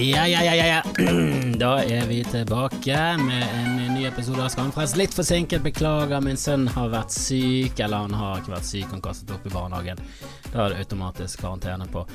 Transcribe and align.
Ja, 0.00 0.26
ja, 0.26 0.40
ja, 0.42 0.66
ja. 0.66 0.82
Da 1.60 1.82
er 1.84 2.06
vi 2.08 2.22
tilbake 2.24 3.00
med 3.20 3.42
en 3.54 3.94
ny 3.94 4.06
episode 4.08 4.40
av 4.40 4.48
Skamfrelst. 4.48 4.96
Litt 4.96 5.12
forsinket, 5.12 5.60
beklager. 5.60 6.22
Min 6.24 6.38
sønn 6.40 6.64
har 6.72 6.88
vært 6.88 7.12
syk, 7.12 7.76
eller 7.84 8.06
han 8.06 8.14
har 8.16 8.40
ikke 8.40 8.54
vært 8.54 8.68
syk, 8.70 8.86
han 8.94 9.02
kastet 9.04 9.34
opp 9.34 9.44
i 9.44 9.52
barnehagen. 9.52 10.00
Da 10.46 10.62
er 10.64 10.72
det 10.72 10.86
automatisk 10.86 11.42
karantene 11.44 11.84
på 11.92 12.06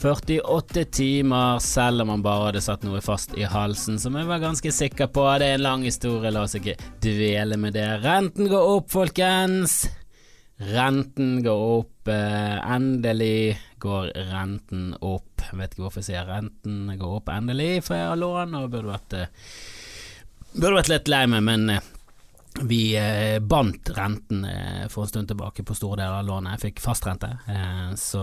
48 0.00 0.86
timer, 0.96 1.60
selv 1.60 2.06
om 2.06 2.14
han 2.14 2.24
bare 2.24 2.46
hadde 2.48 2.64
satt 2.64 2.86
noe 2.88 3.02
fast 3.04 3.36
i 3.36 3.44
halsen, 3.44 4.00
som 4.00 4.16
jeg 4.16 4.30
var 4.30 4.40
ganske 4.40 4.72
sikker 4.72 5.12
på. 5.12 5.26
Det 5.42 5.50
er 5.50 5.58
en 5.58 5.66
lang 5.66 5.84
historie, 5.84 6.32
la 6.32 6.46
oss 6.48 6.56
ikke 6.56 6.78
dvele 7.04 7.60
med 7.60 7.76
det. 7.76 7.90
Renten 8.06 8.48
går 8.48 8.72
opp, 8.78 8.88
folkens. 8.94 9.82
Renten 10.72 11.42
går 11.44 11.68
opp. 11.76 12.08
Eh, 12.08 12.56
endelig 12.72 13.58
går 13.84 14.12
renten 14.30 14.94
opp. 15.00 15.44
Vet 15.52 15.74
ikke 15.74 15.86
hvorfor 15.86 16.02
jeg 16.02 16.12
sier 16.12 16.28
renten 16.28 16.94
går 16.98 17.18
opp 17.20 17.32
endelig, 17.32 17.82
for 17.86 17.98
jeg 17.98 18.12
har 18.12 18.20
lån 18.20 18.56
og 18.58 18.70
burde 18.72 18.94
vært, 18.94 19.18
eh, 19.18 19.52
burde 20.54 20.78
vært 20.78 20.94
litt 20.94 21.12
lei 21.12 21.26
meg, 21.30 21.44
men 21.44 21.74
eh, 21.74 21.90
vi 22.64 22.80
eh, 22.96 23.40
bandt 23.42 23.90
renten 23.96 24.44
for 24.92 25.04
en 25.04 25.10
stund 25.10 25.30
tilbake 25.32 25.64
på 25.66 25.74
store 25.74 25.98
deler 26.02 26.20
av 26.20 26.28
lånet. 26.28 26.54
Jeg 26.54 26.68
fikk 26.68 26.84
fastrente, 26.84 27.32
så 27.98 28.22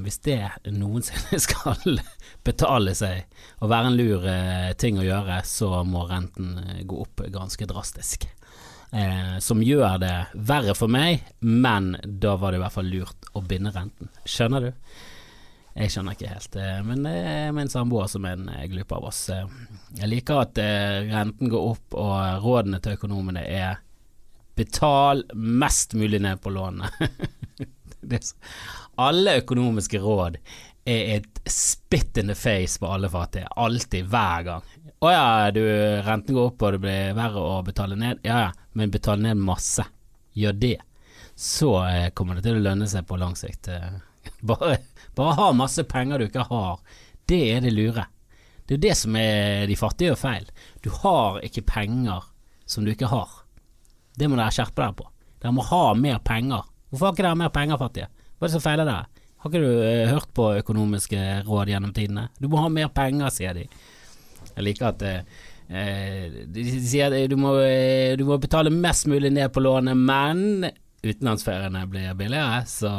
hvis 0.00 0.22
det 0.24 0.40
noensinne 0.72 1.40
skal 1.46 2.00
betale 2.46 2.96
seg 2.96 3.26
og 3.60 3.68
være 3.74 3.92
en 3.92 3.98
lur 4.00 4.28
ting 4.80 4.96
å 4.96 5.04
gjøre, 5.04 5.42
så 5.44 5.82
må 5.84 6.06
renten 6.08 6.56
gå 6.88 7.04
opp 7.04 7.26
ganske 7.34 7.68
drastisk. 7.68 8.24
Eh, 8.92 9.38
som 9.40 9.62
gjør 9.64 9.96
det 10.02 10.14
verre 10.36 10.74
for 10.76 10.90
meg, 10.92 11.22
men 11.40 11.94
da 12.04 12.34
var 12.36 12.52
det 12.52 12.58
i 12.60 12.62
hvert 12.66 12.74
fall 12.74 12.90
lurt 12.92 13.30
å 13.32 13.40
binde 13.40 13.72
renten. 13.72 14.10
Skjønner 14.28 14.66
du? 14.66 14.72
Jeg 15.72 15.88
skjønner 15.94 16.12
ikke 16.12 16.28
helt, 16.34 16.56
eh, 16.60 16.80
men 16.84 17.06
det 17.06 17.14
er 17.30 17.54
min 17.56 17.70
samboer 17.72 18.10
som 18.12 18.26
er 18.28 18.36
en 18.36 18.50
eh, 18.52 18.66
glup 18.68 18.92
av 18.92 19.06
oss. 19.08 19.22
Eh, 19.32 19.46
Jeg 19.96 20.10
liker 20.12 20.42
at 20.42 20.60
renten 21.08 21.48
går 21.52 21.70
opp, 21.70 21.96
og 21.96 22.44
rådene 22.44 22.80
til 22.84 22.98
økonomene 22.98 23.42
er 23.48 23.80
betal 24.56 25.24
mest 25.34 25.94
mulig 25.96 26.20
ned 26.20 26.40
på 26.44 26.52
lånet. 26.52 26.92
Alle 29.00 29.38
økonomiske 29.40 30.00
råd 30.02 30.36
er 30.84 31.16
et 31.16 31.40
spit 31.48 32.18
in 32.20 32.28
the 32.32 32.34
face 32.36 32.80
på 32.80 32.88
alle 32.90 33.08
fattige. 33.12 33.46
Alltid, 33.56 34.08
hver 34.10 34.42
gang. 34.48 34.64
Å 35.02 35.12
ja, 35.12 35.50
du, 35.54 35.62
renten 36.04 36.34
går 36.36 36.50
opp 36.50 36.64
og 36.66 36.74
det 36.76 36.80
blir 36.82 37.14
verre 37.16 37.44
å 37.46 37.60
betale 37.66 37.96
ned. 37.98 38.20
Ja 38.26 38.40
ja, 38.46 38.50
men 38.78 38.92
betale 38.92 39.22
ned 39.22 39.40
masse. 39.42 39.84
Gjør 40.38 40.56
det. 40.58 40.78
Så 41.34 41.74
eh, 41.86 42.08
kommer 42.16 42.38
det 42.38 42.46
til 42.46 42.58
å 42.58 42.64
lønne 42.64 42.88
seg 42.88 43.06
på 43.08 43.18
lang 43.20 43.36
sikt. 43.38 43.68
Eh, 43.72 43.92
Bare, 44.46 44.76
bare 45.18 45.34
ha 45.34 45.48
masse 45.54 45.82
penger 45.84 46.18
du 46.22 46.28
ikke 46.28 46.44
har. 46.46 46.78
Det 47.26 47.40
er 47.56 47.64
det 47.64 47.72
lure. 47.74 48.04
Det 48.66 48.76
er 48.76 48.82
det 48.84 48.92
som 48.96 49.16
er 49.18 49.66
de 49.66 49.76
fattige 49.78 50.12
gjør 50.12 50.20
feil. 50.20 50.46
Du 50.82 50.88
har 51.02 51.40
ikke 51.42 51.64
penger 51.66 52.28
som 52.70 52.86
du 52.86 52.92
ikke 52.92 53.10
har. 53.10 53.28
Det 54.14 54.28
må 54.30 54.38
dere 54.38 54.54
skjerpe 54.54 54.78
dere 54.78 54.96
på. 54.98 55.08
Dere 55.42 55.54
må 55.56 55.64
ha 55.66 55.82
mer 55.98 56.20
penger. 56.24 56.62
Hvorfor 56.90 57.08
har 57.08 57.16
ikke 57.16 57.26
dere 57.26 57.40
mer 57.42 57.52
penger, 57.54 57.80
fattige? 57.80 58.08
Hva 58.38 58.46
er 58.46 58.50
det 58.50 58.54
som 58.54 58.64
feiler 58.64 58.88
dere? 58.88 59.26
Har 59.42 59.50
ikke 59.50 59.62
du 59.64 59.82
eh, 59.82 60.10
hørt 60.12 60.30
på 60.38 60.48
økonomiske 60.60 61.22
råd 61.48 61.72
gjennom 61.72 61.94
tidene? 61.96 62.28
Du 62.38 62.46
må 62.52 62.62
ha 62.62 62.70
mer 62.70 62.92
penger, 62.94 63.32
sier 63.34 63.58
de. 63.58 63.66
Jeg 64.52 64.66
liker 64.68 64.92
at 64.92 65.02
eh, 65.08 65.40
de 65.72 66.64
sier 66.84 67.12
at 67.12 67.30
du 67.30 67.36
må, 67.40 67.54
eh, 67.64 68.12
du 68.18 68.26
må 68.28 68.36
betale 68.40 68.72
mest 68.72 69.06
mulig 69.08 69.32
ned 69.32 69.52
på 69.54 69.62
lånet, 69.64 69.96
men 69.96 70.66
utenlandsferiene 71.02 71.86
blir 71.90 72.14
billigere, 72.18 72.62
så 72.68 72.92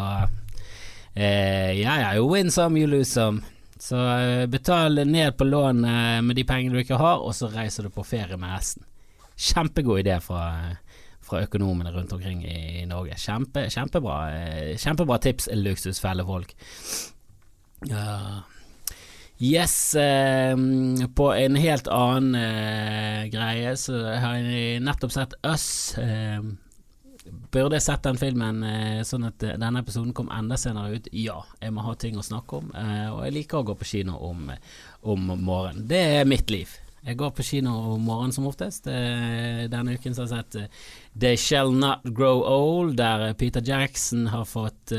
eh, 1.16 1.80
er 1.80 2.16
jo 2.18 2.30
win 2.32 2.52
some, 2.52 2.80
you 2.80 2.90
lose 2.90 3.12
some. 3.12 3.44
Så 3.84 4.00
eh, 4.00 4.46
betal 4.48 5.04
ned 5.08 5.38
på 5.38 5.48
lånet 5.48 6.24
med 6.24 6.38
de 6.40 6.46
pengene 6.48 6.76
du 6.76 6.84
ikke 6.84 7.00
har, 7.02 7.22
og 7.22 7.36
så 7.36 7.52
reiser 7.52 7.88
du 7.88 7.94
på 7.94 8.06
ferie 8.08 8.38
med 8.40 8.56
resten. 8.56 8.88
Kjempegod 9.36 10.04
idé 10.04 10.20
fra, 10.24 10.46
fra 11.24 11.44
økonomene 11.44 11.92
rundt 11.92 12.14
omkring 12.16 12.44
i, 12.48 12.86
Norge. 12.88 13.18
Kjempe, 13.20 13.68
kjempebra, 13.74 14.18
eh, 14.38 14.74
kjempebra 14.80 15.20
tips, 15.24 15.50
luksusfelle 15.60 16.26
folk. 16.28 16.56
Ja. 17.90 18.08
Yes, 19.44 19.96
eh, 20.00 20.58
på 21.16 21.26
en 21.36 21.56
helt 21.60 21.88
annen 21.92 22.36
eh, 22.40 23.24
greie 23.28 23.74
så 23.76 23.98
har 24.24 24.38
jeg 24.40 24.78
nettopp 24.86 25.12
sett 25.12 25.34
Us. 25.44 25.66
Eh, 26.00 26.40
burde 27.52 27.76
jeg 27.76 27.84
sett 27.84 28.06
den 28.06 28.20
filmen 28.22 28.62
eh, 28.64 29.02
sånn 29.04 29.28
at 29.28 29.44
eh, 29.44 29.58
denne 29.60 29.82
episoden 29.84 30.14
kom 30.16 30.32
enda 30.32 30.56
senere 30.60 30.96
ut? 30.96 31.10
Ja, 31.12 31.42
jeg 31.60 31.74
må 31.76 31.84
ha 31.84 31.96
ting 32.00 32.16
å 32.16 32.24
snakke 32.24 32.62
om, 32.62 32.72
eh, 32.72 33.10
og 33.12 33.26
jeg 33.26 33.36
liker 33.42 33.60
å 33.60 33.68
gå 33.68 33.76
på 33.82 33.90
kino 33.90 34.16
om, 34.30 34.48
om 35.12 35.28
morgenen. 35.34 35.90
Det 35.92 36.00
er 36.22 36.30
mitt 36.30 36.54
liv. 36.54 36.72
Jeg 37.04 37.20
går 37.20 37.34
på 37.36 37.44
kino 37.44 37.74
om 37.98 38.08
morgenen 38.08 38.32
som 38.32 38.48
oftest. 38.48 38.86
Denne 38.88 39.98
uken 39.98 40.14
så 40.16 40.24
har 40.24 40.30
jeg 40.38 40.46
sett 40.46 41.18
They 41.20 41.36
Shall 41.36 41.76
Not 41.76 42.08
Grow 42.16 42.46
Old, 42.48 42.96
der 42.96 43.34
Peter 43.36 43.60
Jackson 43.60 44.30
har 44.32 44.48
fått 44.48 44.94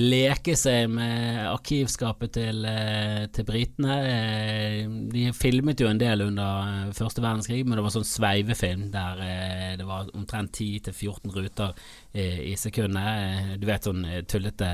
leke 0.00 0.54
seg 0.56 0.86
med 0.88 1.42
arkivskapet 1.50 2.32
til, 2.32 2.64
eh, 2.64 3.26
til 3.34 3.44
britene. 3.44 3.96
Eh, 4.08 4.88
De 5.12 5.32
filmet 5.32 5.80
jo 5.80 5.88
en 5.88 5.98
del 5.98 6.22
under 6.22 6.86
eh, 6.88 6.92
første 6.96 7.20
verdenskrig, 7.20 7.66
men 7.66 7.76
det 7.76 7.84
var 7.84 7.92
sånn 7.92 8.08
sveivefilm 8.08 8.90
der 8.92 9.76
det 9.76 9.86
var 9.86 10.08
omtrent 10.14 10.52
10-14 10.52 11.32
ruter 11.34 11.72
i 12.14 12.54
sekundet. 12.56 13.58
Du 13.60 13.66
vet 13.66 13.84
sånn 13.84 14.04
tullete 14.28 14.68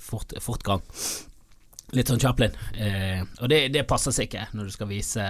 fort, 0.00 0.32
fortgang. 0.40 0.80
Litt 1.92 2.08
sånn 2.08 2.20
Chaplin. 2.20 2.54
Og 3.42 3.48
det, 3.52 3.68
det 3.74 3.84
passer 3.86 4.14
seg 4.16 4.30
ikke 4.30 4.46
når 4.56 4.64
du 4.64 4.74
skal 4.74 4.88
vise 4.88 5.26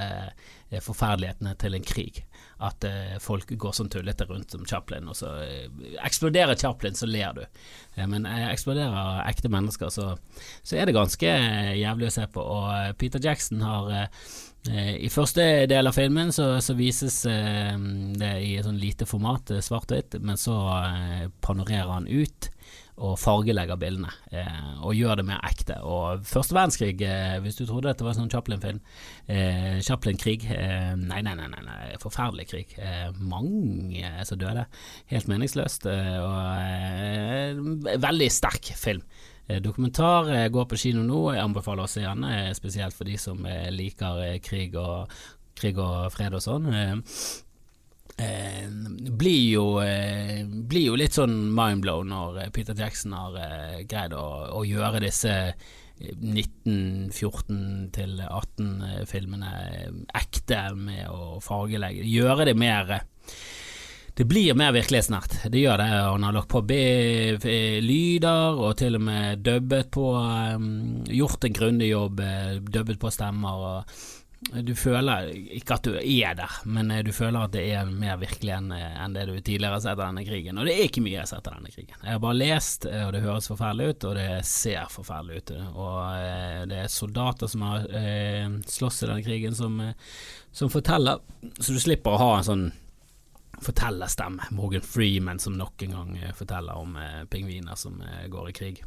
forferdelighetene 0.81 1.57
til 1.59 1.75
en 1.75 1.85
krig. 1.85 2.23
At 2.63 2.85
eh, 2.87 3.17
folk 3.23 3.51
går 3.59 3.75
sånn 3.75 3.91
tullete 3.91 4.27
rundt 4.29 4.55
som 4.55 4.65
Chaplin, 4.69 5.09
og 5.11 5.19
så 5.19 5.33
eh, 5.43 5.67
eksploderer 6.07 6.59
Chaplin, 6.59 6.95
så 6.95 7.09
ler 7.11 7.35
du. 7.35 7.43
Men 7.99 8.29
eh, 8.31 8.47
eksploderer 8.53 9.25
ekte 9.27 9.51
mennesker, 9.53 9.91
så, 9.91 10.13
så 10.63 10.79
er 10.79 10.87
det 10.87 10.97
ganske 10.97 11.35
jævlig 11.75 12.09
å 12.09 12.15
se 12.15 12.27
på. 12.31 12.45
Og 12.59 12.99
Peter 13.01 13.23
Jackson 13.23 13.65
har 13.65 13.93
I 14.65 15.11
første 15.13 15.43
del 15.69 15.91
av 15.91 15.93
filmen 15.93 16.31
så, 16.33 16.55
så 16.65 16.73
vises 16.79 17.19
det 17.27 18.31
i 18.41 18.55
et 18.57 18.65
sånn 18.65 18.81
lite 18.81 19.05
format, 19.05 19.51
svart-hvitt, 19.61 20.17
men 20.25 20.41
så 20.41 20.57
panorerer 21.45 21.91
han 21.93 22.09
ut 22.09 22.49
og 23.03 23.17
fargelegger 23.19 23.79
bildene, 23.79 24.13
eh, 24.31 24.83
og 24.87 24.95
gjør 24.95 25.19
det 25.19 25.27
mer 25.27 25.41
ekte. 25.47 25.81
Og 25.83 26.23
første 26.29 26.55
verdenskrig, 26.55 26.95
eh, 27.03 27.41
hvis 27.43 27.59
du 27.59 27.65
trodde 27.67 27.89
dette 27.89 28.07
var 28.07 28.15
en 28.15 28.21
sånn 28.23 28.31
Chaplin-film, 28.31 28.81
eh, 29.27 29.81
Chaplin-krig, 29.83 30.47
eh, 30.55 30.95
nei, 30.95 31.21
nei, 31.27 31.35
nei, 31.35 31.49
nei, 31.51 31.97
forferdelig 32.03 32.47
krig. 32.53 32.75
Eh, 32.79 33.11
mange 33.19 34.13
som 34.25 34.39
døde, 34.39 34.67
helt 35.11 35.27
meningsløst, 35.27 35.87
eh, 35.91 36.19
og 36.23 37.99
veldig 37.99 38.31
sterk 38.31 38.75
film. 38.79 39.03
Dokumentar 39.61 40.49
går 40.49 40.65
på 40.65 40.79
kino 40.79 41.03
nå, 41.05 41.35
jeg 41.35 41.43
anbefaler 41.45 41.85
å 41.85 41.91
se 41.91 42.01
den, 42.01 42.25
spesielt 42.57 42.95
for 42.97 43.05
de 43.05 43.19
som 43.21 43.43
liker 43.45 44.39
krig 44.41 44.73
og, 44.81 45.11
krig 45.55 45.77
og 45.77 46.09
fred 46.15 46.33
og 46.33 46.41
sånn. 46.41 46.71
Eh, 48.17 48.65
eh, 48.65 48.69
blir, 49.11 49.51
jo, 49.51 49.81
eh, 49.83 50.45
blir 50.47 50.91
jo 50.91 50.99
litt 50.99 51.17
sånn 51.17 51.55
mindblown 51.55 52.13
når 52.13 52.43
eh, 52.45 52.53
Peter 52.55 52.77
Jackson 52.79 53.13
har 53.17 53.39
eh, 53.41 53.81
greid 53.91 54.15
å, 54.15 54.27
å 54.61 54.65
gjøre 54.67 55.03
disse 55.05 55.33
eh, 55.35 55.73
1914 55.95 57.91
til 57.95 58.23
18 58.25 59.05
filmene 59.11 59.51
eh, 59.67 59.91
ekte 60.21 60.67
med 60.79 61.07
å 61.11 61.39
fargelegge. 61.43 62.07
Gjøre 62.11 62.49
det 62.51 62.57
mer 62.59 62.97
eh, 62.99 63.05
det 64.15 64.29
blir 64.31 64.55
mer 64.55 64.71
virkelighetsnært, 64.77 65.41
det 65.51 65.59
gjør 65.65 65.81
det. 65.83 65.89
Han 65.91 66.23
har 66.23 66.35
lagt 66.37 66.53
på 66.53 66.61
B 66.63 66.75
eh, 67.35 67.81
lyder 67.83 68.61
og 68.63 68.77
til 68.79 68.95
og 68.95 69.03
med 69.09 69.43
dubbet 69.43 69.91
på 69.95 70.13
um, 70.15 70.69
Gjort 71.11 71.47
en 71.49 71.57
grundig 71.57 71.89
jobb, 71.91 72.23
eh, 72.23 72.61
dubbet 72.63 73.01
på 73.03 73.11
stemmer. 73.11 73.65
og 73.71 73.83
Du 74.53 74.75
føler 74.77 75.31
ikke 75.57 75.79
at 75.79 75.87
du 75.87 75.95
er 75.97 76.35
der, 76.37 76.57
men 76.69 76.91
eh, 76.93 77.03
du 77.07 77.11
føler 77.17 77.47
at 77.47 77.55
det 77.55 77.65
er 77.75 77.89
mer 77.89 78.19
virkelig 78.21 78.53
enn 78.55 78.71
eh, 78.77 79.01
enn 79.01 79.17
det 79.17 79.25
du 79.31 79.33
tidligere 79.39 79.79
har 79.79 79.83
sett 79.83 79.97
av 79.97 80.05
denne 80.05 80.25
krigen. 80.27 80.61
Og 80.61 80.69
det 80.69 80.75
er 80.77 80.89
ikke 80.89 81.03
mye 81.05 81.15
jeg 81.17 81.23
har 81.23 81.31
sett 81.31 81.49
av 81.49 81.57
denne 81.57 81.73
krigen. 81.73 81.97
Jeg 81.97 82.13
har 82.13 82.23
bare 82.23 82.39
lest, 82.39 82.87
eh, 82.91 83.03
og 83.07 83.15
det 83.17 83.25
høres 83.25 83.51
forferdelig 83.51 83.89
ut, 83.89 84.07
og 84.11 84.17
det 84.21 84.29
ser 84.49 84.93
forferdelig 84.93 85.41
ut. 85.41 85.53
Og 85.73 86.71
det 86.71 86.81
er 86.85 86.93
soldater 86.93 87.51
som 87.51 87.67
har 87.67 87.89
slåss 88.77 89.03
i 89.03 89.11
denne 89.11 89.27
krigen, 89.27 89.57
som, 89.57 89.81
som 90.53 90.73
forteller, 90.73 91.23
så 91.59 91.75
du 91.75 91.83
slipper 91.83 92.15
å 92.15 92.23
ha 92.23 92.33
en 92.39 92.49
sånn 92.49 92.65
fortellerstemme. 93.65 94.51
Morgan 94.55 94.85
Freeman 94.85 95.41
som 95.41 95.57
nok 95.57 95.87
en 95.87 95.95
gang 95.97 96.17
forteller 96.37 96.77
om 96.79 96.99
pingviner 97.33 97.79
som 97.81 98.03
går 98.31 98.51
i 98.51 98.59
krig. 98.61 98.85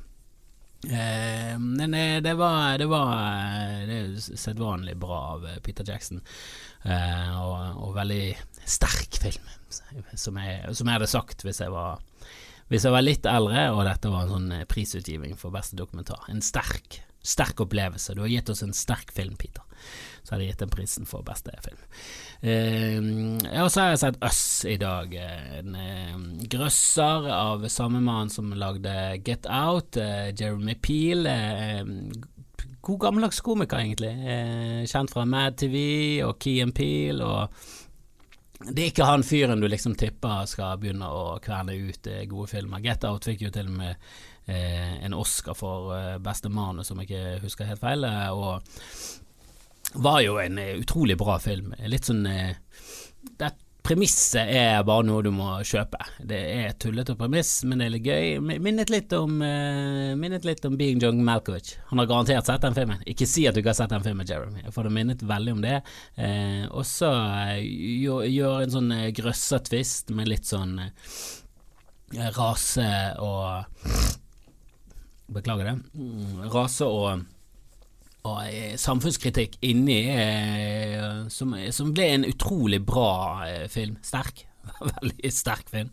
Eh, 0.86 1.58
men 1.60 1.94
eh, 1.94 2.22
det 2.22 2.36
var, 2.38 2.78
det 2.78 2.86
var 2.86 3.14
eh, 3.18 3.88
Det 3.88 3.96
er 3.98 4.38
sedvanlig 4.38 4.94
bra 5.02 5.20
av 5.34 5.48
eh, 5.50 5.58
Peter 5.66 5.88
Jackson, 5.88 6.22
og, 6.88 7.80
og 7.84 7.96
veldig 7.98 8.38
sterk 8.70 9.18
film, 9.20 9.48
som 10.14 10.38
jeg, 10.40 10.76
som 10.78 10.88
jeg 10.88 10.96
hadde 11.00 11.10
sagt 11.12 11.44
hvis 11.44 11.60
jeg 11.60 11.74
var 11.74 11.98
hvis 12.68 12.86
jeg 12.86 12.94
var 12.94 13.04
litt 13.04 13.28
eldre 13.28 13.66
og 13.74 13.82
dette 13.88 14.12
var 14.12 14.26
en 14.26 14.32
sånn 14.36 14.66
prisutgiving 14.68 15.36
for 15.40 15.56
beste 15.56 15.76
dokumentar. 15.80 16.26
En 16.32 16.44
sterk 16.44 17.00
sterk 17.24 17.60
opplevelse. 17.66 18.16
Du 18.16 18.22
har 18.24 18.32
gitt 18.32 18.50
oss 18.50 18.64
en 18.64 18.76
sterk 18.76 19.12
film, 19.16 19.36
Peter. 19.40 19.64
Så 20.24 20.34
hadde 20.34 20.44
jeg 20.44 20.54
gitt 20.54 20.64
den 20.66 20.72
prisen 20.74 21.08
for 21.08 21.24
beste 21.28 21.54
film. 21.64 21.84
Eh, 22.42 23.62
og 23.62 23.70
så 23.72 23.84
har 23.84 23.94
jeg 23.94 24.02
sett 24.04 24.24
Us 24.28 24.42
i 24.68 24.78
dag. 24.82 25.14
En 25.60 25.78
eh, 25.80 26.16
grøsser 26.52 27.30
av 27.32 27.68
samme 27.72 28.02
mann 28.04 28.32
som 28.34 28.52
lagde 28.52 28.92
Get 29.24 29.48
Out, 29.48 30.00
eh, 30.02 30.34
Jeremy 30.36 30.76
Peel. 30.84 31.28
Eh, 31.32 31.84
god 32.88 33.00
gammeldags 33.00 33.42
komiker, 33.44 33.80
egentlig. 33.80 34.12
Eh, 34.12 34.86
kjent 34.88 35.12
fra 35.14 35.26
Mad 35.26 35.58
TV 35.60 35.78
og 36.28 36.38
Key 36.44 36.62
and 36.64 36.76
Peel. 36.76 37.24
Og 37.24 37.48
det 38.72 38.82
er 38.82 38.92
ikke 38.92 39.08
han 39.08 39.26
fyren 39.28 39.62
du 39.62 39.68
liksom 39.70 39.96
tipper 40.00 40.48
skal 40.50 40.80
begynne 40.82 41.08
å 41.08 41.38
kverne 41.44 41.76
ut 41.78 42.08
eh, 42.10 42.26
gode 42.30 42.52
filmer. 42.52 42.84
Get 42.84 43.06
Out 43.08 43.28
fikk 43.30 43.48
jo 43.48 43.54
til 43.54 43.70
og 43.70 43.80
med 43.80 44.10
en 44.48 45.14
Oscar 45.18 45.58
for 45.60 45.92
beste 46.24 46.48
manus, 46.48 46.92
om 46.92 47.02
jeg 47.04 47.10
ikke 47.10 47.40
husker 47.44 47.68
helt 47.68 47.82
feil. 47.84 48.06
Og 48.32 48.64
var 49.94 50.22
jo 50.22 50.40
en 50.40 50.58
eh, 50.58 50.76
utrolig 50.78 51.18
bra 51.18 51.40
film. 51.40 51.74
Litt 51.86 52.10
sånn 52.10 52.26
eh, 52.30 52.58
det 53.38 53.54
Premisset 53.88 54.50
er 54.52 54.82
bare 54.84 55.06
noe 55.08 55.24
du 55.24 55.30
må 55.32 55.46
kjøpe. 55.64 56.02
Det 56.20 56.38
er 56.58 56.74
tullete 56.76 57.14
premiss, 57.16 57.62
men 57.64 57.80
det 57.80 57.86
er 57.86 57.94
litt 57.94 58.10
gøy. 58.10 58.58
Minnet 58.60 58.92
litt 58.92 59.14
om, 59.16 59.38
minnet 59.40 60.44
litt 60.44 60.66
om 60.68 60.76
Being 60.76 61.00
John 61.00 61.22
Malkovich. 61.24 61.78
Han 61.94 62.02
har 62.02 62.10
garantert 62.10 62.50
sett 62.50 62.66
den 62.66 62.76
filmen. 62.76 63.00
Ikke 63.08 63.24
si 63.32 63.46
at 63.48 63.56
du 63.56 63.62
ikke 63.62 63.72
har 63.72 63.80
sett 63.80 63.96
den 63.96 64.04
filmen, 64.04 64.28
Jeremy, 64.28 64.66
for 64.76 64.84
du 64.84 64.92
minnet 64.92 65.24
veldig 65.24 65.56
om 65.56 65.64
det. 65.64 65.78
Eh, 66.20 66.68
og 66.68 66.84
så 66.84 67.14
gjør, 67.64 68.60
en 68.66 68.76
sånn 68.76 68.92
grøsser-twist 69.22 70.12
med 70.20 70.34
litt 70.34 70.52
sånn 70.52 70.82
rase 72.36 72.92
og 73.24 74.27
Beklager 75.28 75.72
det. 75.72 75.80
Rase 76.54 76.88
og 76.88 77.26
og 78.28 78.44
eh, 78.50 78.76
samfunnskritikk 78.80 79.58
inni, 79.68 80.02
eh, 80.12 81.28
som, 81.32 81.54
som, 81.72 81.94
ble 81.96 82.08
en 82.12 82.26
utrolig 82.28 82.82
bra 82.84 83.46
eh, 83.48 83.68
film. 83.72 83.96
Sterk. 84.04 84.44
Veldig 84.98 85.32
sterk 85.32 85.70
film. 85.72 85.92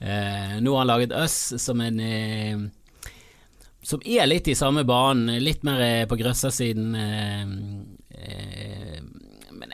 Eh, 0.00 0.56
nå 0.62 0.72
har 0.72 0.84
han 0.84 0.92
laget 0.92 1.16
Us 1.16 1.36
som 1.60 1.80
en 1.80 2.00
eh, 2.00 2.58
Som 3.86 4.02
er 4.04 4.26
litt 4.26 4.48
i 4.48 4.56
samme 4.58 4.84
banen, 4.88 5.36
litt 5.42 5.62
mer 5.64 5.80
eh, 5.84 6.06
på 6.08 6.18
grøssersiden. 6.20 6.90
men 6.96 7.52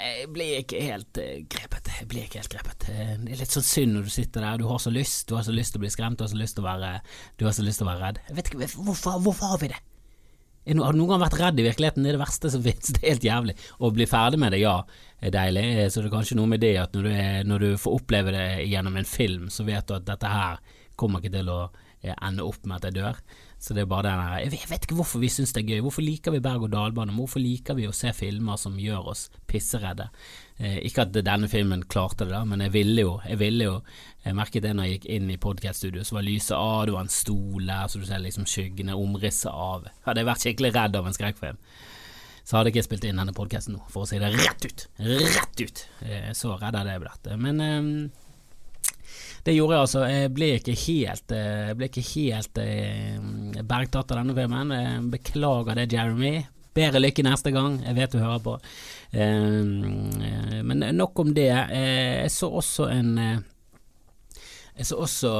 jeg 0.02 0.28
blir 0.34 0.58
ikke 0.60 0.82
helt 0.82 1.20
grepet. 1.52 1.92
Jeg 2.00 2.08
blir 2.10 2.26
ikke 2.26 2.42
helt 2.42 2.52
grepet. 2.52 2.88
Det 2.88 3.32
er 3.36 3.40
litt 3.40 3.54
sånn 3.54 3.66
synd 3.66 3.96
når 3.96 4.08
du 4.08 4.12
sitter 4.14 4.44
der, 4.44 4.60
du 4.60 4.66
har 4.70 4.82
så 4.82 4.92
lyst, 4.92 5.24
du 5.30 5.36
har 5.38 5.46
så 5.46 5.54
lyst 5.54 5.74
til 5.74 5.82
å 5.82 5.84
bli 5.84 5.92
skremt, 5.94 6.18
du 6.18 6.26
har 6.26 6.32
så 6.32 6.40
lyst 6.40 6.58
til 6.58 6.64
å 6.64 6.68
være, 6.68 6.92
du 7.38 7.46
har 7.46 7.56
så 7.56 7.64
lyst 7.66 7.82
til 7.82 7.86
å 7.86 7.92
være 7.92 8.04
redd. 8.06 8.20
Jeg 8.28 8.38
vet 8.38 8.50
ikke, 8.50 8.68
hvorfor, 8.82 9.22
hvorfor 9.22 9.54
har 9.54 9.62
vi 9.62 9.70
det? 9.72 9.80
Har 10.62 10.94
du 10.94 10.98
noen 11.00 11.10
gang 11.10 11.22
vært 11.24 11.38
redd 11.40 11.58
i 11.58 11.64
virkeligheten? 11.66 12.04
Det 12.04 12.12
er 12.12 12.16
det 12.18 12.22
verste 12.22 12.50
som 12.52 12.62
finnes. 12.66 12.92
Det 12.94 13.02
er 13.02 13.14
helt 13.16 13.26
jævlig. 13.26 13.56
Å 13.82 13.92
bli 13.94 14.06
ferdig 14.10 14.42
med 14.42 14.54
det, 14.54 14.62
ja, 14.62 14.76
er 15.18 15.34
deilig. 15.34 15.64
Så 15.90 16.02
det 16.02 16.10
er 16.10 16.16
kanskje 16.16 16.38
noe 16.38 16.50
med 16.52 16.62
det 16.62 16.76
at 16.82 16.94
når 16.96 17.08
du, 17.08 17.12
er, 17.12 17.48
når 17.48 17.64
du 17.64 17.70
får 17.82 17.96
oppleve 17.98 18.34
det 18.34 18.46
gjennom 18.70 18.98
en 18.98 19.08
film, 19.08 19.48
så 19.50 19.66
vet 19.66 19.88
du 19.88 19.96
at 19.98 20.06
dette 20.06 20.30
her 20.30 20.60
kommer 20.98 21.22
ikke 21.22 21.34
til 21.34 21.50
å 21.50 21.62
eh, 21.66 22.14
ende 22.14 22.46
opp 22.46 22.62
med 22.66 22.78
at 22.78 22.90
jeg 22.90 23.00
dør. 23.00 23.18
Så 23.62 23.76
det 23.76 23.84
er 23.84 23.90
bare 23.90 24.08
den 24.08 24.20
her 24.26 24.40
Jeg 24.42 24.66
vet 24.66 24.86
ikke 24.88 24.96
hvorfor 24.98 25.20
vi 25.22 25.28
syns 25.30 25.52
det 25.54 25.62
er 25.62 25.76
gøy. 25.76 25.82
Hvorfor 25.84 26.02
liker 26.02 26.34
vi 26.34 26.40
berg-og-dal-bane? 26.42 27.14
Hvorfor 27.14 27.38
liker 27.38 27.76
vi 27.78 27.86
å 27.86 27.94
se 27.94 28.10
filmer 28.16 28.58
som 28.58 28.74
gjør 28.80 29.12
oss 29.12 29.28
pisseredde? 29.46 30.08
Eh, 30.58 30.80
ikke 30.88 31.04
at 31.04 31.14
denne 31.14 31.46
filmen 31.50 31.84
klarte 31.86 32.26
det, 32.26 32.34
da, 32.34 32.42
men 32.48 32.64
jeg 32.66 32.74
ville 32.74 33.04
jo. 33.04 33.12
Jeg 33.28 33.38
ville 33.38 33.68
jo 33.68 33.76
Jeg 34.24 34.36
merket 34.38 34.62
det 34.66 34.72
når 34.74 34.86
jeg 34.86 34.96
gikk 34.96 35.06
inn 35.14 35.30
i 35.34 35.38
podkaststudioet, 35.42 36.06
så 36.06 36.14
var 36.14 36.26
lyset 36.26 36.54
av, 36.54 36.84
det 36.86 36.92
var 36.94 37.06
en 37.06 37.10
stol 37.10 37.64
der, 37.66 37.88
så 37.90 37.98
du 37.98 38.04
ser 38.06 38.22
liksom 38.22 38.44
skyggene, 38.46 38.94
omrisset 38.94 39.50
av. 39.50 39.88
Hadde 40.06 40.22
jeg 40.22 40.28
vært 40.28 40.44
skikkelig 40.44 40.70
redd 40.76 40.98
av 40.98 41.08
en 41.08 41.16
skrekkfilm, 41.16 41.58
så 42.46 42.56
hadde 42.56 42.70
jeg 42.70 42.76
ikke 42.76 42.86
spilt 42.86 43.08
inn 43.08 43.18
denne 43.18 43.34
podkasten 43.34 43.74
nå, 43.74 43.82
for 43.90 44.06
å 44.06 44.10
si 44.10 44.20
det 44.22 44.30
rett 44.36 44.68
ut. 44.68 44.84
Rett 45.02 45.64
ut! 45.64 45.82
Eh, 46.06 46.30
så 46.38 46.54
redd 46.54 46.78
hadde 46.78 46.94
jeg 46.94 47.02
blitt. 47.02 47.32
Men 47.42 47.66
eh, 47.66 47.90
det 49.42 49.56
gjorde 49.56 49.74
jeg 49.74 49.84
altså. 49.86 50.02
Jeg 50.06 50.32
ble 50.36 50.48
ikke 50.58 50.74
helt, 50.84 51.32
eh, 51.34 51.70
ble 51.74 51.88
ikke 51.90 52.04
helt 52.12 52.58
eh, 52.62 53.62
bergtatt 53.66 54.12
av 54.14 54.20
denne 54.20 54.36
filmen. 54.36 54.74
Beklager 55.10 55.78
det, 55.80 55.88
Jeremy. 55.92 56.36
Bedre 56.72 57.02
lykke 57.02 57.24
neste 57.26 57.50
gang, 57.52 57.80
jeg 57.84 57.96
vet 57.98 58.14
du 58.14 58.20
hører 58.22 58.44
på. 58.44 58.54
Eh, 59.12 60.62
men 60.62 60.86
nok 60.96 61.24
om 61.24 61.34
det. 61.34 61.50
Jeg 61.50 62.30
så 62.32 62.52
også 62.62 62.86
en 62.94 63.16
jeg 64.72 64.86
så 64.88 64.96
også 65.04 65.30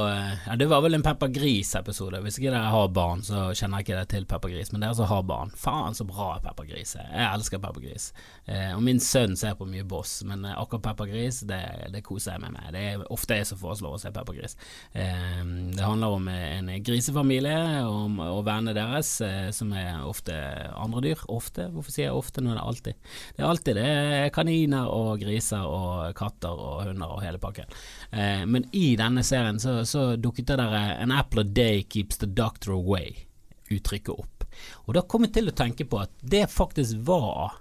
Ja, 0.45 0.55
det 0.59 0.67
var 0.69 0.83
vel 0.85 0.93
en 0.93 1.03
Peppa 1.03 1.27
Gris-episode. 1.31 2.19
Hvis 2.21 2.37
ikke 2.37 2.51
dere 2.53 2.69
har 2.69 2.91
barn, 2.93 3.23
så 3.25 3.47
kjenner 3.57 3.81
jeg 3.81 3.87
ikke 3.87 3.97
det 3.97 4.09
til 4.11 4.27
Peppa 4.29 4.49
Gris, 4.51 4.69
men 4.71 4.83
dere 4.83 4.93
som 4.97 5.09
har 5.09 5.23
barn, 5.25 5.53
faen 5.57 5.95
så 5.97 6.05
bra 6.05 6.35
Peppa 6.43 6.65
Gris 6.67 6.93
er. 6.99 7.07
Jeg 7.09 7.29
elsker 7.39 7.61
Peppa 7.63 7.81
Gris. 7.81 8.11
Eh, 8.45 8.69
og 8.75 8.83
min 8.85 9.01
sønn 9.01 9.33
ser 9.39 9.55
på 9.57 9.65
mye 9.69 9.85
Boss, 9.89 10.19
men 10.29 10.45
eh, 10.45 10.53
akkurat 10.59 10.83
Peppa 10.89 11.07
Gris, 11.09 11.41
det, 11.49 11.61
det, 11.95 12.03
koser 12.05 12.35
jeg 12.35 12.43
meg 12.43 12.53
med. 12.53 12.67
Det 12.75 12.83
er 12.91 13.05
ofte 13.15 13.39
jeg 13.39 13.47
som 13.49 13.61
foreslår 13.61 13.95
å 13.97 14.01
se 14.03 14.11
Peppa 14.13 14.35
Gris. 14.37 14.53
Eh, 14.91 15.41
det 15.73 15.81
handler 15.81 16.19
om 16.19 16.29
en 16.29 16.69
grisefamilie 16.85 17.57
og, 17.87 18.21
og 18.27 18.43
vennene 18.45 18.77
deres, 18.77 19.15
eh, 19.25 19.49
som 19.55 19.73
er 19.73 20.05
ofte 20.05 20.37
andre 20.77 21.03
dyr. 21.07 21.25
Ofte? 21.33 21.71
Hvorfor 21.73 21.95
sier 21.95 22.11
jeg 22.11 22.21
ofte 22.21 22.43
når 22.43 22.59
det 22.59 22.61
er 22.61 22.71
alltid? 22.75 23.11
Det 23.33 23.41
er 23.41 23.49
alltid 23.49 23.81
det 23.81 23.89
er 23.89 24.31
kaniner 24.35 24.93
og 24.93 25.25
griser 25.25 25.65
og 25.65 26.13
katter 26.21 26.53
og 26.53 26.85
hunder 26.85 27.17
og 27.17 27.25
hele 27.25 27.41
pakken. 27.41 27.73
Eh, 28.11 28.45
men 28.45 28.69
i 28.77 28.93
denne 28.99 29.22
serien 29.27 29.59
så, 29.59 29.81
så 29.87 30.13
dukket 30.15 30.47
det 30.51 30.59
der 30.61 30.75
eh, 30.77 31.01
'An 31.01 31.11
apple 31.11 31.41
a 31.41 31.43
day 31.47 31.83
keeps 31.83 32.17
the 32.17 32.27
doctor 32.27 32.75
away'-uttrykket 32.75 34.13
opp. 34.13 34.45
Og 34.85 34.95
da 34.97 35.01
kom 35.01 35.25
jeg 35.25 35.33
til 35.37 35.49
å 35.49 35.57
tenke 35.57 35.85
på 35.89 35.99
at 36.03 36.11
det 36.21 36.45
faktisk 36.51 36.99
var 37.07 37.59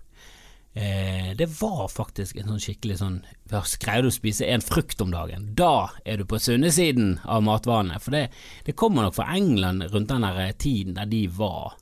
eh, 0.75 1.33
Det 1.39 1.49
var 1.61 1.87
faktisk 1.89 2.37
en 2.37 2.53
sånn 2.53 2.61
skikkelig 2.61 2.99
sånn 3.01 3.21
Greier 3.49 4.05
du 4.05 4.11
å 4.11 4.15
spise 4.15 4.49
en 4.49 4.65
frukt 4.65 5.01
om 5.01 5.13
dagen, 5.13 5.51
da 5.57 5.91
er 6.05 6.21
du 6.21 6.27
på 6.29 6.41
sunnesiden 6.41 7.19
av 7.25 7.45
matvanene. 7.45 8.01
For 8.01 8.15
det, 8.17 8.27
det 8.65 8.77
kommer 8.77 9.07
nok 9.07 9.17
fra 9.17 9.33
England 9.37 9.89
rundt 9.93 10.13
den 10.13 10.27
der 10.27 10.41
eh, 10.47 10.57
tiden 10.57 10.97
der 10.97 11.09
de 11.09 11.27
var 11.29 11.79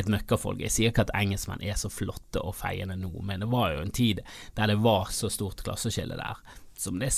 et 0.00 0.10
møkkafolk. 0.10 0.60
Jeg 0.62 0.74
sier 0.74 0.92
ikke 0.92 1.06
at 1.08 1.14
engelskmenn 1.18 1.62
er 1.66 1.78
så 1.78 1.90
flotte 1.92 2.42
og 2.42 2.56
feiende 2.58 2.96
nå, 2.98 3.10
men 3.26 3.44
det 3.44 3.50
var 3.52 3.74
jo 3.74 3.84
en 3.84 3.94
tid 3.94 4.22
der 4.58 4.70
det 4.70 4.78
var 4.84 5.10
så 5.14 5.30
stort 5.32 5.64
klasseskille 5.66 6.18
der, 6.18 6.40
som 6.80 6.98
det 7.00 7.12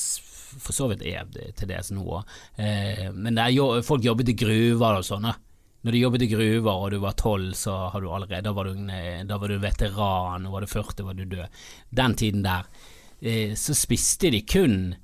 for 0.60 0.74
så 0.76 0.88
vidt 0.90 1.04
er 1.08 1.28
til 1.56 1.70
dels 1.70 1.92
nå 1.94 2.02
òg. 2.02 2.36
Eh, 2.60 3.08
men 3.14 3.40
er, 3.40 3.54
folk 3.86 4.04
jobbet 4.04 4.32
i 4.34 4.36
gruver 4.38 4.98
og 4.98 5.06
sånn. 5.06 5.30
Når 5.82 5.94
du 5.94 5.98
jobbet 5.98 6.24
i 6.26 6.30
gruver 6.30 6.72
og 6.72 6.90
du 6.94 6.98
var 7.02 7.16
tolv, 7.18 7.54
så 7.58 7.74
har 7.90 8.02
du 8.02 8.10
allerede, 8.10 8.44
da 8.46 8.52
var 8.54 8.68
du, 8.68 8.90
da 9.26 9.38
var 9.40 9.50
du 9.50 9.62
veteran, 9.62 10.46
og 10.46 10.56
var 10.56 10.66
du 10.66 10.70
40, 10.70 11.06
var 11.08 11.18
du 11.18 11.24
død. 11.26 11.62
Den 11.90 12.18
tiden 12.18 12.44
der 12.46 12.68
eh, 13.20 13.56
så 13.58 13.74
spiste 13.76 14.30
de 14.34 14.44
kun 14.46 14.94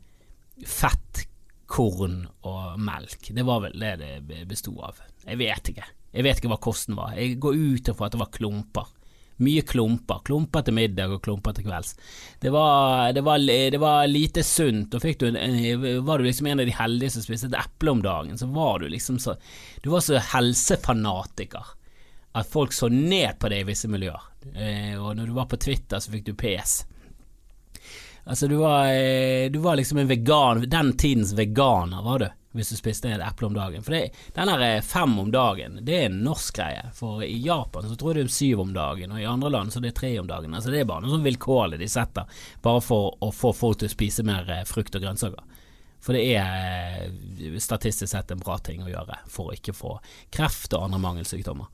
fett, 0.67 1.25
korn 1.69 2.23
og 2.49 2.79
melk. 2.81 3.29
Det 3.37 3.45
var 3.45 3.61
vel 3.67 3.75
det 3.77 3.97
det 4.01 4.45
besto 4.49 4.73
av. 4.81 5.03
Jeg 5.27 5.37
vet 5.37 5.73
ikke. 5.73 5.89
Jeg 6.17 6.25
vet 6.25 6.39
ikke 6.41 6.51
hva 6.55 6.61
kosten 6.65 6.97
var. 6.97 7.13
Jeg 7.19 7.37
går 7.43 7.59
ut 7.59 7.91
ifra 7.93 8.09
at 8.09 8.15
det 8.15 8.23
var 8.23 8.31
klumper. 8.33 8.87
Mye 9.39 9.63
klumper. 9.63 10.21
Klumper 10.27 10.65
til 10.67 10.75
middag 10.75 11.15
og 11.15 11.23
klumper 11.23 11.55
til 11.55 11.69
kvelds. 11.69 11.95
Det 12.43 12.51
var, 12.55 13.13
det 13.15 13.23
var, 13.27 13.39
det 13.39 13.81
var 13.83 14.07
lite 14.11 14.43
sunt, 14.47 14.95
og 14.95 15.03
du 15.03 16.01
var 16.03 16.19
du 16.19 16.27
liksom 16.27 16.51
en 16.51 16.63
av 16.65 16.67
de 16.67 16.75
heldige 16.75 17.15
som 17.15 17.25
spiste 17.25 17.51
et 17.53 17.59
eple 17.59 17.95
om 17.95 18.03
dagen, 18.03 18.39
så 18.39 18.51
var 18.51 18.83
du 18.83 18.89
liksom 18.91 19.19
så 19.23 19.37
Du 19.83 19.91
var 19.91 20.03
så 20.03 20.19
helsefanatiker 20.35 21.75
at 22.39 22.51
folk 22.51 22.73
så 22.73 22.89
ned 22.89 23.39
på 23.39 23.49
deg 23.51 23.63
i 23.63 23.69
visse 23.71 23.89
miljøer. 23.91 24.23
Eh, 24.55 24.95
og 25.01 25.17
når 25.17 25.27
du 25.27 25.35
var 25.37 25.49
på 25.51 25.59
Twitter, 25.61 26.01
så 26.01 26.13
fikk 26.13 26.27
du 26.29 26.35
PS. 26.39 26.83
Altså, 28.29 28.49
du 28.49 28.59
var, 28.61 28.93
eh, 28.93 29.49
du 29.51 29.59
var 29.65 29.77
liksom 29.77 29.99
en 29.99 30.11
vegan, 30.11 30.67
den 30.71 30.93
tidens 30.97 31.33
veganer, 31.33 32.03
var 32.05 32.19
du 32.19 32.29
hvis 32.59 32.73
du 32.75 32.79
spiste 32.79 33.11
et 33.11 33.23
eple 33.25 33.47
om 33.49 33.55
dagen. 33.57 33.85
For 33.87 33.95
den 33.95 34.51
her 34.53 34.65
eh, 34.67 34.81
fem 34.85 35.15
om 35.23 35.31
dagen, 35.35 35.79
det 35.87 35.97
er 35.97 36.09
en 36.09 36.21
norsk 36.27 36.59
greie. 36.59 36.89
For 36.97 37.23
i 37.25 37.37
Japan 37.45 37.87
så 37.89 37.97
tror 37.99 38.13
jeg 38.13 38.27
det 38.27 38.33
er 38.33 38.37
syv 38.39 38.65
om 38.67 38.75
dagen, 38.77 39.15
og 39.15 39.23
i 39.23 39.29
andre 39.31 39.53
land 39.55 39.73
så 39.75 39.83
det 39.85 39.93
er 39.93 40.01
tre 40.01 40.13
om 40.21 40.29
dagen. 40.31 40.55
Altså 40.55 40.75
Det 40.75 40.83
er 40.83 40.91
bare 40.91 41.05
noe 41.05 41.15
sånn 41.15 41.27
vilkårlig 41.27 41.81
de 41.81 41.91
setter, 41.91 42.43
bare 42.65 42.83
for 42.85 43.15
å 43.25 43.31
få 43.35 43.55
folk 43.57 43.81
til 43.81 43.91
å 43.91 43.95
spise 43.95 44.27
mer 44.27 44.51
eh, 44.53 44.67
frukt 44.69 44.99
og 44.99 45.07
grønnsaker. 45.07 45.57
For 46.05 46.15
det 46.15 46.27
er 46.39 47.09
eh, 47.09 47.59
statistisk 47.63 48.11
sett 48.13 48.31
en 48.31 48.43
bra 48.43 48.59
ting 48.63 48.85
å 48.85 48.91
gjøre 48.91 49.19
for 49.31 49.51
å 49.51 49.57
ikke 49.57 49.75
få 49.77 49.97
kreft 50.35 50.75
og 50.75 50.87
andre 50.87 51.03
mangelsykdommer. 51.03 51.71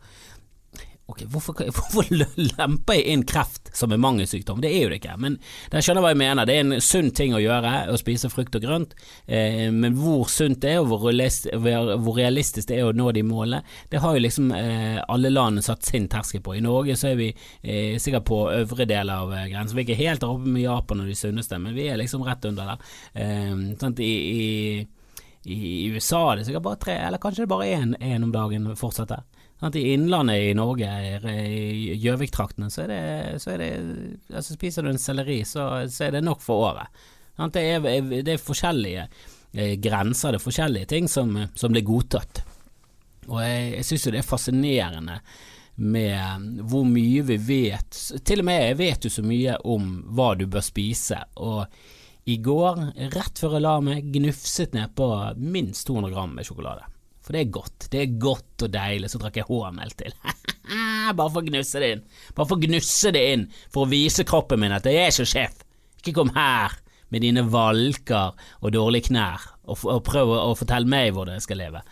Ok, 1.06 1.20
hvorfor, 1.28 1.58
hvorfor, 1.76 2.06
lemper 2.40 2.96
jeg 2.96 3.12
inn 3.12 3.24
kreft 3.28 3.68
som 3.76 3.92
en 3.92 4.00
mangelsykdom? 4.00 4.62
Det 4.64 4.70
er 4.72 4.86
jo 4.86 4.92
det 4.92 5.02
ikke, 5.02 5.16
men 5.20 5.36
jeg 5.68 5.84
skjønner 5.84 6.04
hva 6.04 6.12
jeg 6.14 6.20
mener. 6.22 6.48
Det 6.48 6.54
er 6.56 6.62
en 6.64 6.84
sunn 6.84 7.10
ting 7.12 7.34
å 7.36 7.42
gjøre, 7.42 7.72
å 7.92 7.98
spise 8.00 8.30
frukt 8.32 8.56
og 8.56 8.64
grønt, 8.64 8.94
eh, 9.28 9.68
men 9.74 9.98
hvor 9.98 10.30
sunt 10.32 10.62
det 10.64 10.72
er, 10.72 10.80
og 10.80 10.88
hvor, 10.94 12.16
realistisk 12.16 12.70
det 12.70 12.78
er 12.78 12.88
å 12.88 12.96
nå 12.96 13.10
de 13.12 13.24
målene, 13.26 13.60
det 13.92 14.00
har 14.00 14.16
jo 14.16 14.24
liksom 14.24 14.48
eh, 14.56 15.02
alle 15.04 15.32
land 15.34 15.60
satt 15.66 15.84
sin 15.84 16.08
terskel 16.08 16.40
på. 16.44 16.56
I 16.56 16.64
Norge 16.64 16.96
så 16.96 17.10
er 17.12 17.20
vi 17.20 17.28
eh, 17.34 18.00
sikkert 18.00 18.24
på 18.30 18.40
øvre 18.54 18.88
del 18.88 19.12
av 19.12 19.36
eh, 19.36 19.44
grensen. 19.52 19.76
Vi 19.76 19.84
er 19.84 19.90
ikke 19.90 20.00
helt 20.00 20.24
oppe 20.24 20.56
med 20.56 20.64
Japan 20.64 21.04
og 21.04 21.12
de 21.12 21.18
sunneste, 21.20 21.60
men 21.60 21.76
vi 21.76 21.90
er 21.90 22.00
liksom 22.00 22.24
rett 22.24 22.48
under 22.48 22.72
der. 22.72 22.96
Eh, 23.12 23.92
I, 24.00 24.14
i, 24.40 24.48
i, 25.52 25.62
USA 25.92 26.30
er 26.30 26.40
det 26.40 26.48
sikkert 26.48 26.64
bare 26.70 26.80
tre, 26.80 26.96
eller 27.04 27.20
kanskje 27.20 27.44
det 27.44 27.52
bare 27.52 27.68
én 27.68 28.24
om 28.24 28.32
dagen 28.32 28.72
fortsatt 28.80 29.12
der. 29.12 29.28
I 29.72 29.84
innlandet 29.94 30.50
i 30.50 30.54
Norge, 30.56 30.90
i 31.40 31.94
Gjøvik-traktene, 32.02 32.68
så, 32.72 32.84
så 33.40 33.54
er 33.54 33.62
det 33.62 33.70
altså 34.28 34.56
Spiser 34.58 34.84
du 34.84 34.90
en 34.92 35.00
selleri, 35.00 35.40
så, 35.48 35.68
så 35.88 36.08
er 36.08 36.18
det 36.18 36.24
nok 36.26 36.42
for 36.44 36.66
året. 36.68 37.06
Det, 37.54 37.62
er, 37.62 37.86
det 38.22 38.36
er 38.36 38.42
forskjellige 38.42 39.06
eh, 39.52 39.74
grenser, 39.82 40.34
det 40.34 40.42
er 40.42 40.44
forskjellige 40.44 40.90
ting 40.92 41.08
som, 41.10 41.32
som 41.54 41.72
blir 41.72 41.86
godtatt. 41.86 42.44
Og 43.30 43.40
jeg, 43.40 43.72
jeg 43.78 43.88
syns 43.88 44.06
jo 44.06 44.14
det 44.14 44.20
er 44.20 44.28
fascinerende 44.28 45.18
med 45.74 46.62
hvor 46.70 46.86
mye 46.86 47.24
vi 47.26 47.40
vet. 47.42 47.98
Til 48.22 48.44
og 48.44 48.48
med 48.50 48.62
jeg 48.68 48.78
vet 48.78 49.08
jo 49.08 49.12
så 49.16 49.24
mye 49.26 49.58
om 49.66 49.90
hva 50.14 50.34
du 50.38 50.46
bør 50.46 50.64
spise. 50.64 51.18
Og 51.42 51.64
i 52.30 52.38
går, 52.40 52.80
rett 53.16 53.40
før 53.40 53.58
jeg 53.58 53.64
la 53.66 53.78
meg, 53.84 54.06
gnufset 54.14 54.76
ned 54.76 54.94
på 54.96 55.08
minst 55.40 55.88
200 55.88 56.14
gram 56.14 56.36
med 56.36 56.46
sjokolade. 56.46 56.86
For 57.24 57.36
det 57.36 57.44
er 57.44 57.52
godt. 57.56 57.88
Det 57.92 58.00
er 58.02 58.16
godt 58.20 58.66
og 58.66 58.72
deilig. 58.74 59.10
Så 59.10 59.20
drakk 59.20 59.38
jeg 59.40 59.48
H-mel 59.48 59.92
til. 59.96 60.16
Bare 61.18 61.30
for 61.30 61.40
å 61.40 61.46
gnusse 61.46 61.80
det 61.80 61.90
inn. 61.94 62.02
Bare 62.36 62.48
for 62.50 62.58
å 62.58 62.64
gnusse 62.64 63.12
det 63.14 63.22
inn, 63.34 63.44
for 63.72 63.84
å 63.84 63.90
vise 63.90 64.26
kroppen 64.28 64.60
min 64.60 64.74
at 64.76 64.88
jeg 64.88 65.00
er 65.00 65.12
ikke 65.12 65.28
sjef. 65.28 65.62
Ikke 66.00 66.18
kom 66.20 66.34
her 66.36 66.76
med 67.12 67.24
dine 67.24 67.44
valker 67.48 68.34
og 68.60 68.74
dårlige 68.74 69.10
knær 69.10 69.44
og, 69.70 69.84
og 69.86 70.02
prøv 70.04 70.32
å 70.34 70.56
fortelle 70.58 70.88
meg 70.90 71.12
hvordan 71.14 71.38
jeg 71.38 71.46
skal 71.46 71.60
leve. 71.62 71.84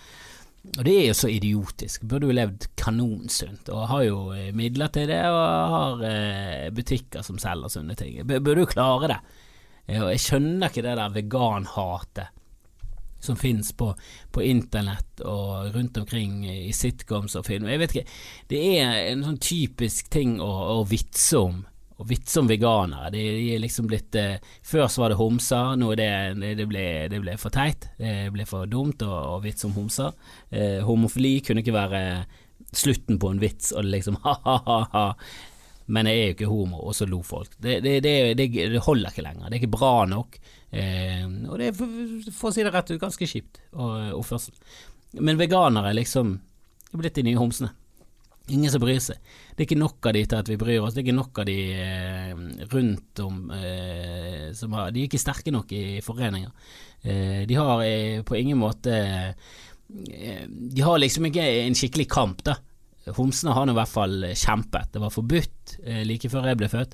Og 0.62 0.82
det 0.86 0.92
er 0.94 1.08
jo 1.08 1.14
så 1.18 1.30
idiotisk. 1.30 2.04
Burde 2.06 2.28
jo 2.28 2.36
levd 2.36 2.68
kanonsunt, 2.78 3.70
og 3.74 3.88
har 3.90 4.04
jo 4.06 4.18
eh, 4.36 4.52
midler 4.54 4.92
til 4.94 5.08
det, 5.10 5.22
og 5.26 5.72
har 5.74 6.04
eh, 6.06 6.68
butikker 6.74 7.24
som 7.26 7.40
selger 7.42 7.72
sunne 7.72 7.96
ting. 7.98 8.20
Burde 8.28 8.62
jo 8.62 8.68
klare 8.70 9.10
det. 9.10 9.18
Jeg 9.90 10.22
skjønner 10.22 10.70
ikke 10.70 10.84
det 10.86 10.94
der 11.00 11.16
veganhatet 11.16 12.41
som 13.22 13.38
finnes 13.38 13.72
på, 13.78 13.92
på, 14.34 14.42
internett 14.42 15.22
og 15.24 15.74
rundt 15.74 15.98
omkring 16.00 16.42
i 16.50 16.72
sitcoms 16.74 17.36
og 17.38 17.46
film. 17.46 17.68
Jeg 17.70 17.82
vet 17.82 17.94
ikke, 17.94 18.16
Det 18.50 18.62
er 18.80 18.96
en 19.12 19.22
sånn 19.26 19.38
typisk 19.42 20.10
ting 20.12 20.40
å, 20.42 20.50
å 20.78 20.82
vitse 20.88 21.38
om. 21.38 21.60
Å 22.02 22.06
vitse 22.08 22.40
om 22.42 22.50
veganere. 22.50 23.12
De, 23.14 23.22
de 23.38 23.48
er 23.54 23.62
liksom 23.62 23.86
blitt 23.86 24.16
eh, 24.18 24.42
Før 24.66 24.88
så 24.90 25.04
var 25.04 25.12
det 25.12 25.20
homser, 25.20 25.76
nå 25.78 25.92
det, 25.98 26.10
det, 26.58 26.66
ble, 26.66 26.86
det 27.12 27.22
ble 27.22 27.36
for 27.38 27.54
teit. 27.54 27.92
Det 28.00 28.32
ble 28.34 28.46
for 28.48 28.66
dumt 28.66 29.04
å, 29.06 29.12
å 29.36 29.40
vitse 29.44 29.68
om 29.68 29.76
homser. 29.76 30.10
Eh, 30.50 30.80
homofili 30.82 31.38
kunne 31.46 31.62
ikke 31.62 31.76
være 31.78 32.02
slutten 32.72 33.18
på 33.20 33.30
en 33.30 33.42
vits, 33.42 33.70
og 33.76 33.86
liksom 33.86 34.18
ha-ha-ha. 34.24 35.06
Men 35.86 36.08
jeg 36.08 36.20
er 36.20 36.28
jo 36.30 36.36
ikke 36.36 36.50
homo, 36.52 36.80
og 36.86 36.94
så 36.96 37.08
lo 37.08 37.22
folk. 37.26 37.56
Det, 37.58 37.80
det, 37.84 37.98
det, 38.04 38.48
det 38.54 38.84
holder 38.86 39.10
ikke 39.10 39.26
lenger. 39.26 39.48
Det 39.48 39.56
er 39.56 39.62
ikke 39.62 39.76
bra 39.76 39.92
nok. 40.08 40.38
Eh, 40.70 41.26
og 41.48 41.58
det 41.60 41.72
er, 41.72 41.76
for, 41.76 42.48
å 42.48 42.54
si 42.54 42.64
det 42.64 42.72
rett 42.72 42.94
ut, 42.94 43.00
ganske 43.02 43.28
kjipt 43.28 43.62
oppførsel. 43.72 44.54
Men 45.20 45.40
veganere 45.40 45.92
liksom 45.96 46.36
er 46.92 47.00
blitt 47.00 47.18
de 47.18 47.26
nye 47.26 47.40
homsene. 47.40 47.72
Ingen 48.50 48.72
som 48.72 48.82
bryr 48.82 48.98
seg. 49.00 49.18
Det 49.52 49.62
er 49.62 49.68
ikke 49.68 49.78
nok 49.78 50.08
av 50.08 50.16
de 50.16 50.22
til 50.26 50.40
at 50.40 50.48
vi 50.50 50.58
bryr 50.58 50.82
oss. 50.82 50.96
Det 50.96 51.02
er 51.02 51.06
ikke 51.06 51.18
nok 51.18 51.40
av 51.42 51.46
de 51.46 51.58
eh, 51.78 52.32
rundt 52.72 53.22
om 53.22 53.52
eh, 53.54 54.48
som 54.58 54.74
har 54.74 54.90
De 54.90 55.04
er 55.04 55.10
ikke 55.10 55.20
sterke 55.22 55.54
nok 55.54 55.70
i 55.76 56.00
foreninger. 56.02 56.50
Eh, 57.02 57.42
de 57.46 57.58
har 57.58 57.84
eh, 57.86 58.22
på 58.26 58.38
ingen 58.38 58.58
måte 58.58 58.96
eh, 58.98 60.42
De 60.48 60.82
har 60.82 60.98
liksom 60.98 61.28
ikke 61.28 61.46
en 61.62 61.78
skikkelig 61.78 62.08
kamp, 62.10 62.42
da. 62.46 62.56
Homsene 63.10 63.54
har 63.56 63.66
i 63.66 63.74
hvert 63.74 63.90
fall 63.90 64.26
kjempet. 64.38 64.92
Det 64.94 65.00
var 65.02 65.10
forbudt 65.10 65.72
eh, 65.82 66.02
like 66.06 66.28
før 66.30 66.46
jeg 66.46 66.58
ble 66.60 66.68
født. 66.70 66.92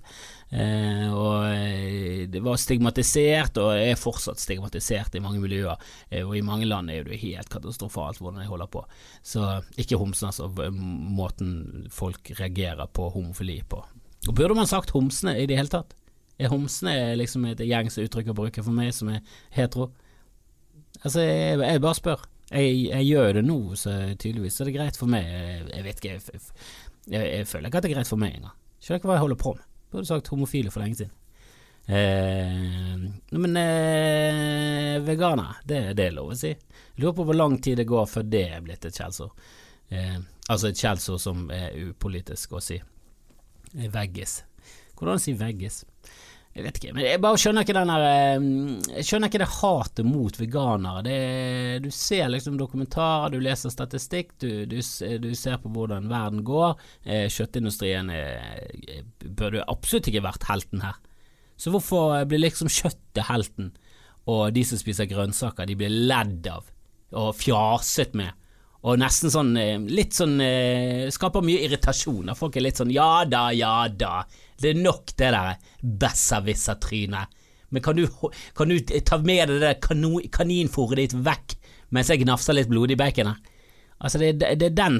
Eh, 0.48 1.04
og 1.12 1.44
eh, 1.50 2.22
det 2.32 2.40
var 2.44 2.56
stigmatisert, 2.60 3.60
og 3.60 3.74
er 3.76 4.00
fortsatt 4.00 4.40
stigmatisert 4.40 5.18
i 5.18 5.22
mange 5.24 5.42
miljøer. 5.42 5.76
Eh, 6.08 6.24
og 6.24 6.32
i 6.38 6.44
mange 6.44 6.68
land 6.68 6.88
er 6.94 7.04
det 7.04 7.20
helt 7.20 7.52
katastrofalt 7.52 8.22
hvordan 8.22 8.40
de 8.40 8.48
holder 8.48 8.70
på. 8.72 8.84
Så 9.20 9.44
ikke 9.76 10.00
homsene, 10.00 10.32
altså. 10.32 10.48
Måten 10.72 11.88
folk 11.92 12.32
reagerer 12.38 12.88
på 12.88 13.10
homofili 13.12 13.60
på. 13.68 13.82
Og 14.28 14.34
burde 14.34 14.56
man 14.56 14.70
sagt 14.70 14.94
homsene 14.96 15.36
i 15.38 15.46
det 15.48 15.60
hele 15.60 15.72
tatt? 15.72 15.92
Er 16.38 16.52
homsene 16.52 17.16
liksom 17.18 17.44
et 17.50 17.60
gjengs 17.66 17.98
uttrykk 18.00 18.32
å 18.32 18.38
bruke 18.40 18.64
for 18.64 18.72
meg 18.74 18.94
som 18.96 19.10
er 19.12 19.20
hetero? 19.54 19.90
Altså, 21.02 21.20
jeg, 21.20 21.60
jeg 21.60 21.84
bare 21.84 21.98
spør. 21.98 22.26
Jeg, 22.48 22.76
jeg, 22.88 23.04
gjør 23.10 23.34
det 23.36 23.44
nå, 23.44 23.58
så 23.76 23.94
tydeligvis 24.16 24.60
er 24.60 24.70
det 24.70 24.76
greit 24.78 24.96
for 24.96 25.10
meg. 25.12 25.26
Jeg 25.68 25.84
vet 25.84 26.00
ikke, 26.00 26.14
jeg, 26.16 26.42
jeg, 27.12 27.46
føler 27.48 27.68
ikke 27.68 27.80
at 27.80 27.84
det 27.84 27.90
er 27.90 27.96
greit 27.98 28.10
for 28.10 28.20
meg 28.20 28.38
engang. 28.38 28.56
Skjønner 28.80 29.02
ikke 29.02 29.10
hva 29.10 29.18
jeg 29.18 29.24
holder 29.26 29.40
på 29.42 29.54
med. 29.58 29.66
Burde 29.92 30.08
sagt 30.08 30.30
homofile 30.32 30.72
for 30.72 30.84
lenge 30.84 31.00
siden. 31.02 31.14
Eh, 31.88 33.04
men 33.30 33.56
eh, 33.56 35.00
veganer, 35.04 35.60
det, 35.64 35.80
det 35.96 36.08
er 36.08 36.16
lov 36.16 36.34
å 36.34 36.36
si. 36.36 36.52
Lurer 37.00 37.16
på 37.16 37.24
hvor 37.28 37.36
lang 37.36 37.56
tid 37.64 37.80
det 37.80 37.88
går 37.88 38.08
før 38.08 38.26
det 38.28 38.44
er 38.52 38.64
blitt 38.64 38.84
et 38.84 38.96
skjellsord. 38.96 39.48
Eh, 39.88 40.18
altså 40.48 40.68
et 40.68 40.80
skjellsord 40.80 41.22
som 41.22 41.46
er 41.54 41.76
upolitisk 41.88 42.56
å 42.56 42.64
si. 42.64 42.76
Veggis. 43.72 44.42
Hvordan 44.98 45.20
si 45.22 45.32
veggis? 45.38 45.82
Jeg 46.58 46.64
vet 46.64 46.78
ikke, 46.80 46.92
men 46.96 47.04
jeg 47.06 47.20
bare 47.22 47.38
skjønner 47.38 47.62
ikke 47.62 47.74
den 47.76 47.90
der 47.92 48.04
eh, 48.08 48.46
Jeg 48.96 49.06
skjønner 49.06 49.30
ikke 49.30 49.40
det 49.44 49.50
hatet 49.60 50.08
mot 50.08 50.38
veganere. 50.40 51.02
Det, 51.06 51.18
du 51.84 51.90
ser 51.94 52.32
liksom 52.32 52.56
dokumentarer, 52.58 53.30
du 53.30 53.44
leser 53.44 53.70
statistikk, 53.70 54.32
du, 54.42 54.64
du, 54.66 54.80
du 55.22 55.28
ser 55.38 55.60
på 55.62 55.70
hvordan 55.70 56.08
verden 56.10 56.42
går. 56.48 56.74
Eh, 57.06 57.28
kjøttindustrien 57.30 58.10
burde 59.38 59.62
absolutt 59.70 60.10
ikke 60.10 60.24
vært 60.26 60.48
helten 60.50 60.82
her. 60.82 60.98
Så 61.58 61.70
hvorfor 61.74 62.18
blir 62.30 62.42
liksom 62.42 62.70
kjøttet 62.70 63.26
helten, 63.30 63.70
og 64.30 64.50
de 64.54 64.66
som 64.66 64.80
spiser 64.80 65.08
grønnsaker, 65.10 65.66
de 65.66 65.78
blir 65.78 65.94
ledd 66.10 66.50
av 66.50 66.66
og 67.18 67.32
fjaset 67.38 68.18
med? 68.18 68.34
Og 68.86 69.00
nesten 69.00 69.32
sånn 69.32 69.56
eh, 69.58 69.74
litt 69.90 70.14
sånn 70.14 70.36
Skaper 71.10 71.42
mye 71.42 71.64
irritasjon. 71.66 72.30
Folk 72.38 72.56
er 72.56 72.68
litt 72.68 72.78
sånn 72.78 72.92
ja 72.94 73.24
da, 73.26 73.48
ja 73.56 73.88
da. 73.90 74.22
Det 74.58 74.70
er 74.70 74.82
nok 74.82 75.14
det 75.18 75.32
der 75.34 75.74
besserwisser-trynet. 75.82 77.34
Men 77.68 77.82
kan 77.82 77.96
du, 77.96 78.06
kan 78.56 78.70
du, 78.70 78.78
ta 78.80 79.18
med 79.18 79.50
deg 79.50 79.60
det 79.60 80.28
kaninfòret 80.32 81.02
ditt 81.02 81.16
vekk 81.26 81.58
mens 81.92 82.10
jeg 82.12 82.22
gnafser 82.22 82.56
litt 82.56 82.70
blodig 82.70 82.96
bacon 83.00 83.32
her? 83.32 83.42
Altså, 83.98 84.20
det, 84.22 84.32
det, 84.38 84.54
det, 84.60 84.70
den, 84.78 84.98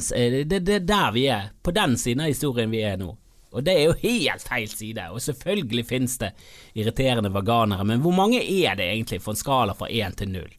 det, 0.50 0.75
er 0.75 0.85
der 0.85 1.11
vi 1.14 1.26
er. 1.30 1.50
På 1.62 1.70
den 1.70 1.97
siden 1.97 2.25
av 2.25 2.32
historien 2.32 2.70
vi 2.70 2.82
er 2.82 2.99
nå. 2.99 3.12
Og 3.54 3.64
det 3.64 3.75
er 3.78 3.87
jo 3.87 3.99
helt 4.02 4.44
feil 4.44 4.68
side. 4.68 5.06
Og 5.14 5.23
selvfølgelig 5.23 5.85
finnes 5.88 6.18
det 6.20 6.32
irriterende 6.76 7.32
veganere, 7.32 7.87
men 7.87 8.02
hvor 8.04 8.16
mange 8.16 8.42
er 8.42 8.76
det 8.76 8.90
egentlig 8.90 9.23
for 9.25 9.32
en 9.32 9.40
skala 9.40 9.76
fra 9.78 9.88
én 9.88 10.16
til 10.18 10.32
null? 10.35 10.50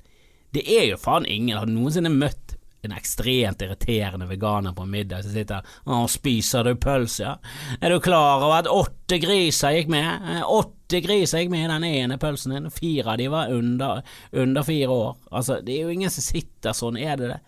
Det 0.56 0.64
er 0.66 0.88
jo 0.90 0.98
faen 0.98 1.28
ingen. 1.30 1.58
Har 1.58 1.70
du 1.70 1.76
noensinne 1.76 2.10
møtt 2.10 2.49
en 2.86 2.96
ekstremt 2.96 3.62
irriterende 3.62 4.28
veganer 4.30 4.74
på 4.74 4.86
middag 4.88 5.26
som 5.26 5.34
sitter 5.36 5.76
og 5.90 6.10
spiser 6.12 6.68
du 6.68 6.76
pølse? 6.80 7.36
Er 7.82 7.94
du 7.94 8.00
klar 8.04 8.44
over 8.44 8.62
at 8.62 8.72
åtte 8.72 9.20
griser 9.22 9.76
gikk 9.76 9.92
med? 9.92 10.10
Eh, 10.32 10.44
åtte 10.46 11.02
griser 11.04 11.44
gikk 11.44 11.54
med 11.54 11.66
i 11.66 11.72
den 11.74 11.88
ene 11.90 12.20
pølsen 12.22 12.56
din, 12.56 12.72
fire 12.74 13.14
av 13.14 13.22
de 13.22 13.30
var 13.32 13.54
under, 13.54 14.04
under 14.32 14.68
fire 14.68 14.90
år. 14.90 15.16
Altså, 15.32 15.60
det 15.66 15.76
er 15.76 15.88
jo 15.88 15.96
ingen 15.96 16.14
som 16.14 16.26
sitter 16.26 16.78
sånn, 16.78 17.00
er 17.00 17.20
det 17.20 17.34
det? 17.34 17.40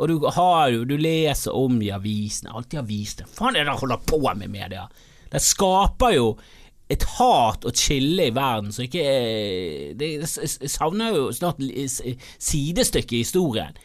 Og 0.00 0.08
du 0.08 0.30
har 0.32 0.70
jo, 0.72 0.86
du 0.88 0.96
leser 0.96 1.56
om 1.56 1.76
i 1.84 1.90
avisene, 1.92 2.54
alltid 2.56 2.80
avisene, 2.80 3.28
faen 3.28 3.56
er 3.56 3.66
det 3.66 3.74
de 3.74 3.82
holder 3.82 4.06
på 4.08 4.22
med 4.32 4.48
media? 4.48 4.86
Det 5.30 5.42
skaper 5.44 6.16
jo 6.16 6.30
et 6.90 7.04
hat 7.18 7.66
og 7.68 7.76
chille 7.78 8.24
i 8.26 8.34
verden 8.34 8.72
som 8.74 8.82
ikke 8.82 9.04
Det 9.98 10.08
savner 10.26 11.14
jo 11.14 11.28
snart 11.34 11.60
sidestykke 11.62 13.14
i 13.14 13.22
historien. 13.22 13.76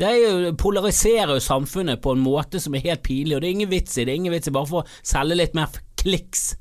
Det 0.00 0.10
jo, 0.16 0.54
polariserer 0.56 1.34
jo 1.36 1.42
samfunnet 1.44 2.00
på 2.00 2.14
en 2.14 2.22
måte 2.24 2.60
som 2.62 2.72
er 2.72 2.86
helt 2.86 3.02
pinlig, 3.04 3.34
og 3.36 3.42
det 3.42 3.50
er 3.50 3.56
ingen 3.58 3.72
vits 3.72 3.98
i 3.98 4.06
det. 4.06 4.14
er 4.14 4.20
ingen 4.22 4.32
vits 4.32 4.48
i 4.48 4.54
bare 4.56 4.68
for 4.70 4.80
å 4.80 5.00
selge 5.04 5.36
litt 5.36 5.56
mer 5.58 5.74
kliks. 6.00 6.54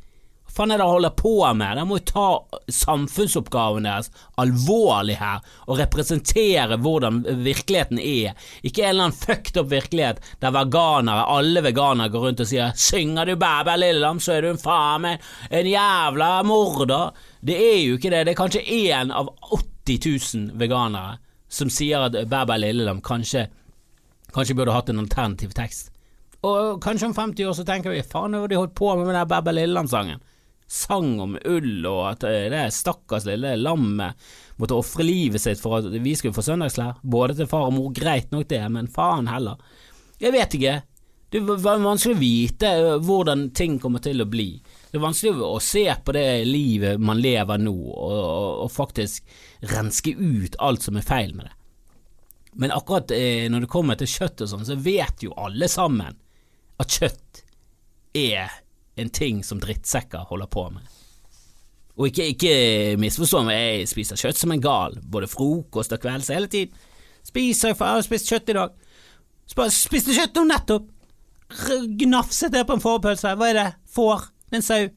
Hva 0.50 0.56
faen 0.58 0.74
er 0.74 0.82
det 0.82 0.88
å 0.90 0.96
holde 0.98 1.12
på 1.16 1.32
med? 1.56 1.78
De 1.78 1.86
må 1.88 2.00
jo 2.02 2.10
ta 2.10 2.26
samfunnsoppgaven 2.74 3.88
deres 3.88 4.10
alvorlig 4.44 5.16
her, 5.22 5.40
og 5.70 5.80
representere 5.80 6.80
hvordan 6.84 7.22
virkeligheten 7.46 8.02
er. 8.04 8.36
Ikke 8.60 8.84
en 8.84 8.90
eller 8.90 9.08
annen 9.08 9.22
fucked 9.22 9.62
up 9.62 9.72
virkelighet 9.72 10.20
der 10.44 10.58
veganere, 10.58 11.30
alle 11.38 11.64
veganere 11.64 12.12
går 12.12 12.28
rundt 12.28 12.44
og 12.44 12.52
sier 12.52 12.76
'synger 12.76 13.32
du 13.32 13.38
bæ-bæ, 13.38 13.78
lillelam, 13.78 14.20
så 14.20 14.36
er 14.36 14.42
du 14.42 14.50
en 14.50 14.60
faen 14.66 15.08
meg 15.08 15.24
en 15.50 15.72
jævla 15.78 16.44
morder'. 16.44 17.16
Det 17.40 17.56
er 17.56 17.82
jo 17.88 17.96
ikke 17.96 18.12
det. 18.12 18.26
Det 18.26 18.36
er 18.36 18.44
kanskje 18.44 18.68
én 18.68 19.16
av 19.16 19.32
80 19.48 20.00
000 20.36 20.60
veganere 20.60 21.20
som 21.50 21.72
sier 21.74 22.06
at 22.08 22.18
Bæ 22.30 22.44
Bæ 22.48 22.58
Lillelam 22.62 23.02
kanskje, 23.02 23.48
kanskje 24.34 24.56
burde 24.58 24.76
hatt 24.76 24.90
en 24.94 25.02
alternativ 25.02 25.54
tekst. 25.58 25.92
Og 26.46 26.78
kanskje 26.84 27.10
om 27.10 27.16
50 27.18 27.50
år 27.50 27.56
så 27.58 27.66
tenker 27.68 27.92
vi 27.92 28.06
faen, 28.06 28.38
hva 28.38 28.46
har 28.46 28.52
de 28.52 28.60
holdt 28.60 28.78
på 28.78 28.94
med 28.96 29.10
med 29.10 29.18
den 29.18 29.32
Bæ 29.32 29.42
Bæ 29.44 29.56
Lillelam-sangen? 29.58 30.22
Sang 30.70 31.16
om 31.20 31.34
ull 31.50 31.86
og 31.90 32.04
at 32.12 32.24
eh, 32.30 32.46
det 32.54 32.68
stakkars 32.76 33.26
lille 33.26 33.56
lammet 33.58 34.30
måtte 34.62 34.78
ofre 34.78 35.02
livet 35.08 35.42
sitt 35.42 35.58
for 35.58 35.80
at 35.80 35.88
vi 35.90 36.14
skulle 36.14 36.36
få 36.36 36.46
søndagsklær, 36.46 37.00
både 37.02 37.40
til 37.40 37.50
far 37.50 37.72
og 37.72 37.74
mor, 37.74 37.90
greit 37.96 38.30
nok 38.32 38.46
det, 38.52 38.62
men 38.70 38.92
faen 38.94 39.32
heller. 39.32 39.58
Jeg 40.22 40.36
vet 40.36 40.54
ikke, 40.60 40.76
det 41.34 41.42
er 41.42 41.82
vanskelig 41.82 42.16
å 42.16 42.22
vite 42.22 42.70
eh, 42.70 43.00
hvordan 43.02 43.50
ting 43.58 43.80
kommer 43.82 44.04
til 44.06 44.22
å 44.22 44.30
bli. 44.30 44.52
Det 44.90 44.98
er 44.98 45.04
vanskelig 45.04 45.46
å 45.46 45.60
se 45.62 45.86
på 46.06 46.14
det 46.16 46.26
livet 46.50 47.02
man 47.02 47.22
lever 47.22 47.62
nå, 47.62 47.76
og, 47.76 48.64
og, 48.66 48.72
faktisk 48.74 49.28
renske 49.70 50.16
ut 50.18 50.58
alt 50.58 50.86
som 50.86 50.98
er 50.98 51.06
feil 51.06 51.36
med 51.38 51.46
det. 51.46 51.56
Men 52.60 52.74
akkurat 52.74 53.12
eh, 53.14 53.46
når 53.52 53.66
det 53.66 53.72
kommer 53.72 54.00
til 54.00 54.10
kjøtt 54.10 54.42
og 54.46 54.50
sånn, 54.50 54.66
så 54.66 54.80
vet 54.82 55.22
jo 55.22 55.36
alle 55.38 55.70
sammen 55.70 56.18
at 56.82 56.96
kjøtt 56.98 57.44
er 58.18 58.50
en 59.00 59.12
ting 59.14 59.44
som 59.46 59.62
drittsekker 59.62 60.26
holder 60.32 60.50
på 60.50 60.66
med. 60.74 60.88
Og 62.00 62.10
ikke, 62.10 62.30
ikke 62.34 62.54
misforstå 63.00 63.44
meg, 63.46 63.60
jeg 63.60 63.92
spiser 63.92 64.20
kjøtt 64.20 64.40
som 64.40 64.56
en 64.56 64.64
gal, 64.64 64.98
både 65.04 65.30
frokost 65.30 65.94
og 65.94 66.02
kvelds 66.02 66.32
hele 66.34 66.50
tiden. 66.52 66.74
Spiser 67.28 67.76
for 67.76 67.86
jeg 67.86 68.00
har 68.00 68.06
spist 68.08 68.32
kjøtt 68.32 68.50
i 68.50 68.58
dag. 68.58 68.76
Spiste 69.50 70.16
kjøtt 70.16 70.40
nå 70.40 70.48
nettopp. 70.50 70.90
Gnafset 72.00 72.54
det 72.54 72.64
på 72.66 72.78
en 72.78 72.84
fårpølse. 72.84 73.36
Hva 73.36 73.50
er 73.52 73.58
det? 73.60 73.68
Får? 73.94 74.30
En 74.52 74.66
sau? 74.66 74.90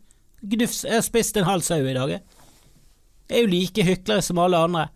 Gnufs. 0.43 0.83
Jeg 0.85 0.99
har 0.99 1.05
spist 1.07 1.37
en 1.37 1.47
halv 1.47 1.63
sau 1.67 1.81
i 1.85 1.95
dag. 1.95 2.17
Jeg 2.17 3.39
er 3.39 3.45
jo 3.45 3.53
like 3.53 3.85
hykler 3.87 4.21
som 4.25 4.41
alle 4.43 4.59
andre. 4.59 4.89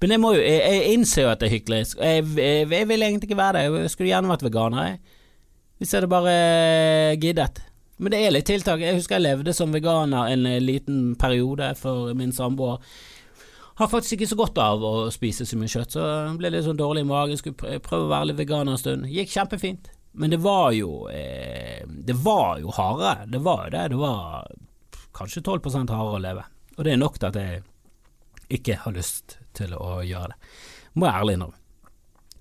Men 0.00 0.14
jeg, 0.14 0.22
må 0.22 0.32
jo, 0.36 0.42
jeg, 0.42 0.58
jeg 0.62 0.94
innser 0.94 1.24
jo 1.24 1.30
at 1.32 1.40
det 1.40 1.48
er 1.48 1.56
hyklerisk. 1.56 1.98
Jeg, 1.98 2.26
jeg, 2.38 2.66
jeg, 2.70 2.88
vil 2.88 3.02
egentlig 3.02 3.30
ikke 3.30 3.40
være 3.40 3.58
det. 3.58 3.80
Jeg 3.82 3.94
skulle 3.94 4.12
gjerne 4.12 4.30
vært 4.30 4.44
veganer. 4.46 4.90
Jeg. 4.90 4.98
Hvis 5.78 5.92
jeg 5.92 6.00
hadde 6.00 6.10
bare 6.10 7.16
giddet. 7.22 7.62
Men 7.98 8.14
det 8.14 8.22
er 8.22 8.34
litt 8.34 8.46
tiltak. 8.46 8.82
Jeg 8.82 8.98
husker 8.98 9.18
jeg 9.18 9.26
levde 9.26 9.54
som 9.54 9.74
veganer 9.74 10.30
en 10.30 10.46
liten 10.62 11.14
periode 11.18 11.72
for 11.78 12.14
min 12.18 12.34
samboer. 12.34 12.78
Har 13.78 13.90
faktisk 13.90 14.16
ikke 14.16 14.30
så 14.30 14.38
godt 14.38 14.58
av 14.58 14.82
å 14.82 14.92
spise 15.14 15.46
så 15.46 15.58
mye 15.58 15.70
kjøtt, 15.70 15.94
så 15.94 16.04
ble 16.34 16.50
litt 16.50 16.64
sånn 16.66 16.78
dårlig 16.78 17.04
i 17.04 17.06
magen. 17.06 17.38
Skulle 17.38 17.78
prøve 17.82 18.08
å 18.08 18.10
være 18.10 18.32
litt 18.32 18.40
veganer 18.40 18.74
en 18.74 18.80
stund. 18.80 19.06
Gikk 19.10 19.30
kjempefint. 19.34 19.90
Men 20.12 20.32
det 20.32 20.40
var 20.42 20.72
jo 20.72 21.08
eh, 21.12 21.84
Det 21.86 22.16
var 22.24 22.58
jo 22.62 22.72
hardere. 22.74 23.26
Det 23.26 23.40
var 23.44 23.66
jo 23.66 23.74
det. 23.74 23.84
Det 23.92 24.00
var 24.00 24.52
kanskje 25.18 25.42
12 25.42 25.60
hardere 25.74 26.16
å 26.16 26.22
leve. 26.22 26.44
Og 26.76 26.84
det 26.86 26.94
er 26.94 27.00
nok 27.00 27.18
til 27.18 27.28
at 27.30 27.40
jeg 27.40 27.62
ikke 28.58 28.78
har 28.84 28.94
lyst 28.96 29.38
til 29.56 29.74
å 29.76 29.98
gjøre 30.06 30.32
det. 30.32 30.52
Må 30.98 31.08
jeg 31.08 31.20
ærlig 31.20 31.36
innrømme. 31.38 31.58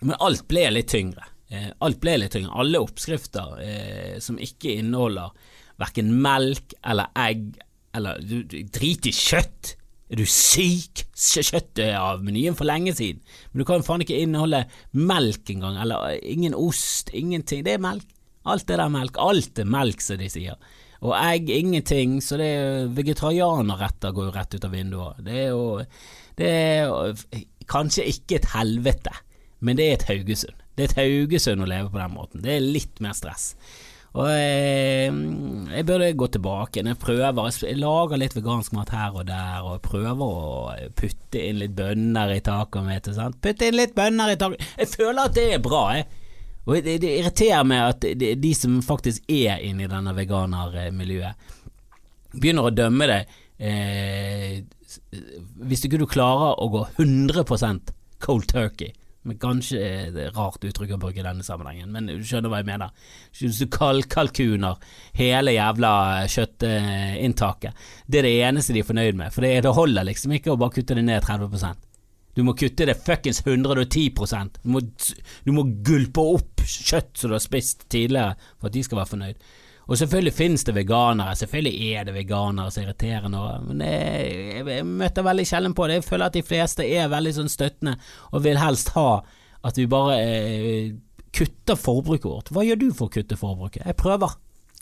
Men 0.02 0.20
alt 0.24 0.46
ble 0.48 0.68
litt 0.72 0.92
tyngre. 0.94 1.26
Eh, 1.50 1.70
alt 1.84 2.00
ble 2.02 2.18
litt 2.22 2.36
tyngre. 2.36 2.54
Alle 2.54 2.82
oppskrifter 2.84 3.58
eh, 3.64 4.18
som 4.24 4.38
ikke 4.42 4.78
inneholder 4.78 5.34
verken 5.82 6.14
melk 6.22 6.78
eller 6.86 7.12
egg 7.18 7.50
eller 7.98 8.22
Drit 8.22 9.10
i 9.10 9.14
kjøtt! 9.16 9.76
Er 10.08 10.22
du 10.22 10.26
syk? 10.30 11.04
Kjøttet 11.18 11.82
er 11.84 11.98
av 12.00 12.22
menyen 12.24 12.56
for 12.56 12.68
lenge 12.70 12.94
siden. 12.96 13.20
Men 13.52 13.62
du 13.62 13.68
kan 13.68 13.84
faen 13.84 14.04
ikke 14.06 14.20
inneholde 14.24 14.64
melk 14.96 15.52
engang, 15.52 15.80
eller 15.84 16.16
ingen 16.24 16.56
ost, 16.56 17.12
ingenting. 17.12 17.66
Det 17.68 17.76
er 17.76 17.84
melk. 17.84 18.08
Alt 18.48 18.72
er 18.72 18.80
der 18.80 18.92
melk. 18.94 19.20
Alt 19.20 19.60
er 19.60 19.68
melk, 19.68 20.04
som 20.04 20.22
de 20.22 20.30
sier. 20.32 20.56
Og 21.04 21.14
egg, 21.18 21.52
ingenting. 21.52 22.22
Så 22.24 22.40
det 22.40 22.48
er 22.56 22.88
vegetarianerretter 22.96 24.16
går 24.16 24.30
jo 24.30 24.36
rett 24.38 24.56
ut 24.56 24.70
av 24.70 24.74
vinduet. 24.78 25.20
Det 25.26 25.36
er 25.44 25.52
jo 25.52 25.68
Det 26.38 26.48
er 26.54 27.46
kanskje 27.68 28.06
ikke 28.06 28.38
et 28.38 28.52
helvete, 28.54 29.12
men 29.60 29.78
det 29.78 29.88
er 29.88 29.96
et 29.98 30.04
Haugesund. 30.12 30.60
Det 30.78 30.84
er 30.84 30.92
et 30.92 31.00
Haugesund 31.00 31.64
å 31.66 31.68
leve 31.68 31.90
på 31.90 31.98
den 31.98 32.14
måten. 32.14 32.44
Det 32.46 32.52
er 32.54 32.62
litt 32.62 33.02
mer 33.02 33.18
stress. 33.18 33.56
Og 34.16 34.30
jeg, 34.32 35.10
eh, 35.12 35.18
jeg 35.76 35.86
burde 35.86 36.12
gå 36.18 36.28
tilbake. 36.34 36.84
Jeg 36.86 36.98
prøver 36.98 37.50
Jeg 37.68 37.78
lager 37.78 38.18
litt 38.18 38.36
vegansk 38.36 38.74
mat 38.74 38.90
her 38.90 39.12
og 39.14 39.26
der, 39.28 39.64
og 39.64 39.82
prøver 39.82 40.22
å 40.22 40.92
putte 40.96 41.42
inn 41.42 41.60
litt 41.60 41.76
bønner 41.76 42.32
i 42.34 42.40
taket 42.40 42.86
mitt. 42.86 43.10
Putte 43.42 43.68
inn 43.68 43.76
litt 43.76 43.96
bønner 43.96 44.32
i 44.32 44.38
taket 44.38 44.64
Jeg 44.78 44.88
føler 44.88 45.22
at 45.26 45.36
det 45.36 45.54
er 45.54 45.60
bra, 45.60 45.84
jeg. 45.96 46.08
Og 46.68 46.84
det, 46.84 46.98
det 47.02 47.14
irriterer 47.20 47.64
meg 47.64 47.84
at 47.94 48.08
de, 48.20 48.34
de 48.36 48.54
som 48.56 48.82
faktisk 48.84 49.24
er 49.32 49.62
inne 49.64 49.86
i 49.86 49.92
denne 49.92 50.12
veganermiljøet, 50.16 51.54
begynner 52.36 52.68
å 52.68 52.74
dømme 52.76 53.08
det 53.08 53.22
eh, 53.64 54.64
hvis 55.68 55.86
ikke 55.88 56.00
du 56.02 56.06
klarer 56.10 56.60
å 56.60 56.68
gå 56.72 56.84
100% 57.00 57.94
cold 58.24 58.48
turkey 58.52 58.92
men 59.28 59.40
kanskje 59.42 59.80
er 59.84 60.14
det 60.16 60.30
rart 60.36 60.64
uttrykk 60.64 60.96
å 60.96 61.00
bruke 61.02 61.20
i 61.20 61.26
denne 61.26 61.44
sammenhengen, 61.46 61.92
men 61.92 62.08
du 62.10 62.24
skjønner 62.26 62.52
hva 62.52 62.62
jeg 62.62 62.70
mener. 62.70 62.94
Du 63.36 64.06
kalkuner 64.08 64.80
hele 65.18 65.56
jævla 65.58 65.92
kjøttinntaket, 66.32 67.84
det 68.08 68.22
er 68.22 68.30
det 68.30 68.38
eneste 68.48 68.76
de 68.76 68.84
er 68.84 68.88
fornøyd 68.88 69.20
med, 69.20 69.36
for 69.36 69.46
det, 69.46 69.54
det 69.66 69.76
holder 69.76 70.08
liksom 70.08 70.38
ikke 70.38 70.54
å 70.54 70.60
bare 70.62 70.78
kutte 70.80 70.98
det 70.98 71.06
ned 71.08 71.28
30% 71.28 71.86
Du 72.38 72.44
må 72.46 72.54
kutte 72.58 72.86
det 72.86 73.00
fuckings 73.04 73.44
110 73.46 74.10
du 74.64 74.70
må, 74.72 74.82
du 75.44 75.52
må 75.52 75.68
gulpe 75.86 76.28
opp 76.38 76.64
kjøtt 76.68 77.16
som 77.18 77.32
du 77.32 77.38
har 77.38 77.44
spist 77.44 77.88
tidligere 77.90 78.36
for 78.60 78.70
at 78.70 78.76
de 78.76 78.84
skal 78.86 79.02
være 79.02 79.12
fornøyd. 79.14 79.48
Og 79.88 79.96
selvfølgelig 79.96 80.34
finnes 80.36 80.66
det 80.68 80.76
veganere, 80.76 81.36
selvfølgelig 81.40 81.92
er 81.96 82.08
det 82.08 82.14
veganere 82.18 82.72
som 82.76 82.84
irriterer 82.84 83.30
noe, 83.32 83.54
men 83.64 83.84
jeg, 83.86 84.64
jeg, 84.68 84.86
møter 84.88 85.24
veldig 85.24 85.46
sjelden 85.48 85.76
på 85.78 85.88
det. 85.88 86.02
Jeg 86.02 86.08
føler 86.10 86.28
at 86.28 86.36
de 86.36 86.44
fleste 86.44 86.88
er 86.88 87.12
veldig 87.12 87.34
sånn 87.38 87.52
støttende 87.52 87.94
og 88.34 88.44
vil 88.44 88.60
helst 88.60 88.92
ha 88.98 89.22
at 89.68 89.80
vi 89.80 89.88
bare 89.90 90.18
eh, 90.20 90.90
kutter 91.36 91.80
forbruket 91.80 92.28
vårt. 92.28 92.52
Hva 92.52 92.66
gjør 92.68 92.82
du 92.82 92.90
for 92.92 93.08
å 93.08 93.16
kutte 93.16 93.40
forbruket? 93.40 93.86
Jeg 93.88 94.00
prøver. 94.00 94.36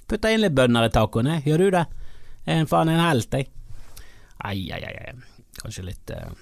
Putter 0.10 0.34
inn 0.34 0.42
litt 0.42 0.58
bønner 0.58 0.88
i 0.88 0.94
tacoen, 0.94 1.30
jeg. 1.36 1.46
Gjør 1.52 1.64
du 1.64 1.78
det? 1.78 1.86
Jeg 2.46 2.56
er 2.56 2.64
en 2.64 2.70
faen 2.70 2.92
en 2.94 3.02
helt, 3.02 3.38
jeg. 3.38 3.50
Ai, 4.46 4.58
ai, 4.74 4.82
ai. 4.90 5.14
Kanskje 5.62 5.86
litt 5.88 6.12
eh... 6.14 6.34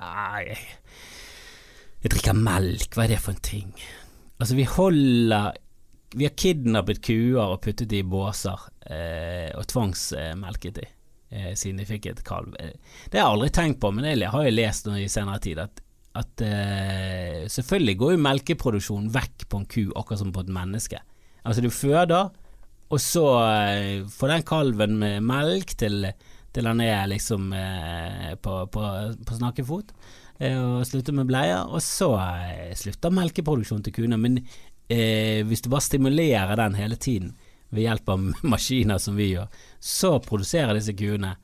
Ai. 0.00 0.56
Jeg 2.00 2.14
drikker 2.14 2.36
melk, 2.36 2.94
hva 2.96 3.04
er 3.04 3.12
det 3.12 3.20
for 3.20 3.34
en 3.34 3.42
ting? 3.44 3.74
Altså, 4.40 4.54
vi 4.56 4.64
holder 4.64 5.58
vi 6.16 6.26
har 6.26 6.34
kidnappet 6.38 7.02
kuer 7.04 7.42
og 7.44 7.60
puttet 7.64 7.90
de 7.90 8.00
i 8.02 8.06
båser 8.06 8.58
eh, 8.90 9.50
og 9.54 9.66
tvangsmelket 9.70 10.80
de 10.80 10.86
eh, 11.30 11.52
siden 11.54 11.78
de 11.80 11.86
fikk 11.88 12.10
et 12.10 12.24
kalv. 12.26 12.56
Eh, 12.58 12.74
det 13.10 13.20
har 13.20 13.28
jeg 13.28 13.36
aldri 13.36 13.50
tenkt 13.54 13.80
på, 13.82 13.92
men 13.94 14.08
jeg 14.10 14.32
har 14.32 14.46
jo 14.46 14.56
lest 14.56 14.88
noe 14.88 15.02
i 15.04 15.10
senere 15.12 15.42
tid 15.44 15.62
at, 15.62 15.82
at 16.18 16.44
eh, 16.46 17.46
selvfølgelig 17.52 17.96
går 18.00 18.16
jo 18.16 18.24
melkeproduksjonen 18.26 19.12
vekk 19.14 19.46
på 19.46 19.60
en 19.60 19.68
ku 19.70 19.82
akkurat 19.94 20.22
som 20.24 20.34
på 20.34 20.42
et 20.44 20.54
menneske. 20.54 21.02
Altså 21.46 21.62
du 21.64 21.70
føder, 21.72 22.32
og 22.90 23.00
så 23.02 23.26
eh, 23.46 24.08
får 24.10 24.34
den 24.34 24.48
kalven 24.48 24.98
med 24.98 25.22
melk 25.30 25.76
til, 25.78 26.10
til 26.50 26.66
han 26.66 26.82
er 26.82 27.06
liksom 27.12 27.52
eh, 27.54 28.34
på, 28.42 28.64
på, 28.74 28.90
på 29.26 29.38
snakkefot 29.38 29.94
og 30.40 30.86
slutter 30.88 31.12
med 31.12 31.28
bleier, 31.28 31.68
og 31.68 31.82
så 31.84 32.14
slutter 32.80 33.12
melkeproduksjonen 33.12 33.82
til 33.84 33.92
kuene. 33.92 34.16
Men 34.16 34.38
eh, 34.90 35.40
hvis 35.46 35.62
du 35.64 35.70
bare 35.72 35.86
stimulerer 35.86 36.56
den 36.60 36.76
hele 36.78 36.98
tiden 37.00 37.32
ved 37.70 37.86
hjelp 37.86 38.12
av 38.14 38.26
maskiner 38.54 38.98
som 39.02 39.16
vi 39.18 39.32
gjør, 39.32 39.48
så 39.78 40.16
produserer 40.24 40.76
disse 40.76 40.96
kuene 40.98 41.36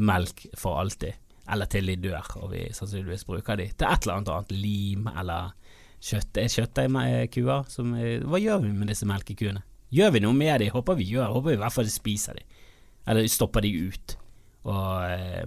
melk 0.00 0.46
for 0.58 0.80
alltid. 0.82 1.16
Eller 1.50 1.66
til 1.66 1.88
de 1.90 1.96
dør, 1.98 2.28
og 2.38 2.52
vi 2.52 2.68
sannsynligvis 2.74 3.26
bruker 3.26 3.58
de 3.58 3.66
til 3.72 3.88
et 3.88 4.04
eller 4.04 4.20
annet 4.20 4.30
annet. 4.34 4.52
Lim 4.54 5.08
eller 5.10 5.50
kjøtt. 5.98 6.38
Er 6.38 6.52
kjøtt 6.52 6.80
med 6.94 7.32
kuer? 7.34 7.64
Som, 7.72 7.96
hva 7.96 8.40
gjør 8.40 8.62
vi 8.62 8.70
med 8.76 8.92
disse 8.92 9.08
melkekuene? 9.08 9.64
Gjør 9.90 10.12
vi 10.14 10.22
noe 10.22 10.36
med 10.36 10.62
de? 10.62 10.70
Håper 10.70 10.98
vi 10.98 11.08
gjør. 11.10 11.32
Håper 11.34 11.50
vi 11.50 11.56
i 11.58 11.62
hvert 11.64 11.74
fall 11.74 11.90
spiser 11.90 12.38
de. 12.38 12.44
Eller 13.10 13.26
stopper 13.30 13.64
de 13.66 13.72
ut. 13.90 14.14
Og, 14.70 14.92
eh, 15.10 15.46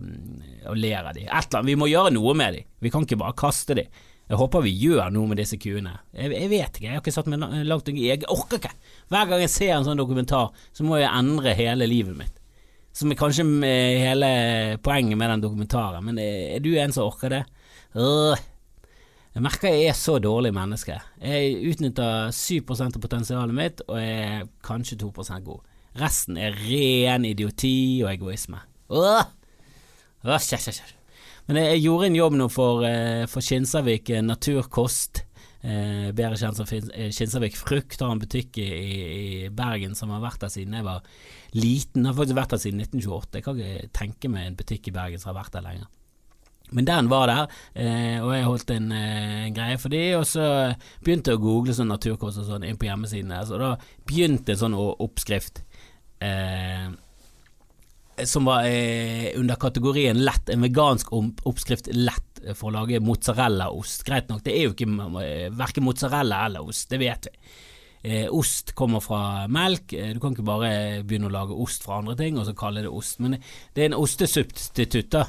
og 0.68 0.80
ler 0.80 1.06
av 1.06 1.14
de. 1.16 1.24
Et 1.24 1.32
eller 1.32 1.62
annet. 1.62 1.70
Vi 1.72 1.78
må 1.80 1.88
gjøre 1.88 2.12
noe 2.12 2.34
med 2.36 2.58
de. 2.58 2.66
Vi 2.84 2.92
kan 2.92 3.08
ikke 3.08 3.22
bare 3.22 3.38
kaste 3.40 3.78
de. 3.80 3.88
Jeg 4.32 4.40
håper 4.40 4.64
vi 4.64 4.72
gjør 4.80 5.12
noe 5.12 5.28
med 5.30 5.42
disse 5.42 5.58
kuene. 5.60 5.98
Jeg, 6.16 6.32
jeg, 6.32 6.50
vet 6.52 6.78
ikke, 6.78 6.86
jeg 6.88 6.96
har 6.96 7.02
ikke 7.04 7.14
satt 7.14 7.28
meg 7.32 7.44
langt 7.68 7.92
Jeg 7.92 8.24
orker 8.32 8.62
ikke. 8.62 8.72
Hver 9.12 9.28
gang 9.30 9.44
jeg 9.44 9.52
ser 9.52 9.74
en 9.76 9.86
sånn 9.88 10.00
dokumentar, 10.00 10.54
så 10.72 10.86
må 10.88 11.02
jeg 11.02 11.12
endre 11.12 11.56
hele 11.58 11.90
livet 11.90 12.16
mitt. 12.18 12.40
Som 12.96 13.12
er 13.12 13.20
kanskje 13.20 13.44
hele 13.66 14.32
poenget 14.86 15.18
med 15.20 15.32
den 15.34 15.44
dokumentaren, 15.44 16.06
men 16.06 16.22
er 16.22 16.64
du 16.64 16.72
en 16.78 16.94
som 16.94 17.10
orker 17.10 17.34
det? 17.34 17.44
Jeg 19.34 19.42
merker 19.42 19.74
jeg 19.74 19.90
er 19.90 19.98
så 19.98 20.20
dårlig 20.22 20.54
menneske. 20.54 21.00
Jeg 21.18 21.56
utnytter 21.74 22.30
7 22.38 22.70
av 22.86 23.00
potensialet 23.02 23.58
mitt, 23.58 23.82
og 23.90 23.98
jeg 23.98 24.18
er 24.30 24.50
kanskje 24.66 25.00
2 25.02 25.12
god. 25.42 25.64
Resten 26.00 26.38
er 26.38 26.56
ren 26.58 27.26
idioti 27.26 28.02
og 28.06 28.14
egoisme. 28.14 28.62
Åh! 28.90 29.26
Åh, 30.24 30.40
kjæ, 30.40 30.58
kjæ, 30.58 30.72
kjær. 30.78 30.94
Men 31.50 31.60
jeg, 31.60 31.84
gjorde 31.84 32.08
en 32.08 32.18
jobb 32.18 32.36
nå 32.40 32.50
for, 32.52 32.86
eh, 32.88 33.26
for 33.32 33.44
Kinsarvik 33.44 34.10
eh, 34.14 34.24
Naturkost. 34.24 35.26
Eh, 35.64 36.12
bedre 36.12 36.36
kjent 36.36 36.60
som 36.60 36.68
Kinsarvik 36.68 37.56
Frukt 37.56 38.02
har 38.04 38.12
en 38.12 38.20
butikk 38.20 38.60
i, 38.60 38.68
i, 38.68 39.50
Bergen 39.56 39.96
som 39.96 40.12
har 40.12 40.24
vært 40.24 40.44
der 40.44 40.52
siden 40.52 40.76
jeg 40.76 40.88
var 40.88 41.04
liten. 41.56 42.08
Har 42.08 42.16
faktisk 42.18 42.40
vært 42.40 42.56
der 42.56 42.64
siden 42.64 42.84
1928. 42.84 43.40
Jeg 43.40 43.48
kan 43.48 43.60
ikke 43.60 43.92
tenke 44.00 44.32
meg 44.32 44.48
en 44.48 44.58
butikk 44.60 44.88
i 44.92 44.96
Bergen 44.96 45.24
som 45.24 45.34
har 45.34 45.42
vært 45.44 45.58
der 45.58 45.68
lenger. 45.68 45.92
Men 46.74 46.88
den 46.88 47.10
var 47.10 47.28
der, 47.30 47.48
eh, 47.76 48.18
og 48.24 48.34
jeg 48.34 48.46
holdt 48.48 48.72
en, 48.72 48.92
eh, 48.92 49.50
greie 49.54 49.78
for 49.78 49.90
de, 49.90 50.16
og 50.18 50.26
så 50.26 50.76
begynte 51.04 51.32
jeg 51.32 51.38
å 51.38 51.44
google 51.44 51.74
sånn 51.74 51.92
naturkost 51.92 52.40
og 52.40 52.48
sånn 52.48 52.66
inn 52.66 52.78
på 52.78 52.88
hjemmesiden 52.88 53.32
og 53.32 53.60
da 53.60 53.78
begynte 54.08 54.56
en 54.56 54.62
sånn 54.64 54.74
oppskrift. 54.74 55.62
Eh, 56.20 56.90
som 58.30 58.46
var 58.48 58.68
eh, 58.68 59.32
under 59.40 59.60
kategorien 59.60 60.20
lett, 60.24 60.50
en 60.50 60.66
vegansk 60.66 61.12
oppskrift 61.14 61.90
lett 61.94 62.44
for 62.58 62.70
å 62.70 62.76
lage 62.78 63.02
mozzarellaost. 63.04 64.04
Greit 64.08 64.32
nok, 64.32 64.44
det 64.46 64.56
er 64.56 64.68
jo 64.68 64.74
ikke 64.74 64.90
eh, 65.24 65.52
verken 65.56 65.86
mozzarella 65.88 66.46
eller 66.48 66.66
ost, 66.68 66.90
det 66.92 67.00
vet 67.02 67.30
vi. 67.30 67.54
Eh, 68.04 68.26
ost 68.36 68.74
kommer 68.76 69.00
fra 69.00 69.48
melk, 69.48 69.94
eh, 69.96 70.12
du 70.12 70.20
kan 70.20 70.36
ikke 70.36 70.48
bare 70.48 70.72
begynne 71.08 71.30
å 71.30 71.34
lage 71.34 71.56
ost 71.56 71.86
fra 71.86 72.02
andre 72.02 72.18
ting 72.20 72.36
og 72.36 72.50
så 72.50 72.56
kalle 72.58 72.84
det 72.84 72.92
ost. 72.92 73.22
Men 73.24 73.38
det 73.38 73.86
er 73.86 73.92
en 73.92 74.02
ostesubstitutt, 74.02 75.14
da. 75.16 75.24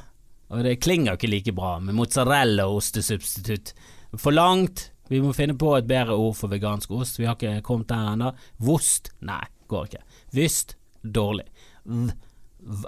Og 0.55 0.65
det 0.67 0.81
klinger 0.83 1.15
ikke 1.15 1.31
like 1.31 1.55
bra 1.55 1.77
med 1.83 1.97
mozzarella 1.97 2.67
og 2.69 2.83
ostesubstitutt. 2.83 3.73
For 4.19 4.35
langt. 4.35 4.91
Vi 5.11 5.19
må 5.21 5.35
finne 5.37 5.53
på 5.61 5.69
et 5.77 5.85
bedre 5.85 6.15
ord 6.17 6.33
for 6.39 6.49
vegansk 6.49 6.93
ost. 6.97 7.19
Vi 7.21 7.27
har 7.29 7.37
ikke 7.37 7.61
kommet 7.67 7.91
der 7.91 8.15
ennå. 8.15 8.31
Vost? 8.65 9.11
Nei, 9.21 9.43
går 9.69 9.91
ikke. 9.91 10.21
Vyst? 10.33 10.79
Dårlig. 11.05 11.45
V 11.85 12.09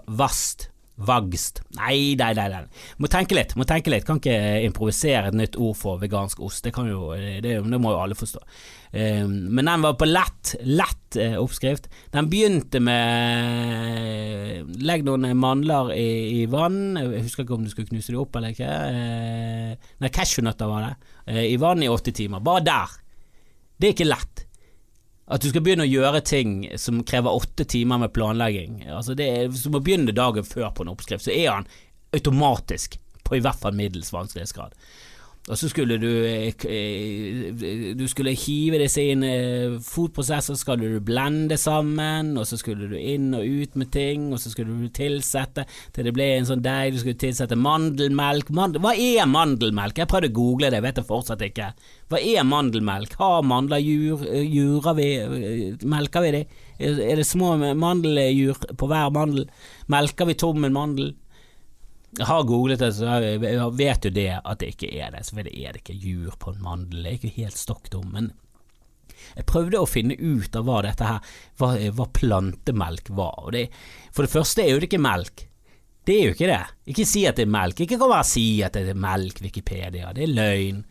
vast? 0.07 0.71
Vagst? 0.97 1.61
Nei, 1.77 2.15
nei, 2.17 2.31
nei, 2.33 2.47
nei. 2.49 2.63
Må 3.05 3.09
tenke 3.13 3.37
litt. 3.37 3.53
Må 3.61 3.67
tenke 3.69 3.93
litt. 3.93 4.07
Kan 4.09 4.17
ikke 4.17 4.63
improvisere 4.65 5.29
et 5.29 5.37
nytt 5.37 5.59
ord 5.61 5.77
for 5.77 6.01
vegansk 6.01 6.41
ost. 6.41 6.63
Det, 6.65 6.73
kan 6.73 6.89
jo, 6.89 7.11
det, 7.13 7.43
det 7.45 7.81
må 7.83 7.93
jo 7.93 8.01
alle 8.01 8.17
forstå. 8.17 8.41
Um, 8.97 9.35
men 9.53 9.69
den 9.69 9.85
var 9.85 9.99
på 10.01 10.09
lett, 10.09 10.55
lett 10.65 11.19
uh, 11.21 11.37
oppskrift. 11.43 11.91
Den 12.15 12.31
begynte 12.33 12.81
med 12.81 14.73
Legg 14.89 15.05
noen 15.05 15.29
mandler 15.37 15.93
i, 15.93 16.09
i, 16.41 16.43
vann. 16.49 16.97
Jeg 16.97 17.27
husker 17.27 17.45
ikke 17.45 17.59
om 17.59 17.67
du 17.67 17.73
skulle 17.75 17.93
knuse 17.93 18.15
dem 18.15 18.23
opp 18.25 18.41
eller 18.41 18.57
ikke. 18.57 18.73
Uh, 18.73 19.93
nei, 20.01 20.13
cashewnøtter 20.17 20.73
var 20.73 20.89
det. 20.89 21.13
Uh, 21.29 21.45
I 21.45 21.61
vann 21.61 21.85
i 21.85 21.93
åtte 21.93 22.17
timer. 22.17 22.41
Bare 22.41 22.65
der. 22.65 22.97
Det 23.77 23.91
er 23.91 23.99
ikke 23.99 24.09
lett. 24.09 24.46
At 25.27 25.43
du 25.43 25.49
skal 25.51 25.65
begynne 25.67 25.87
å 25.87 25.91
gjøre 25.91 26.21
ting 26.23 26.53
som 26.79 27.03
krever 27.07 27.35
åtte 27.35 27.65
timer 27.67 27.99
med 27.99 28.13
planlegging. 28.15 28.85
Altså 28.87 29.17
det 29.19 29.27
er, 29.27 29.49
Hvis 29.51 29.65
du 29.67 29.73
må 29.75 29.83
begynne 29.83 30.15
dagen 30.15 30.47
før 30.47 30.71
på 30.71 30.87
en 30.87 30.93
oppskrift, 30.93 31.27
så 31.27 31.35
er 31.35 31.51
han 31.51 31.67
automatisk 32.15 32.95
på 33.27 33.39
i 33.39 33.43
hvert 33.43 33.59
fall 33.59 33.75
middels 33.75 34.13
vanskelighetsgrad. 34.15 34.77
Og 35.47 35.55
så 35.55 35.69
skulle 35.71 35.95
du 36.03 36.09
eh, 36.27 37.95
Du 37.95 38.03
skulle 38.11 38.35
hive 38.35 38.81
disse 38.83 39.05
inn 39.13 39.23
eh, 39.23 39.77
fotprosesser, 39.85 40.57
så 40.57 40.59
skulle 40.59 40.89
du 40.91 41.05
blende 41.05 41.55
sammen, 41.61 42.33
og 42.35 42.49
så 42.51 42.59
skulle 42.59 42.89
du 42.91 42.97
inn 42.99 43.31
og 43.37 43.47
ut 43.47 43.77
med 43.79 43.93
ting, 43.95 44.33
og 44.33 44.41
så 44.43 44.51
skulle 44.51 44.75
du 44.75 44.89
tilsette 44.91 45.67
til 45.95 46.09
det 46.09 46.15
ble 46.17 46.27
en 46.35 46.49
sånn 46.49 46.65
deig. 46.65 46.97
Du 46.97 46.99
skulle 47.03 47.21
tilsette 47.21 47.59
mandelmelk 47.59 48.51
Mandel, 48.51 48.83
Hva 48.83 48.97
er 48.99 49.31
mandelmelk? 49.31 50.01
Jeg 50.03 50.11
prøvde 50.11 50.33
å 50.33 50.37
google 50.37 50.73
det, 50.73 50.81
jeg 50.81 50.87
vet 50.89 50.99
det 50.99 51.07
fortsatt 51.13 51.45
ikke. 51.47 51.71
Hva 52.11 52.23
er 52.23 52.47
mandelmelk? 52.47 53.15
Har 53.21 53.47
mandler 53.47 53.83
jur? 53.83 54.27
Jurer 54.27 54.99
vi 54.99 55.09
Melker 55.87 56.27
vi 56.27 56.33
de? 56.35 56.43
Er 56.83 57.17
det 57.17 57.27
små 57.27 57.55
mandeljur 57.79 58.59
på 58.77 58.91
hver 58.91 59.15
mandel? 59.15 59.47
Melker 59.93 60.27
vi 60.27 60.37
tom 60.43 60.67
en 60.67 60.75
mandel? 60.75 61.15
Jeg 62.17 62.29
har 62.31 62.47
googlet 62.49 62.81
det, 62.81 62.93
så 62.97 63.19
jeg 63.21 63.41
vet 63.77 64.07
jo 64.07 64.13
det 64.15 64.31
at 64.39 64.61
det 64.63 64.73
ikke 64.73 64.91
er 64.95 65.13
det. 65.13 65.25
Selvfølgelig 65.27 65.65
er 65.65 65.75
det 65.75 65.83
ikke 65.83 65.99
jur 66.01 66.37
på 66.41 66.53
en 66.53 66.63
mandel, 66.65 67.03
det 67.03 67.11
er 67.11 67.19
ikke 67.19 67.43
helt 67.43 67.59
stokk 67.61 67.91
dum. 67.93 68.09
Men 68.15 68.31
jeg 69.35 69.49
prøvde 69.51 69.83
å 69.83 69.89
finne 69.91 70.17
ut 70.17 70.57
av 70.57 70.65
hva 70.69 70.81
dette 70.87 71.09
her, 71.09 71.35
hva, 71.61 71.75
hva 71.99 72.07
plantemelk 72.17 73.11
var. 73.19 73.51
Det, 73.53 73.67
for 74.15 74.25
det 74.25 74.33
første 74.33 74.65
er 74.65 74.73
jo 74.73 74.81
det 74.81 74.91
ikke 74.91 75.03
melk. 75.03 75.47
Det 76.07 76.15
er 76.15 76.29
jo 76.29 76.37
ikke 76.37 76.51
det. 76.53 76.63
Ikke 76.93 77.09
si 77.09 77.25
at 77.27 77.39
det 77.39 77.49
er 77.49 77.55
melk. 77.57 77.83
Ikke 77.83 77.99
kom 77.99 78.15
og 78.15 78.29
si 78.29 78.47
at 78.63 78.79
det 78.79 78.93
er 78.95 79.01
melk, 79.07 79.43
Wikipedia. 79.43 80.13
Det 80.15 80.23
er 80.23 80.35
løgn. 80.37 80.85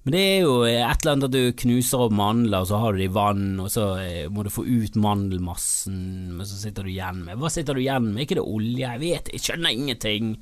Men 0.00 0.14
det 0.14 0.20
er 0.24 0.38
jo 0.46 0.52
et 0.64 1.02
eller 1.02 1.12
annet 1.12 1.26
at 1.26 1.34
du 1.34 1.58
knuser 1.60 2.06
opp 2.06 2.14
mandler, 2.16 2.62
og 2.62 2.70
så 2.70 2.78
har 2.80 2.94
du 2.94 3.02
det 3.02 3.10
i 3.10 3.12
vann, 3.12 3.58
og 3.60 3.68
så 3.68 3.84
eh, 4.00 4.30
må 4.32 4.46
du 4.46 4.52
få 4.52 4.64
ut 4.64 4.96
mandelmassen, 4.96 6.00
men 6.38 6.48
så 6.48 6.56
sitter 6.62 6.88
du 6.88 6.94
igjen 6.94 7.20
med 7.26 7.36
Hva 7.40 7.50
sitter 7.52 7.76
du 7.76 7.82
igjen 7.82 8.08
med? 8.08 8.22
Er 8.22 8.24
Ikke 8.24 8.38
det 8.40 8.46
olje? 8.48 8.80
Jeg 8.86 9.02
vet, 9.02 9.28
jeg 9.34 9.44
skjønner 9.44 9.76
ingenting. 9.76 10.34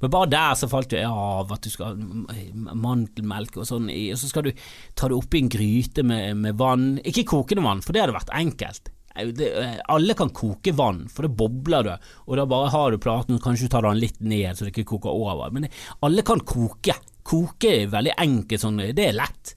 Men 0.00 0.12
bare 0.12 0.32
der 0.32 0.56
så 0.58 0.68
falt 0.72 0.92
jeg 0.96 1.04
av 1.08 1.52
at 1.54 1.64
du 1.64 1.70
skal 1.72 1.94
ha 2.00 2.74
mandelmelk 2.76 3.60
og 3.60 3.68
sånn, 3.68 3.92
og 3.92 4.18
så 4.20 4.28
skal 4.30 4.48
du 4.48 4.50
ta 4.96 5.08
det 5.12 5.16
oppi 5.16 5.44
en 5.44 5.52
gryte 5.52 6.04
med, 6.04 6.40
med 6.40 6.58
vann. 6.60 6.94
Ikke 7.04 7.28
kokende 7.28 7.64
vann, 7.64 7.84
for 7.84 7.92
det 7.92 8.06
hadde 8.06 8.16
vært 8.16 8.32
enkelt. 8.36 8.90
Det, 9.14 9.48
alle 9.94 10.16
kan 10.18 10.32
koke 10.34 10.72
vann, 10.74 11.04
for 11.12 11.28
det 11.28 11.36
bobler 11.38 11.86
du, 11.86 11.92
og 12.26 12.38
da 12.40 12.48
bare 12.50 12.72
har 12.72 12.90
du 12.90 12.98
platen, 12.98 13.38
kanskje 13.38 13.68
du 13.68 13.74
tar 13.76 13.86
den 13.86 14.00
litt 14.02 14.18
ned 14.18 14.56
så 14.56 14.66
det 14.66 14.72
ikke 14.74 14.96
koker 14.96 15.12
over. 15.14 15.52
Men 15.54 15.68
alle 16.02 16.24
kan 16.26 16.42
koke. 16.42 16.96
Koke 17.24 17.70
er 17.80 17.92
veldig 17.92 18.14
enkelt, 18.20 18.60
sånn, 18.60 18.80
det 18.96 19.08
er 19.08 19.16
lett. 19.16 19.54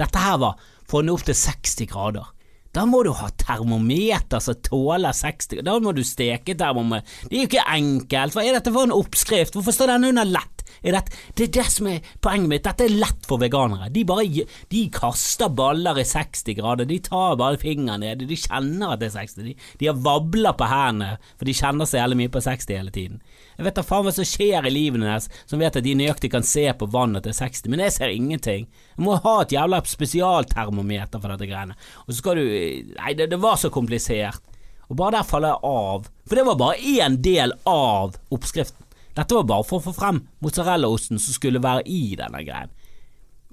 Dette 0.00 0.22
her 0.22 0.38
var 0.40 0.60
få 0.90 1.02
den 1.02 1.12
opp 1.12 1.24
til 1.28 1.36
60 1.36 1.88
grader. 1.90 2.30
Da 2.70 2.84
må 2.86 3.00
du 3.02 3.10
ha 3.18 3.28
termometer 3.34 4.42
som 4.42 4.58
tåler 4.62 5.14
60 5.16 5.64
Da 5.66 5.74
må 5.82 5.90
du 5.94 6.04
steke 6.06 6.54
termometer. 6.54 7.06
Det 7.26 7.34
er 7.34 7.42
jo 7.42 7.48
ikke 7.48 7.66
enkelt. 7.66 8.36
Hva 8.36 8.44
er 8.46 8.56
dette 8.56 8.72
for 8.74 8.86
en 8.86 8.94
oppskrift? 8.94 9.56
Hvorfor 9.58 9.74
står 9.74 9.96
den 9.96 10.12
under 10.12 10.28
lett? 10.28 10.64
Er 10.82 10.96
det, 10.96 11.16
det 11.36 11.46
er 11.48 11.52
det 11.58 11.66
som 11.74 11.88
er 11.90 12.06
poenget 12.24 12.50
mitt. 12.50 12.64
Dette 12.64 12.86
er 12.86 12.94
lett 13.02 13.26
for 13.28 13.40
veganere. 13.42 13.90
De 13.92 14.04
bare 14.08 14.46
de 14.72 14.82
kaster 14.94 15.50
baller 15.52 16.00
i 16.00 16.06
60 16.08 16.56
grader. 16.58 16.88
De 16.88 16.98
tar 17.04 17.36
bare 17.40 17.60
fingeren 17.60 18.00
ned. 18.04 18.24
De 18.28 18.38
kjenner 18.38 18.94
at 18.94 19.02
det 19.02 19.10
er 19.10 19.16
60. 19.18 19.44
De, 19.44 19.54
de 19.80 19.90
har 19.90 20.00
vabler 20.00 20.56
på 20.56 20.68
hendene, 20.70 21.18
for 21.36 21.48
de 21.48 21.56
kjenner 21.56 21.88
seg 21.88 22.00
jævlig 22.00 22.20
mye 22.22 22.32
på 22.32 22.44
60 22.46 22.74
hele 22.76 22.94
tiden. 22.94 23.20
Jeg 23.58 23.66
vet 23.66 23.76
da 23.76 23.84
faen 23.84 24.06
hva 24.06 24.14
som 24.16 24.28
skjer 24.28 24.64
i 24.64 24.72
livene 24.72 25.08
deres, 25.08 25.28
som 25.50 25.60
vet 25.60 25.76
at 25.76 25.84
de 25.84 25.96
nøyaktig 25.98 26.32
kan 26.32 26.46
se 26.46 26.64
på 26.80 26.88
vannet 26.92 27.26
til 27.26 27.36
60, 27.36 27.66
men 27.68 27.84
jeg 27.84 27.96
ser 27.96 28.14
ingenting. 28.14 28.68
Jeg 28.96 29.04
må 29.04 29.18
ha 29.20 29.34
et 29.42 29.52
jævla 29.52 29.82
spesialtermometer 29.84 31.20
for 31.20 31.34
dette 31.34 31.48
greiene. 31.50 31.76
Og 32.06 32.14
så 32.14 32.20
skal 32.22 32.40
du 32.40 32.46
Nei, 32.50 33.12
det, 33.16 33.30
det 33.32 33.38
var 33.40 33.58
så 33.60 33.70
komplisert. 33.72 34.40
Og 34.90 34.96
bare 34.98 35.18
der 35.18 35.26
faller 35.26 35.54
jeg 35.54 35.70
av. 35.70 36.08
For 36.26 36.38
det 36.38 36.46
var 36.48 36.58
bare 36.58 36.94
én 36.96 37.18
del 37.22 37.54
av 37.68 38.16
oppskriften. 38.34 38.86
Dette 39.16 39.36
var 39.36 39.48
bare 39.48 39.66
for 39.66 39.80
å 39.80 39.86
få 39.88 39.94
frem 39.96 40.20
mozzarellaosten 40.44 41.20
som 41.20 41.36
skulle 41.36 41.62
være 41.62 41.84
i 41.90 42.14
denne 42.18 42.42
greien. 42.46 42.70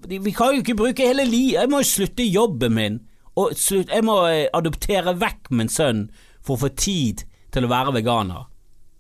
Vi 0.08 0.34
kan 0.36 0.54
jo 0.54 0.62
ikke 0.62 0.78
bruke 0.78 1.08
hele 1.08 1.24
livet 1.26 1.56
Jeg 1.58 1.70
må 1.72 1.80
jo 1.82 1.90
slutte 1.90 2.26
jobben 2.26 2.76
min, 2.76 3.00
og 3.38 3.56
slutt, 3.58 3.90
jeg 3.90 4.06
må 4.06 4.20
eh, 4.30 4.46
adoptere 4.54 5.16
vekk 5.18 5.50
min 5.58 5.70
sønn 5.70 6.08
for 6.46 6.56
å 6.56 6.62
få 6.66 6.70
tid 6.78 7.24
til 7.54 7.66
å 7.66 7.72
være 7.72 7.96
veganer. 7.98 8.46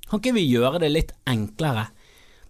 Kan 0.07 0.21
ikke 0.21 0.37
vi 0.37 0.45
gjøre 0.47 0.81
det 0.81 0.91
litt 0.93 1.13
enklere? 1.29 1.87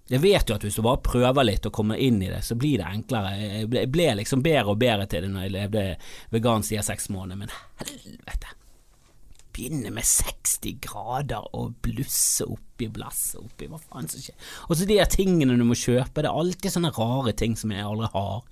Jeg 0.08 0.24
vet 0.24 0.48
jo 0.48 0.56
at 0.56 0.64
hvis 0.64 0.78
du 0.80 0.84
bare 0.86 1.04
prøver 1.04 1.48
litt 1.48 1.66
og 1.68 1.74
kommer 1.76 2.00
inn 2.00 2.22
i 2.24 2.30
det, 2.32 2.40
så 2.46 2.56
blir 2.60 2.80
det 2.80 2.88
enklere. 2.88 3.34
Jeg 3.68 3.90
ble 3.92 4.08
liksom 4.22 4.44
bedre 4.46 4.72
og 4.72 4.80
bedre 4.80 5.08
til 5.12 5.26
det 5.26 5.32
når 5.34 5.48
jeg 5.48 5.56
levde 5.58 5.84
vegansk 6.36 6.78
i 6.78 6.84
seks 6.86 7.10
måneder, 7.12 7.42
men 7.44 7.52
helvete. 7.82 8.54
Begynne 9.58 9.90
med 9.90 10.06
60 10.06 10.76
grader 10.86 11.48
og 11.58 11.78
blusse 11.82 12.46
oppi 12.46 12.90
blasset 12.94 13.40
oppi, 13.42 13.66
hva 13.72 13.80
faen 13.82 14.10
som 14.12 14.22
skjer? 14.22 14.36
Og 14.68 14.78
så 14.78 14.86
de 14.86 15.00
her 15.00 15.10
tingene 15.10 15.58
du 15.58 15.64
må 15.66 15.78
kjøpe, 15.78 16.22
det 16.22 16.30
er 16.30 16.42
alltid 16.44 16.76
sånne 16.76 16.94
rare 16.94 17.34
ting 17.38 17.56
som 17.58 17.74
jeg 17.74 17.86
aldri 17.86 18.12
har. 18.14 18.44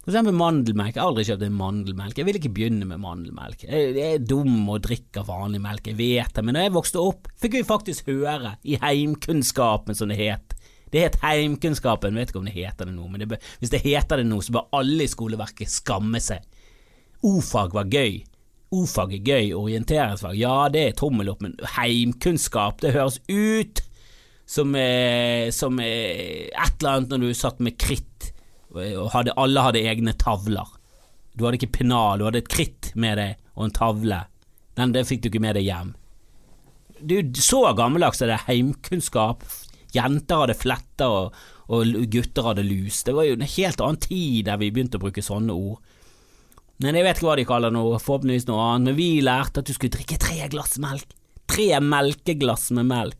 For 0.00 0.14
eksempel 0.14 0.32
mandelmelk. 0.32 0.94
Jeg 0.94 1.02
har 1.02 1.10
aldri 1.10 1.26
kjøpt 1.28 1.44
en 1.44 1.58
mandelmelk. 1.58 2.16
Jeg 2.16 2.26
vil 2.26 2.38
ikke 2.38 2.52
begynne 2.56 2.86
med 2.88 3.02
mandelmelk. 3.02 3.66
Jeg, 3.66 3.90
er 4.00 4.22
dum 4.24 4.64
og 4.72 4.80
drikker 4.86 5.26
vanlig 5.28 5.60
melk, 5.60 5.90
jeg 5.92 5.98
vet 6.00 6.32
det, 6.38 6.44
men 6.46 6.56
da 6.56 6.64
jeg 6.64 6.72
vokste 6.72 7.02
opp, 7.04 7.28
fikk 7.42 7.58
vi 7.58 7.66
faktisk 7.68 8.08
høre, 8.08 8.54
i 8.64 8.80
heimkunnskapen 8.80 9.98
som 9.98 10.08
det 10.08 10.16
het. 10.22 10.56
Det 10.90 11.04
het 11.04 11.20
heimkunnskapen, 11.22 12.16
vet 12.16 12.32
ikke 12.32 12.40
om 12.40 12.48
det 12.48 12.56
heter 12.56 12.88
det 12.88 12.96
nå, 12.96 13.04
men 13.12 13.22
det 13.22 13.28
bør, 13.30 13.52
hvis 13.60 13.76
det 13.76 13.84
heter 13.84 14.22
det 14.22 14.26
nå, 14.26 14.40
så 14.42 14.56
bør 14.56 14.72
alle 14.80 15.04
i 15.04 15.12
skoleverket 15.12 15.70
skamme 15.70 16.18
seg. 16.24 16.48
O-fag 17.28 17.76
var 17.76 17.92
gøy. 17.92 18.22
O-fag 18.70 19.14
er 19.16 19.26
gøy, 19.26 19.52
orienteringsfag, 19.58 20.36
ja 20.38 20.68
det 20.70 20.82
er 20.86 20.98
tommel 20.98 21.32
opp, 21.32 21.40
men 21.42 21.56
heimkunnskap, 21.74 22.78
det 22.84 22.94
høres 22.94 23.18
ut 23.26 23.82
som, 24.46 24.74
eh, 24.78 25.50
som 25.54 25.78
eh, 25.82 26.46
et 26.50 26.76
eller 26.78 26.92
annet 26.92 27.14
når 27.14 27.24
du 27.24 27.38
satt 27.38 27.62
med 27.62 27.78
kritt 27.80 28.30
og 28.70 29.10
hadde, 29.14 29.34
alle 29.34 29.62
hadde 29.66 29.82
egne 29.90 30.14
tavler. 30.18 30.68
Du 31.34 31.44
hadde 31.44 31.58
ikke 31.58 31.80
pennal, 31.80 32.20
du 32.20 32.26
hadde 32.28 32.42
et 32.44 32.50
kritt 32.50 32.92
med 32.94 33.18
deg 33.18 33.38
og 33.56 33.66
en 33.66 33.74
tavle. 33.74 34.20
Den 34.78 34.94
det 34.94 35.06
fikk 35.08 35.24
du 35.24 35.30
ikke 35.30 35.42
med 35.42 35.58
deg 35.58 35.66
hjem. 35.66 35.94
Du, 37.00 37.16
så 37.40 37.64
gammeldags 37.76 38.22
er 38.22 38.32
det 38.32 38.42
heimkunnskap. 38.46 39.44
Jenter 39.94 40.44
hadde 40.44 40.58
fletter, 40.58 41.10
og, 41.10 41.38
og, 41.72 41.96
gutter 42.12 42.50
hadde 42.50 42.66
lus. 42.66 43.02
Det 43.06 43.14
var 43.16 43.26
jo 43.26 43.38
en 43.38 43.46
helt 43.56 43.82
annen 43.82 44.02
tid 44.04 44.46
der 44.46 44.60
vi 44.60 44.70
begynte 44.70 45.00
å 45.00 45.04
bruke 45.04 45.24
sånne 45.24 45.56
ord. 45.56 45.80
Men 46.80 46.96
Jeg 46.96 47.04
vet 47.04 47.18
ikke 47.18 47.28
hva 47.28 47.36
de 47.36 47.48
kaller 47.48 47.72
noe, 47.74 47.98
forhåpentligvis 48.00 48.46
noe 48.48 48.60
annet, 48.70 48.88
men 48.88 48.96
vi 48.96 49.08
lærte 49.24 49.60
at 49.60 49.68
du 49.68 49.74
skulle 49.76 49.92
drikke 49.92 50.16
tre 50.20 50.46
glass 50.52 50.78
melk. 50.80 51.12
Tre 51.50 51.66
melkeglass 51.84 52.70
med 52.76 52.88
melk. 52.88 53.18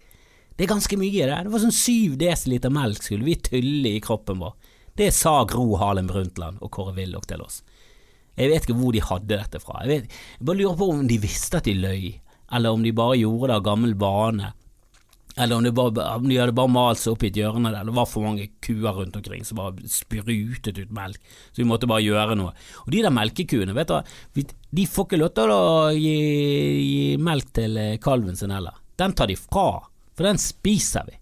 Det 0.57 0.65
er 0.65 0.71
ganske 0.73 0.97
mye, 1.01 1.27
det. 1.29 1.37
Det 1.45 1.53
var 1.53 1.63
sånn 1.63 1.75
syv 1.75 2.17
desiliter 2.21 2.73
melk 2.73 3.05
skulle 3.05 3.27
vi 3.27 3.37
tylle 3.41 3.95
i 3.97 4.01
kroppen 4.05 4.41
vår. 4.41 4.57
Det 4.97 5.11
sa 5.17 5.43
Gro 5.49 5.77
Harlem 5.81 6.09
Brundtland 6.09 6.61
og 6.65 6.73
Kåre 6.73 6.93
Willoch 6.97 7.29
til 7.29 7.45
oss. 7.45 7.63
Jeg 8.37 8.51
vet 8.51 8.65
ikke 8.65 8.79
hvor 8.79 8.97
de 8.97 9.05
hadde 9.05 9.37
dette 9.37 9.61
fra. 9.61 9.83
Jeg, 9.85 9.91
vet, 9.91 10.19
jeg 10.39 10.49
bare 10.49 10.61
lurer 10.61 10.79
på 10.81 10.89
om 10.95 11.05
de 11.09 11.21
visste 11.21 11.61
at 11.61 11.69
de 11.69 11.77
løy, 11.77 12.11
eller 12.57 12.77
om 12.77 12.85
de 12.85 12.93
bare 12.97 13.19
gjorde 13.21 13.51
det 13.51 13.59
av 13.59 13.67
gammel 13.69 13.95
vane. 14.01 14.53
Eller 15.37 15.57
om, 15.57 15.67
bare, 15.75 16.07
om 16.17 16.27
de 16.29 16.39
hadde 16.41 16.55
bare 16.57 16.73
malt 16.73 16.99
seg 16.99 17.15
opp 17.15 17.23
i 17.23 17.29
et 17.31 17.39
hjørne 17.39 17.71
der 17.71 17.87
det 17.87 17.95
var 17.95 18.09
for 18.11 18.27
mange 18.27 18.49
kuer 18.65 18.97
rundt 18.97 19.17
omkring 19.17 19.45
som 19.47 19.61
bare 19.61 19.91
sprutet 19.91 20.81
ut 20.81 20.95
melk, 20.95 21.21
så 21.53 21.63
vi 21.63 21.69
måtte 21.71 21.89
bare 21.91 22.03
gjøre 22.03 22.37
noe. 22.41 22.55
Og 22.85 22.91
de 22.93 23.05
der 23.05 23.15
melkekuene, 23.15 23.77
vet 23.77 23.93
du, 23.93 24.57
de 24.75 24.87
får 24.91 25.07
ikke 25.07 25.21
lov 25.21 25.33
til 25.39 25.55
å 25.55 25.63
gi, 25.95 26.17
gi 26.83 27.05
melk 27.23 27.53
til 27.57 27.79
eh, 27.79 27.99
kalven 28.03 28.39
sin 28.39 28.55
heller. 28.55 28.75
Den 28.99 29.15
tar 29.17 29.31
de 29.31 29.39
fra, 29.39 29.69
for 30.17 30.27
den 30.27 30.41
spiser 30.43 31.07
vi. 31.07 31.17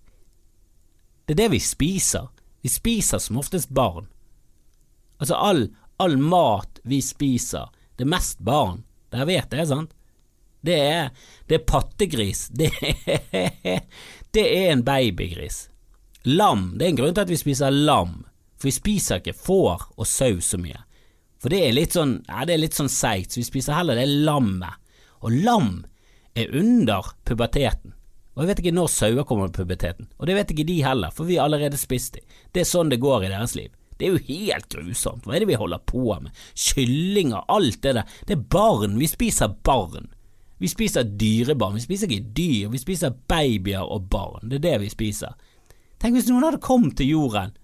Det 1.28 1.36
er 1.36 1.42
det 1.44 1.50
vi 1.52 1.60
spiser. 1.60 2.30
Vi 2.64 2.72
spiser 2.72 3.20
som 3.22 3.38
oftest 3.38 3.68
barn. 3.76 4.08
Altså 5.20 5.36
all, 5.36 5.66
all 6.00 6.16
mat 6.16 6.80
vi 6.88 7.02
spiser, 7.04 7.68
det 7.98 8.06
er 8.06 8.14
mest 8.16 8.40
barn. 8.44 8.82
Dere 9.12 9.28
vet 9.28 9.52
det, 9.52 9.68
sant? 9.68 9.92
Det 10.64 10.78
er, 10.78 11.10
det 11.46 11.60
er 11.60 11.66
pattegris. 11.68 12.48
Det 12.58 12.70
er, 12.82 13.84
det 14.34 14.44
er 14.44 14.72
en 14.72 14.84
babygris. 14.84 15.68
Lam. 16.24 16.74
Det 16.76 16.84
er 16.84 16.90
en 16.92 16.98
grunn 16.98 17.14
til 17.14 17.24
at 17.24 17.30
vi 17.30 17.38
spiser 17.40 17.72
lam. 17.72 18.24
For 18.58 18.68
vi 18.68 18.74
spiser 18.74 19.22
ikke 19.22 19.36
får 19.38 19.86
og 19.96 20.06
sau 20.06 20.40
så 20.44 20.58
mye. 20.60 20.82
For 21.38 21.54
det 21.54 21.62
er 21.62 21.76
litt 21.76 21.94
sånn 21.94 22.18
ja, 22.26 22.42
det 22.44 22.56
er 22.56 22.62
litt 22.64 22.76
sånn 22.76 22.90
seigt, 22.90 23.32
så 23.32 23.40
vi 23.40 23.46
spiser 23.46 23.78
heller 23.78 23.98
det 23.98 24.08
lammet. 24.26 24.74
Og 25.22 25.32
lam 25.46 25.70
er 26.38 26.52
under 26.54 27.14
puberteten. 27.26 27.94
Og 28.34 28.44
jeg 28.44 28.50
vet 28.50 28.60
ikke 28.62 28.74
når 28.74 28.90
sauer 28.92 29.26
kommer 29.26 29.48
til 29.50 29.64
puberteten, 29.64 30.06
og 30.18 30.28
det 30.28 30.36
vet 30.36 30.52
ikke 30.54 30.66
de 30.68 30.76
heller, 30.84 31.10
for 31.14 31.26
vi 31.26 31.38
har 31.38 31.48
allerede 31.48 31.78
spist 31.80 32.14
dem. 32.14 32.26
Det 32.54 32.62
er 32.62 32.68
sånn 32.70 32.92
det 32.92 33.00
går 33.02 33.26
i 33.26 33.30
deres 33.32 33.56
liv. 33.58 33.72
Det 33.98 34.06
er 34.06 34.14
jo 34.14 34.26
helt 34.28 34.68
grusomt. 34.70 35.24
Hva 35.26 35.34
er 35.34 35.42
det 35.42 35.48
vi 35.50 35.58
holder 35.58 35.82
på 35.90 36.04
med? 36.22 36.30
Kyllinger, 36.54 37.42
alt 37.50 37.80
det 37.82 37.96
der. 37.96 38.12
Det 38.28 38.36
er 38.36 38.44
barn. 38.54 38.94
Vi 39.00 39.08
spiser 39.10 39.56
barn. 39.66 40.06
Vi 40.58 40.70
spiser 40.70 41.06
dyrebarn. 41.06 41.78
Vi 41.78 41.84
spiser 41.84 42.10
ikke 42.10 42.34
dyr, 42.34 42.68
vi 42.72 42.80
spiser 42.82 43.14
babyer 43.30 43.84
og 43.84 44.08
barn. 44.10 44.48
Det 44.50 44.58
er 44.58 44.66
det 44.66 44.76
vi 44.84 44.92
spiser. 44.92 45.36
Tenk 45.98 46.18
hvis 46.18 46.28
noen 46.30 46.46
hadde 46.46 46.62
kommet 46.62 46.98
til 46.98 47.12
jorden. 47.14 47.54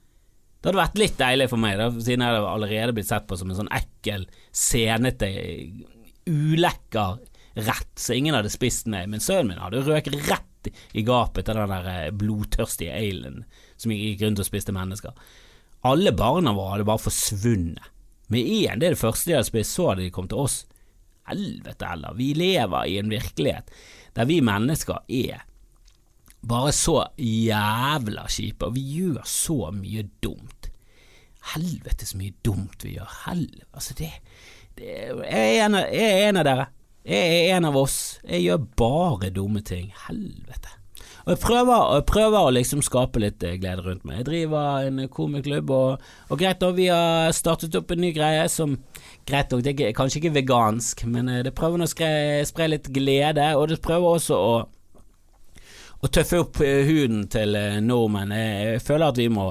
Det 0.60 0.70
hadde 0.70 0.80
vært 0.80 1.00
litt 1.02 1.18
deilig 1.20 1.50
for 1.50 1.60
meg, 1.60 1.76
da, 1.76 1.90
siden 1.92 2.24
jeg 2.24 2.32
hadde 2.32 2.50
allerede 2.54 2.94
blitt 2.96 3.10
sett 3.10 3.26
på 3.28 3.36
som 3.36 3.50
en 3.52 3.58
sånn 3.58 3.74
ekkel, 3.74 4.24
senete, 4.48 5.28
ulekker 6.24 7.18
rett, 7.54 7.90
så 8.00 8.16
ingen 8.16 8.34
hadde 8.34 8.52
spist 8.52 8.88
meg. 8.90 9.10
Men 9.12 9.22
sønnen 9.22 9.52
min 9.52 9.62
hadde 9.62 9.84
røket 9.84 10.16
rett 10.30 10.70
i 10.96 11.04
gapet 11.04 11.44
til 11.46 11.58
den 11.60 11.74
der 11.74 11.88
eh, 11.90 12.12
blodtørstige 12.16 12.94
alien 12.96 13.42
som 13.76 13.92
gikk 13.92 14.24
rundt 14.24 14.40
og 14.40 14.48
spiste 14.48 14.72
mennesker. 14.74 15.12
Alle 15.84 16.14
barna 16.16 16.54
våre 16.56 16.78
hadde 16.78 16.88
bare 16.88 17.04
forsvunnet. 17.04 17.90
Med 18.32 18.40
én, 18.40 18.80
det 18.80 18.88
er 18.88 18.94
det 18.94 19.02
første 19.02 19.28
de 19.28 19.36
hadde 19.36 19.50
spist, 19.50 19.76
så 19.76 19.90
hadde 19.90 20.06
de 20.06 20.12
kommet 20.14 20.32
til 20.32 20.46
oss. 20.46 20.62
Helvete 21.30 21.88
heller, 21.88 22.16
vi 22.18 22.32
lever 22.36 22.90
i 22.90 22.98
en 23.00 23.12
virkelighet 23.12 23.70
der 24.14 24.28
vi 24.28 24.38
mennesker 24.44 25.02
er 25.10 25.42
bare 26.44 26.72
så 26.76 26.98
jævla 27.18 28.26
kjipe, 28.28 28.68
og 28.68 28.76
vi 28.76 28.84
gjør 28.98 29.24
så 29.26 29.70
mye 29.74 30.04
dumt. 30.22 30.68
Helvete 31.54 32.06
så 32.06 32.18
mye 32.20 32.36
dumt 32.44 32.84
vi 32.84 32.98
gjør. 32.98 33.10
Helvete, 33.24 33.68
altså 33.72 33.96
det, 33.98 34.10
det 34.78 34.90
jeg, 34.92 35.18
er 35.24 35.64
en 35.64 35.78
av, 35.80 35.88
jeg 35.88 36.12
er 36.12 36.28
en 36.28 36.40
av 36.40 36.48
dere. 36.48 36.66
Jeg 37.04 37.32
er 37.34 37.56
en 37.58 37.68
av 37.68 37.76
oss. 37.76 37.98
Jeg 38.24 38.46
gjør 38.46 38.62
bare 38.80 39.32
dumme 39.34 39.60
ting. 39.64 39.90
Helvete. 40.06 40.72
Og 41.24 41.32
jeg 41.32 41.40
prøver, 41.40 41.84
jeg 41.96 42.06
prøver 42.10 42.38
å 42.38 42.52
liksom 42.52 42.82
skape 42.84 43.22
litt 43.22 43.44
eh, 43.46 43.56
glede 43.60 43.84
rundt 43.86 44.04
meg. 44.04 44.20
Jeg 44.20 44.28
driver 44.28 44.88
en 44.88 45.02
komiklubb, 45.08 45.72
og, 45.72 46.04
og 46.28 46.40
greit 46.40 46.60
da, 46.60 46.70
vi 46.76 46.90
har 46.92 47.32
startet 47.36 47.76
opp 47.80 47.94
en 47.94 48.04
ny 48.04 48.12
greie 48.16 48.46
som 48.52 48.78
Greit 49.24 49.48
nok, 49.48 49.62
det 49.64 49.72
er 49.80 49.94
kanskje 49.96 50.18
ikke 50.20 50.34
vegansk, 50.34 51.06
men 51.08 51.30
eh, 51.32 51.40
det 51.46 51.54
prøver 51.56 51.80
å 51.80 51.88
spre 51.88 52.66
litt 52.68 52.90
glede, 52.92 53.46
og 53.56 53.70
det 53.70 53.80
prøver 53.80 54.18
også 54.18 54.36
å 54.36 54.54
å 56.04 56.10
tøffe 56.12 56.40
opp 56.42 56.60
eh, 56.64 56.84
huden 56.84 57.24
til 57.32 57.56
eh, 57.56 57.80
nordmenn. 57.80 58.34
Jeg 58.36 58.82
føler 58.84 59.08
at 59.08 59.20
vi 59.20 59.30
må 59.32 59.48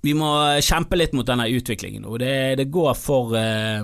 vi 0.00 0.12
må 0.14 0.28
kjempe 0.62 0.94
litt 0.94 1.14
mot 1.16 1.26
denne 1.26 1.48
utviklingen 1.50 2.04
Og 2.06 2.20
Det, 2.22 2.34
det, 2.60 2.68
går 2.70 2.92
for, 2.94 3.32
eh, 3.34 3.82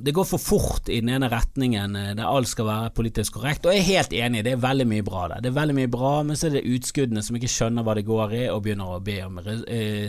det 0.00 0.14
går 0.16 0.24
for 0.28 0.40
fort 0.40 0.88
i 0.88 1.02
den 1.02 1.10
ene 1.12 1.28
retningen 1.28 1.98
der 2.16 2.24
alt 2.24 2.48
skal 2.48 2.68
være 2.68 2.94
politisk 2.96 3.36
korrekt. 3.36 3.66
Og 3.66 3.74
jeg 3.74 3.82
er 3.82 3.90
helt 3.90 4.14
enig, 4.16 4.44
det 4.46 4.54
er 4.54 4.62
veldig 4.62 4.86
mye 4.88 5.04
bra 5.04 5.26
der. 5.34 5.42
Det 5.44 5.50
er 5.50 5.58
veldig 5.58 5.76
mye 5.76 5.90
bra, 5.92 6.14
men 6.24 6.38
så 6.38 6.48
er 6.48 6.56
det 6.56 6.64
utskuddene 6.76 7.22
som 7.24 7.36
ikke 7.36 7.50
skjønner 7.52 7.84
hva 7.84 7.96
det 7.98 8.06
går 8.08 8.34
i, 8.38 8.42
og 8.52 8.62
begynner 8.64 8.94
å 8.94 9.02
be 9.04 9.18
om 9.26 9.40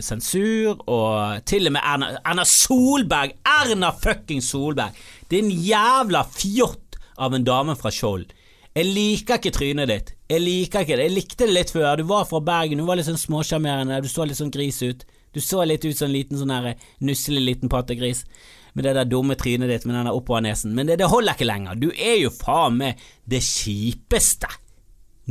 sensur. 0.04 0.80
Og 0.86 1.44
til 1.48 1.68
og 1.68 1.76
med 1.76 1.84
Erna, 1.84 2.10
Erna 2.22 2.46
Solberg! 2.48 3.36
Erna 3.58 3.92
fucking 3.92 4.40
Solberg! 4.44 4.96
Er 5.28 5.38
en 5.42 5.52
jævla 5.52 6.24
fjott 6.32 6.96
av 7.20 7.36
en 7.36 7.44
dame 7.44 7.76
fra 7.76 7.92
Skjold. 7.92 8.32
Jeg 8.76 8.92
liker 8.92 9.40
ikke 9.40 9.54
trynet 9.56 9.88
ditt. 9.88 10.10
Jeg 10.28 10.42
liker 10.42 10.84
ikke 10.84 10.98
det. 10.98 11.08
Jeg 11.08 11.16
likte 11.16 11.44
det 11.44 11.54
litt 11.54 11.72
før. 11.72 11.94
Du 11.96 12.08
var 12.08 12.26
fra 12.28 12.42
Bergen, 12.44 12.80
du 12.80 12.88
var 12.88 12.98
litt 12.98 13.08
sånn 13.08 13.20
småsjarmerende, 13.20 14.02
du 14.04 14.08
så 14.12 14.26
litt 14.28 14.40
sånn 14.40 14.52
gris 14.52 14.82
ut. 14.84 15.06
Du 15.36 15.42
så 15.44 15.60
litt 15.68 15.84
ut 15.84 15.98
som 15.98 16.08
en 16.08 16.14
liten 16.16 16.38
sånn 16.40 16.54
her 16.54 16.70
nusselig 17.04 17.42
liten 17.44 17.68
pattegris 17.72 18.22
med 18.72 18.86
det 18.86 18.94
der 18.96 19.08
dumme 19.08 19.36
trynet 19.36 19.68
ditt 19.68 19.84
med 19.84 19.98
den 19.98 20.08
der 20.08 20.16
oppover-nesen, 20.16 20.72
men 20.76 20.88
det, 20.88 20.98
det, 21.00 21.10
holder 21.12 21.36
ikke 21.36 21.48
lenger. 21.48 21.76
Du 21.80 21.90
er 21.92 22.16
jo 22.22 22.32
faen 22.32 22.78
meg 22.80 23.02
det 23.28 23.42
kjipeste 23.44 24.48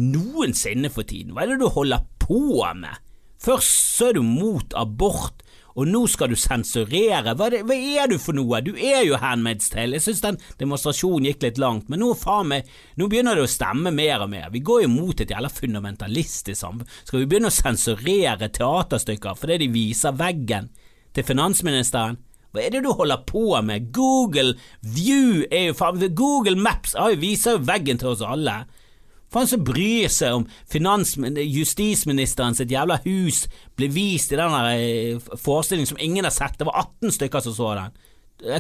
noensinne 0.02 0.90
for 0.94 1.08
tiden. 1.10 1.34
Hva 1.34 1.46
er 1.46 1.54
det 1.54 1.62
du 1.62 1.70
holder 1.74 2.06
på 2.22 2.62
med? 2.78 3.02
Først 3.42 3.98
så 3.98 4.10
er 4.12 4.18
du 4.18 4.24
mot 4.26 4.74
abort, 4.78 5.45
og 5.76 5.90
nå 5.92 6.06
skal 6.08 6.32
du 6.32 6.38
sensurere. 6.40 7.34
Hva, 7.36 7.50
hva, 7.68 7.76
er 7.76 8.10
du 8.12 8.16
for 8.22 8.38
noe? 8.38 8.62
Du 8.64 8.72
er 8.74 9.04
jo 9.04 9.20
Handmaid's 9.20 9.68
Tale. 9.72 9.98
Jeg 9.98 10.06
synes 10.06 10.24
den 10.24 10.40
demonstrasjonen 10.62 11.28
gikk 11.30 11.44
litt 11.44 11.60
langt, 11.62 11.90
men 11.92 12.00
nå, 12.04 12.14
meg, 12.48 12.70
nå 12.96 13.10
begynner 13.12 13.36
det 13.36 13.44
å 13.48 13.52
stemme 13.52 13.92
mer 13.96 14.24
og 14.24 14.32
mer. 14.32 14.48
Vi 14.54 14.64
går 14.66 14.86
jo 14.86 14.94
mot 14.94 15.20
et 15.20 15.34
jævla 15.36 15.52
fundamentalistisk 15.52 16.62
samfunn. 16.62 16.94
Skal 17.04 17.24
vi 17.24 17.28
begynne 17.32 17.52
å 17.52 17.56
sensurere 17.56 18.52
teaterstykker 18.56 19.36
fordi 19.40 19.66
de 19.66 19.74
viser 19.76 20.16
veggen 20.16 20.72
til 21.16 21.28
finansministeren? 21.28 22.22
Hva 22.56 22.64
er 22.64 22.72
det 22.72 22.86
du 22.86 22.94
holder 22.96 23.26
på 23.28 23.50
med? 23.68 23.90
Google 23.92 24.54
View 24.80 25.44
er 25.52 25.74
jo 25.74 25.76
faen 25.76 26.00
Google 26.16 26.56
Maps 26.56 26.96
viser 27.20 27.58
jo 27.58 27.66
veggen 27.68 28.00
til 28.00 28.14
oss 28.14 28.24
alle. 28.24 28.62
Faen 29.36 29.50
som 29.52 29.64
bryr 29.68 30.08
seg 30.08 30.32
om 30.32 30.46
justisministeren 30.72 32.56
sitt 32.56 32.72
jævla 32.72 33.02
hus 33.04 33.42
blir 33.76 33.92
vist 33.92 34.32
i 34.32 34.40
den 34.40 34.54
eh, 34.72 35.20
forestillingen 35.36 35.90
som 35.90 36.00
ingen 36.00 36.24
har 36.24 36.32
sett. 36.32 36.56
Det 36.56 36.68
var 36.70 36.86
18 36.86 37.12
stykker 37.18 37.44
som 37.44 37.56
så 37.58 37.74
den. 37.76 37.98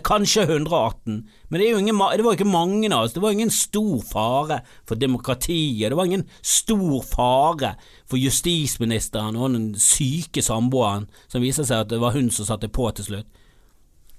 Kanskje 0.03 0.43
118, 0.43 1.29
men 1.49 1.59
det, 1.59 1.67
ingen, 1.67 1.97
det, 2.17 2.23
var 2.23 2.33
ikke 2.35 2.47
mange 2.47 2.87
av 2.95 3.05
oss. 3.05 3.13
Det 3.13 3.21
var 3.23 3.31
ingen 3.31 3.51
stor 3.51 4.03
fare 4.07 4.61
for 4.87 4.95
demokratiet. 4.95 5.91
Det 5.91 5.95
var 5.95 6.05
ingen 6.05 6.27
stor 6.41 7.03
fare 7.03 7.73
for 8.07 8.19
justisministeren 8.19 9.35
og 9.35 9.51
den 9.51 9.73
syke 9.79 10.43
samboeren 10.43 11.07
som 11.27 11.43
viser 11.43 11.67
seg 11.67 11.83
at 11.83 11.91
det 11.91 11.99
var 12.03 12.15
hun 12.15 12.31
som 12.31 12.47
satte 12.47 12.71
på 12.71 12.87
til 12.95 13.09
slutt. 13.09 13.43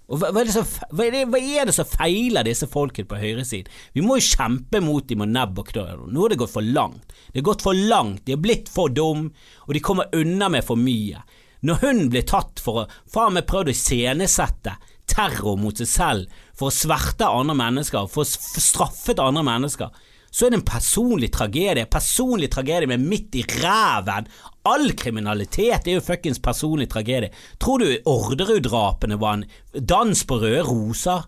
Og 0.07 0.21
hva, 0.21 0.31
hva, 0.31 0.43
er 0.45 0.53
som, 0.55 0.67
hva, 0.93 1.07
er 1.07 1.15
det, 1.15 1.23
hva, 1.33 1.41
er 1.41 1.67
det 1.67 1.75
som, 1.75 1.89
feiler 1.91 2.47
disse 2.47 2.69
folkene 2.71 3.09
på 3.11 3.19
høyresiden? 3.19 3.73
Vi 3.97 4.05
må 4.07 4.21
jo 4.21 4.29
kjempe 4.29 4.81
mot 4.85 5.07
dem 5.09 5.25
med 5.25 5.35
nebb 5.35 5.59
og 5.59 5.73
knør. 5.73 6.05
Nå 6.07 6.23
har 6.23 6.33
det 6.35 6.41
gått 6.45 6.55
for 6.55 6.67
langt. 6.77 7.17
Det 7.33 7.41
har 7.41 7.49
gått 7.51 7.67
for 7.67 7.87
langt, 7.91 8.23
de 8.27 8.37
har 8.37 8.43
blitt 8.43 8.71
for 8.71 8.93
dum, 8.95 9.33
og 9.67 9.75
de 9.75 9.83
kommer 9.83 10.13
unna 10.15 10.51
med 10.53 10.67
for 10.67 10.79
mye. 10.79 11.25
Når 11.67 11.83
hun 11.83 12.05
blir 12.13 12.27
tatt 12.29 12.63
for 12.63 12.85
å 12.85 12.91
faen 13.11 13.35
meg 13.35 13.49
prøvd 13.51 13.73
å 13.73 13.75
iscenesette 13.75 14.77
terror 15.11 15.59
mot 15.59 15.79
seg 15.79 15.91
selv, 15.91 16.37
for 16.57 16.71
å 16.71 16.75
sverte 16.75 17.27
andre 17.27 17.57
mennesker, 17.59 18.07
for 18.11 18.23
å 18.23 18.63
straffet 18.63 19.23
andre 19.23 19.43
mennesker, 19.47 20.05
så 20.37 20.47
er 20.47 20.53
det 20.53 20.59
en 20.61 20.69
personlig 20.69 21.31
tragedie. 21.33 21.87
Personlig 21.89 22.51
tragedie 22.53 22.91
med 22.91 23.01
midt 23.01 23.39
i 23.41 23.45
ræven. 23.57 24.27
All 24.67 24.91
kriminalitet 24.99 25.87
er 25.87 25.99
jo 25.99 26.05
fuckings 26.05 26.41
personlig 26.43 26.89
tragedie. 26.91 27.31
Tror 27.63 27.79
du 27.83 27.89
Orderud-drapene 28.11 29.19
var 29.21 29.33
en 29.39 29.47
dans 29.79 30.25
på 30.27 30.41
røde 30.43 30.65
roser? 30.67 31.21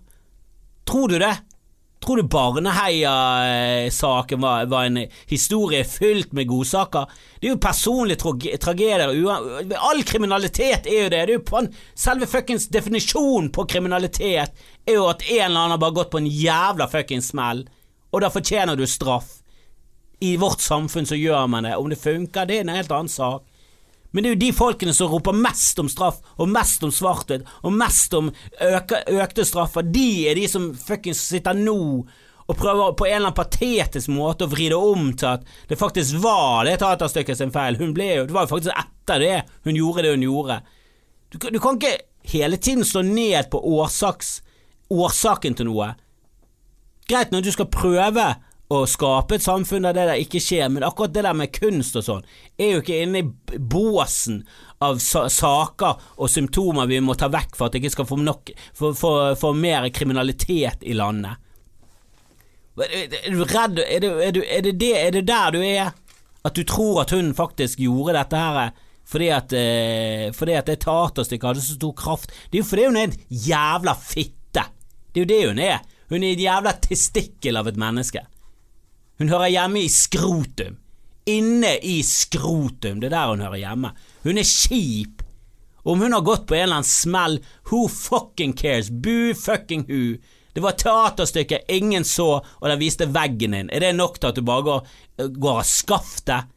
Tror 0.89 1.09
du 1.13 1.17
det? 1.23 1.37
Tror 2.05 2.17
du 2.17 2.23
Barneheia-saken 2.31 4.41
var, 4.41 4.67
var, 4.71 4.85
en 4.85 4.99
historie 5.27 5.85
fylt 5.85 6.33
med 6.33 6.49
godsaker? 6.49 7.07
Det 7.41 7.47
er 7.49 7.53
jo 7.57 7.61
personlige 7.63 8.57
tragedier. 8.63 9.09
All 9.79 10.03
kriminalitet 10.07 10.87
er 10.87 11.03
jo 11.03 11.09
det. 11.11 11.27
det 11.27 11.35
er 11.35 11.39
jo 11.41 11.63
selve 11.99 12.27
fuckings 12.31 12.69
definisjonen 12.71 13.51
på 13.55 13.65
kriminalitet 13.67 14.51
er 14.87 14.95
jo 14.95 15.09
at 15.11 15.23
en 15.27 15.51
eller 15.51 15.61
annen 15.61 15.75
har 15.75 15.83
bare 15.83 15.99
gått 15.99 16.13
på 16.15 16.23
en 16.23 16.31
jævla 16.31 16.87
fuckings 16.91 17.29
smell 17.35 17.61
og 18.13 18.25
da 18.25 18.31
fortjener 18.33 18.79
du 18.79 18.87
straff. 18.89 19.39
I 20.21 20.37
vårt 20.37 20.61
samfunn 20.61 21.07
så 21.07 21.19
gjør 21.19 21.47
man 21.51 21.67
det. 21.67 21.77
Om 21.77 21.91
det 21.93 22.01
funker, 22.01 22.47
det 22.47 22.59
er 22.59 22.67
en 22.67 22.75
helt 22.75 22.93
annen 22.95 23.13
sak. 23.13 23.45
Men 24.11 24.25
det 24.25 24.31
er 24.31 24.35
jo 24.35 24.41
de 24.41 24.55
folkene 24.57 24.95
som 24.97 25.11
roper 25.13 25.37
mest 25.37 25.79
om 25.83 25.89
straff, 25.93 26.23
og 26.41 26.49
mest 26.49 26.85
om 26.87 26.93
svarthet, 26.95 27.45
og 27.63 27.75
mest 27.77 28.15
om 28.17 28.31
øke, 28.65 29.03
økte 29.21 29.45
straffer. 29.45 29.85
De 29.85 30.09
er 30.31 30.39
de 30.39 30.49
som 30.49 30.71
fuckings 30.73 31.21
sitter 31.29 31.59
nå 31.59 31.79
og 32.49 32.57
prøver 32.57 32.95
på 32.97 33.05
en 33.05 33.13
eller 33.13 33.29
annen 33.29 33.37
patetisk 33.37 34.09
måte 34.09 34.47
å 34.47 34.51
vri 34.51 34.71
det 34.73 34.79
om 34.81 35.11
til 35.13 35.35
at 35.35 35.43
det 35.69 35.77
faktisk 35.77 36.17
var 36.23 36.65
det 36.65 36.79
teaterstykket 36.81 37.37
sin 37.43 37.53
feil. 37.53 37.77
Hun 37.77 37.93
ble 37.97 38.07
jo, 38.09 38.25
Det 38.25 38.33
var 38.33 38.47
jo 38.47 38.55
faktisk 38.55 38.73
etter 38.73 39.21
det 39.21 39.35
hun 39.69 39.77
gjorde 39.77 40.07
det 40.07 40.15
hun 40.15 40.25
gjorde. 40.25 40.61
Du, 41.29 41.37
du 41.37 41.59
kan 41.61 41.77
ikke 41.77 41.99
hele 42.33 42.57
tiden 42.57 42.89
slå 42.89 43.03
ned 43.05 43.51
på 43.53 43.61
årsaks, 43.61 44.39
årsaken 44.89 45.59
til 45.59 45.69
noe. 45.69 45.93
Greit 47.09 47.33
når 47.33 47.45
du 47.45 47.53
skal 47.53 47.69
prøve 47.69 48.25
å 48.69 48.83
skape 48.89 49.39
et 49.39 49.45
samfunn 49.45 49.87
der 49.87 49.97
det 49.97 50.07
der 50.11 50.21
ikke 50.21 50.41
skjer, 50.45 50.69
men 50.73 50.85
akkurat 50.85 51.15
det 51.15 51.25
der 51.25 51.37
med 51.37 51.53
kunst 51.57 51.97
og 51.97 52.05
sånn, 52.05 52.27
er 52.61 52.75
jo 52.75 52.83
ikke 52.83 52.99
inne 53.05 53.23
i 53.23 53.59
båsen 53.59 54.43
av 54.85 55.01
saker 55.01 56.11
og 56.21 56.31
symptomer 56.31 56.91
vi 56.91 57.01
må 57.03 57.17
ta 57.19 57.31
vekk 57.33 57.57
for 57.57 57.67
at 57.67 57.75
det 57.75 57.83
ikke 57.83 57.95
skal 57.97 58.09
få, 58.11 58.19
nok, 58.21 58.53
for, 58.77 58.97
for, 58.99 59.33
for 59.41 59.57
mer 59.57 59.89
kriminalitet 59.95 60.85
i 60.85 60.97
landet. 60.99 61.41
Er 62.79 63.33
du 63.35 63.43
redd 63.43 63.81
er, 63.83 64.05
det, 64.05 64.13
er, 64.13 64.37
du, 64.37 64.43
er, 64.45 64.63
det 64.63 64.77
det, 64.79 64.93
er 65.01 65.17
det 65.17 65.25
der 65.27 65.57
du 65.57 65.63
er? 65.65 65.97
At 66.47 66.55
du 66.55 66.63
tror 66.69 67.03
at 67.03 67.11
hun 67.17 67.33
faktisk 67.35 67.81
gjorde 67.83 68.21
dette 68.21 68.39
her 68.39 68.77
fordi 69.09 69.31
at, 69.33 69.53
eh, 69.57 70.27
fordi 70.37 70.53
at 70.53 70.69
det 70.69 70.83
teaterstykket 70.85 71.49
hadde 71.49 71.63
så 71.65 71.79
stor 71.79 71.95
kraft? 71.97 72.35
Det 72.51 72.59
er 72.59 72.61
jo 72.61 72.69
fordi 72.69 72.85
hun 72.91 72.99
er 73.01 73.07
en 73.09 73.15
jævla 73.33 73.95
fitte. 73.97 74.67
Det 75.09 75.23
er 75.23 75.25
jo 75.25 75.31
det 75.31 75.39
hun 75.47 75.63
er. 75.65 75.79
Hun 76.13 76.25
er 76.25 76.35
et 76.35 76.43
jævla 76.43 76.75
testikkel 76.85 77.57
av 77.57 77.71
et 77.71 77.81
menneske. 77.81 78.21
Hun 79.19 79.33
hører 79.33 79.51
hjemme 79.51 79.83
i 79.83 79.89
skrotum. 79.91 80.79
Inne 81.29 81.75
i 81.85 82.01
skrotum. 82.07 83.01
Det 83.01 83.11
er 83.11 83.17
der 83.17 83.33
hun 83.33 83.45
hører 83.45 83.61
hjemme. 83.61 83.93
Hun 84.25 84.39
er 84.39 84.47
kjip. 84.47 85.25
Om 85.89 86.03
hun 86.05 86.13
har 86.13 86.27
gått 86.27 86.47
på 86.49 86.57
en 86.57 86.67
eller 86.67 86.81
annen 86.81 86.89
smell, 86.89 87.39
who 87.71 87.87
fucking 87.89 88.53
cares? 88.57 88.91
Boo 88.91 89.35
fucking 89.35 89.87
who? 89.89 90.19
Det 90.53 90.63
var 90.63 90.77
teaterstykke 90.79 91.61
ingen 91.71 92.05
så, 92.05 92.41
og 92.43 92.69
den 92.69 92.81
viste 92.81 93.07
veggen 93.15 93.55
din. 93.55 93.71
Er 93.73 93.85
det 93.85 93.97
nok 93.97 94.19
til 94.19 94.31
at 94.31 94.39
du 94.39 94.43
bare 94.47 94.67
går, 94.67 94.95
går 95.39 95.61
av 95.61 95.69
skaftet? 95.69 96.55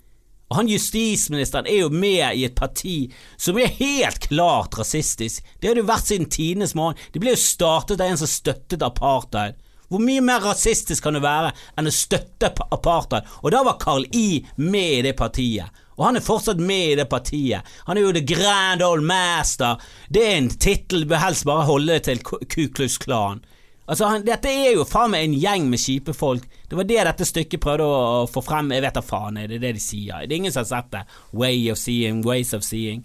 Og 0.51 0.57
han 0.57 0.67
justisministeren 0.67 1.67
er 1.69 1.85
jo 1.85 1.91
med 1.93 2.35
i 2.35 2.43
et 2.43 2.57
parti 2.57 2.95
som 3.39 3.59
er 3.61 3.71
helt 3.77 4.25
klart 4.25 4.75
rasistisk. 4.79 5.45
Det 5.61 5.69
har 5.69 5.77
det 5.77 5.85
jo 5.85 5.91
vært 5.93 6.09
siden 6.09 6.27
tidenes 6.27 6.75
morgen. 6.75 6.99
Det 7.13 7.21
ble 7.23 7.35
jo 7.35 7.39
startet 7.39 8.03
av 8.03 8.11
en 8.11 8.19
som 8.19 8.27
støttet 8.27 8.83
apartheid. 8.83 9.55
Hvor 9.91 9.99
mye 9.99 10.23
mer 10.23 10.39
rasistisk 10.45 11.03
kan 11.03 11.17
det 11.17 11.23
være 11.25 11.51
enn 11.75 11.89
å 11.89 11.91
støtte 11.91 12.53
apartheid? 12.71 13.27
Og 13.43 13.51
da 13.51 13.59
var 13.67 13.79
Carl 13.81 14.05
I 14.15 14.41
med 14.55 14.99
i 15.01 15.05
det 15.09 15.17
partiet. 15.19 15.67
Og 15.99 16.05
han 16.07 16.17
er 16.17 16.23
fortsatt 16.23 16.61
med 16.63 16.93
i 16.93 16.99
det 17.01 17.09
partiet. 17.11 17.67
Han 17.85 17.99
er 17.99 18.05
jo 18.07 18.13
the 18.15 18.23
grand 18.25 18.81
old 18.81 19.03
master. 19.05 19.81
Det 20.09 20.23
er 20.25 20.37
en 20.39 20.47
tittel 20.49 21.03
du 21.05 21.17
helst 21.19 21.45
bare 21.45 21.67
holde 21.67 21.97
det 21.97 22.05
til 22.07 22.23
Ku 22.23 22.39
Klux 22.71 22.97
Klan. 23.03 23.43
Altså, 23.91 24.07
han, 24.07 24.23
Dette 24.23 24.47
er 24.47 24.77
jo 24.77 24.87
faen 24.87 25.11
meg 25.11 25.25
en 25.27 25.35
gjeng 25.35 25.67
med 25.69 25.81
kjipe 25.83 26.15
folk. 26.15 26.45
Det 26.69 26.77
var 26.79 26.87
det 26.87 27.01
dette 27.09 27.27
stykket 27.27 27.61
prøvde 27.61 27.85
å 27.85 28.27
få 28.31 28.43
frem. 28.45 28.71
Jeg 28.71 28.85
vet 28.85 28.95
da 28.95 29.03
faen, 29.03 29.41
det 29.41 29.59
er 29.59 29.65
det 29.65 29.73
de 29.75 29.83
sier. 29.83 30.23
Det 30.23 30.31
er 30.31 30.39
ingen 30.39 30.55
som 30.55 30.63
har 30.63 30.69
sett 30.71 30.93
det. 30.95 31.03
Way 31.35 31.65
of 31.73 31.81
seeing, 31.81 32.23
ways 32.23 32.55
of 32.55 32.63
seeing. 32.63 33.03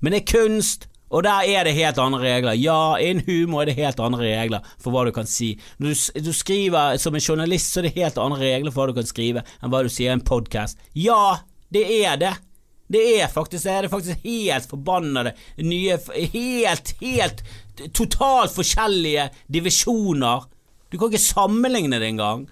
Men 0.00 0.16
det 0.16 0.22
er 0.22 0.30
kunst, 0.32 0.88
og 1.12 1.24
der 1.26 1.44
er 1.44 1.66
det 1.68 1.74
helt 1.76 1.98
andre 2.00 2.20
regler. 2.22 2.56
Ja, 2.56 2.96
innen 2.96 3.24
humor 3.26 3.62
er 3.62 3.70
det 3.70 3.76
helt 3.76 4.00
andre 4.00 4.24
regler 4.24 4.68
for 4.80 4.94
hva 4.94 5.04
du 5.04 5.12
kan 5.14 5.28
si. 5.28 5.52
Når 5.78 5.92
du, 5.92 6.22
du 6.28 6.32
skriver 6.32 6.96
som 7.00 7.14
en 7.14 7.24
journalist, 7.24 7.72
så 7.72 7.82
er 7.82 7.88
det 7.88 7.98
helt 7.98 8.20
andre 8.20 8.40
regler 8.40 8.72
for 8.72 8.82
hva 8.82 8.92
du 8.94 9.00
kan 9.02 9.10
skrive 9.10 9.44
enn 9.60 9.72
hva 9.72 9.82
du 9.84 9.92
sier 9.92 10.08
i 10.08 10.16
en 10.16 10.24
podkast. 10.24 10.80
Ja, 10.96 11.42
det 11.72 11.84
er 12.00 12.16
det. 12.20 12.32
Det 12.92 13.02
er 13.20 13.28
faktisk 13.32 13.64
det. 13.64 13.74
Er 13.74 13.86
det 13.86 13.92
faktisk 13.92 14.24
helt 14.24 14.68
forbannede 14.68 15.34
nye 15.60 15.98
Helt, 16.32 16.94
helt 17.00 17.44
totalt 17.96 18.52
forskjellige 18.56 19.28
divisjoner. 19.52 20.48
Du 20.92 20.98
kan 20.98 21.12
ikke 21.12 21.24
sammenligne 21.24 22.00
det 22.00 22.08
engang. 22.12 22.48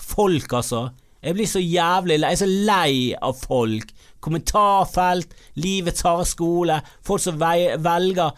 folk, 0.00 0.52
altså. 0.52 0.90
Jeg 1.20 1.36
blir 1.36 1.48
så 1.48 1.60
jævlig 1.60 2.16
lei. 2.20 2.30
Jeg 2.32 2.38
er 2.38 2.40
så 2.40 2.48
lei 2.70 2.94
av 3.20 3.36
folk. 3.36 3.92
Kommentarfelt, 4.24 5.34
livets 5.60 6.04
harde 6.06 6.26
skole, 6.28 6.80
folk 7.04 7.24
som 7.24 7.40
velger 7.40 8.32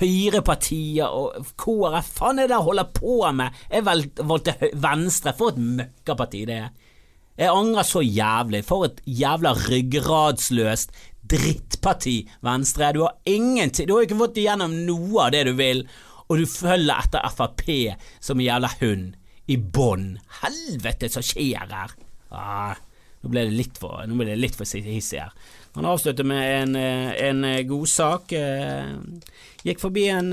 høyrepartier 0.00 1.12
og 1.12 1.52
KrF. 1.60 2.08
Faen 2.18 2.40
er 2.40 2.48
det 2.48 2.56
jeg 2.56 2.68
holder 2.68 2.88
på 2.96 3.18
med? 3.36 3.60
Jeg 3.70 3.86
valgte 3.86 4.56
Venstre. 4.72 5.34
For 5.36 5.52
et 5.52 5.60
møkkaparti 5.62 6.44
det 6.48 6.60
er. 6.64 6.72
Jeg 7.36 7.52
angrer 7.52 7.84
så 7.84 8.00
jævlig. 8.00 8.64
For 8.64 8.88
et 8.88 9.04
jævla 9.04 9.52
ryggradsløst 9.66 10.96
drittparti, 11.26 12.16
Venstre. 12.46 12.92
Du 12.92 13.02
har 13.02 13.16
ingenting 13.26 13.88
Du 13.88 13.96
har 13.96 14.06
ikke 14.06 14.18
fått 14.18 14.40
igjennom 14.40 14.74
noe 14.86 15.26
av 15.26 15.32
det 15.34 15.44
du 15.48 15.54
vil, 15.58 15.84
og 16.26 16.40
du 16.40 16.46
følger 16.46 17.04
etter 17.04 17.30
Frp 17.34 17.68
som 18.20 18.40
en 18.40 18.46
jævla 18.46 18.70
hund. 18.80 19.14
I 19.46 19.56
bånn. 19.56 20.16
Helvete, 20.42 21.10
som 21.12 21.24
skjer 21.24 21.70
her? 21.70 21.94
Ah, 22.34 22.74
nå 23.22 23.30
ble 23.30 23.46
det 23.46 23.58
litt 23.58 23.78
for, 23.80 24.02
nå 24.06 24.18
ble 24.18 24.32
det 24.32 24.40
litt 24.40 24.58
for 24.58 24.66
hissig 24.66 25.22
her. 25.22 25.34
Han 25.76 25.84
avslutter 25.84 26.24
med 26.24 26.62
en, 26.62 26.76
eh, 26.76 27.28
en 27.28 27.44
eh, 27.44 27.62
godsak. 27.68 28.32
Eh, 28.32 28.86
gikk 29.66 29.82
forbi 29.82 30.06
en 30.08 30.30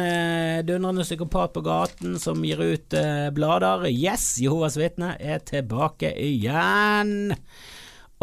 dundrende 0.63 1.04
psykopat 1.04 1.52
på 1.54 1.63
gaten 1.65 2.15
som 2.19 2.45
gir 2.45 2.62
ut 2.62 2.95
blader. 3.36 3.84
Yes, 3.89 4.38
Jehovas 4.39 4.78
vitne 4.80 5.17
er 5.19 5.43
tilbake 5.43 6.13
igjen. 6.15 7.34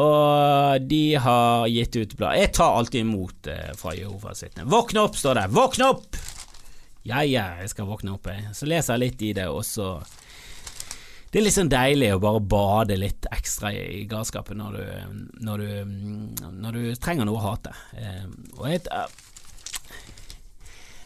Og 0.01 0.87
de 0.89 1.03
har 1.21 1.67
gitt 1.69 1.99
ut 1.99 2.17
blad. 2.17 2.39
Jeg 2.41 2.55
tar 2.57 2.79
alltid 2.79 3.05
imot 3.05 3.51
fra 3.77 3.93
Jehovas 3.93 4.41
vitne. 4.47 4.65
Våkne 4.65 5.05
opp, 5.05 5.19
står 5.21 5.43
det. 5.43 5.47
Våkne 5.53 5.91
opp! 5.93 6.17
Ja, 7.03 7.21
ja, 7.27 7.51
jeg 7.61 7.75
skal 7.75 7.91
våkne 7.91 8.15
opp, 8.15 8.31
jeg. 8.33 8.55
Så 8.57 8.71
leser 8.71 8.97
jeg 8.97 9.05
litt 9.05 9.23
i 9.29 9.35
det, 9.37 9.49
og 9.51 9.67
så 9.67 9.99
det 11.31 11.39
er 11.39 11.45
litt 11.45 11.55
sånn 11.55 11.71
deilig 11.71 12.09
å 12.17 12.23
bare 12.23 12.41
bade 12.43 12.97
litt 12.99 13.27
ekstra 13.31 13.71
i 13.71 14.03
galskapen 14.11 14.59
når 14.59 14.81
når 15.39 15.63
når 16.51 16.79
du 16.79 16.89
trenger 16.99 17.29
noe 17.29 17.39
å 17.39 17.45
hate. 17.45 17.75
Eh, 17.95 18.25
og 18.57 18.67
jeg, 18.67 18.83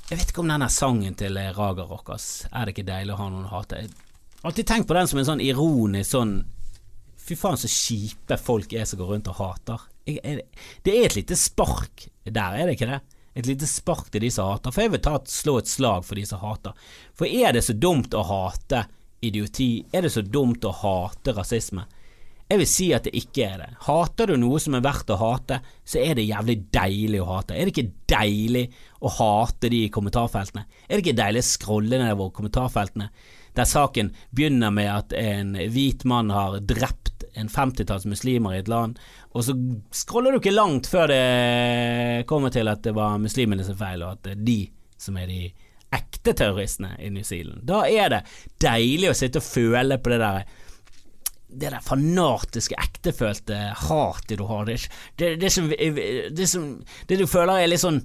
jeg 0.08 0.16
vet 0.16 0.32
ikke 0.32 0.40
om 0.40 0.52
denne 0.54 0.70
sangen 0.72 1.16
til 1.18 1.36
Raga 1.56 1.84
Rockers 1.88 2.46
Er 2.50 2.64
det 2.64 2.74
ikke 2.74 2.88
deilig 2.88 3.14
å 3.14 3.20
ha 3.20 3.28
noen 3.28 3.46
å 3.48 3.52
hate? 3.52 3.84
Jeg 3.84 3.92
har 4.40 4.50
alltid 4.50 4.68
tenkt 4.68 4.88
på 4.88 4.96
den 4.96 5.08
som 5.10 5.20
en 5.20 5.28
sånn 5.28 5.44
ironisk 5.44 6.16
sånn 6.16 6.34
Fy 7.24 7.36
faen 7.40 7.60
så 7.60 7.68
kjipe 7.72 8.36
folk 8.36 8.72
er 8.76 8.84
som 8.84 9.00
går 9.00 9.14
rundt 9.14 9.28
og 9.32 9.38
hater. 9.38 9.84
Jeg, 10.04 10.18
jeg, 10.20 10.42
det 10.84 10.92
er 10.92 11.06
et 11.06 11.14
lite 11.16 11.38
spark 11.40 12.02
der, 12.24 12.58
er 12.58 12.68
det 12.68 12.74
ikke 12.76 12.90
det? 12.90 12.98
Et 13.40 13.48
lite 13.48 13.68
spark 13.68 14.10
til 14.12 14.26
de 14.26 14.28
som 14.34 14.50
hater. 14.52 14.74
For 14.74 14.84
jeg 14.84 14.92
vil 14.92 15.02
ta 15.06 15.14
slå 15.32 15.54
et 15.62 15.70
slag 15.72 16.04
for 16.04 16.20
de 16.20 16.26
som 16.28 16.42
hater. 16.44 16.76
For 17.16 17.24
er 17.24 17.56
det 17.56 17.64
så 17.64 17.72
dumt 17.80 18.12
å 18.12 18.26
hate 18.28 18.84
idioti? 19.28 19.68
Er 19.92 20.06
det 20.06 20.14
så 20.14 20.22
dumt 20.22 20.64
å 20.64 20.72
hate 20.82 21.34
rasisme? 21.36 21.86
Jeg 22.44 22.60
vil 22.60 22.68
si 22.68 22.86
at 22.92 23.06
det 23.06 23.14
ikke 23.16 23.46
er 23.46 23.60
det. 23.62 23.70
Hater 23.86 24.28
du 24.30 24.36
noe 24.38 24.58
som 24.60 24.76
er 24.76 24.82
verdt 24.84 25.08
å 25.14 25.16
hate, 25.16 25.62
så 25.80 26.02
er 26.02 26.18
det 26.18 26.26
jævlig 26.26 26.58
deilig 26.74 27.22
å 27.24 27.30
hate. 27.30 27.56
Er 27.56 27.64
det 27.64 27.72
ikke 27.72 28.10
deilig 28.12 28.66
å 29.00 29.12
hate 29.16 29.70
de 29.72 29.80
i 29.86 29.92
kommentarfeltene? 29.92 30.66
Er 30.84 30.92
det 30.92 31.06
ikke 31.06 31.22
deilig 31.22 31.40
å 31.40 31.48
scrolle 31.48 32.02
nedover 32.02 32.34
kommentarfeltene, 32.36 33.08
der 33.54 33.70
saken 33.70 34.12
begynner 34.34 34.74
med 34.74 34.90
at 34.92 35.16
en 35.16 35.54
hvit 35.72 36.04
mann 36.10 36.32
har 36.34 36.58
drept 36.60 37.24
en 37.38 37.48
femtitalls 37.50 38.04
muslimer 38.06 38.54
i 38.54 38.60
et 38.60 38.70
land, 38.70 38.98
og 39.34 39.46
så 39.46 39.54
scroller 39.94 40.34
du 40.34 40.42
ikke 40.42 40.54
langt 40.54 40.86
før 40.90 41.10
det 41.10 42.26
kommer 42.30 42.52
til 42.54 42.70
at 42.70 42.84
det 42.84 42.94
var 42.94 43.16
muslimene 43.22 43.66
som 43.66 43.78
feil, 43.78 44.04
og 44.04 44.18
at 44.18 44.26
det 44.26 44.36
er 44.36 44.44
de 44.46 44.58
som 45.00 45.16
er 45.18 45.30
de 45.30 45.40
ekte 45.94 46.34
terroristene 46.36 46.94
i 46.98 47.10
New 47.14 47.24
Zealand. 47.26 47.64
Da 47.68 47.84
er 47.88 48.12
det 48.12 48.20
deilig 48.62 49.12
å 49.12 49.16
sitte 49.16 49.42
og 49.42 49.46
føle 49.46 49.98
på 50.02 50.14
det 50.14 50.20
der 50.24 50.44
det 51.54 51.70
der 51.70 51.82
fanatiske, 51.86 52.74
ektefølte 52.82 53.54
hatet 53.86 54.40
du 54.40 54.44
har. 54.48 54.66
Det, 54.66 54.88
det, 55.20 55.28
det, 55.38 55.52
som, 55.54 55.68
det, 55.70 56.48
som, 56.50 56.64
det 57.06 57.18
du 57.20 57.28
føler 57.30 57.62
er 57.62 57.70
litt 57.70 57.84
sånn 57.84 58.00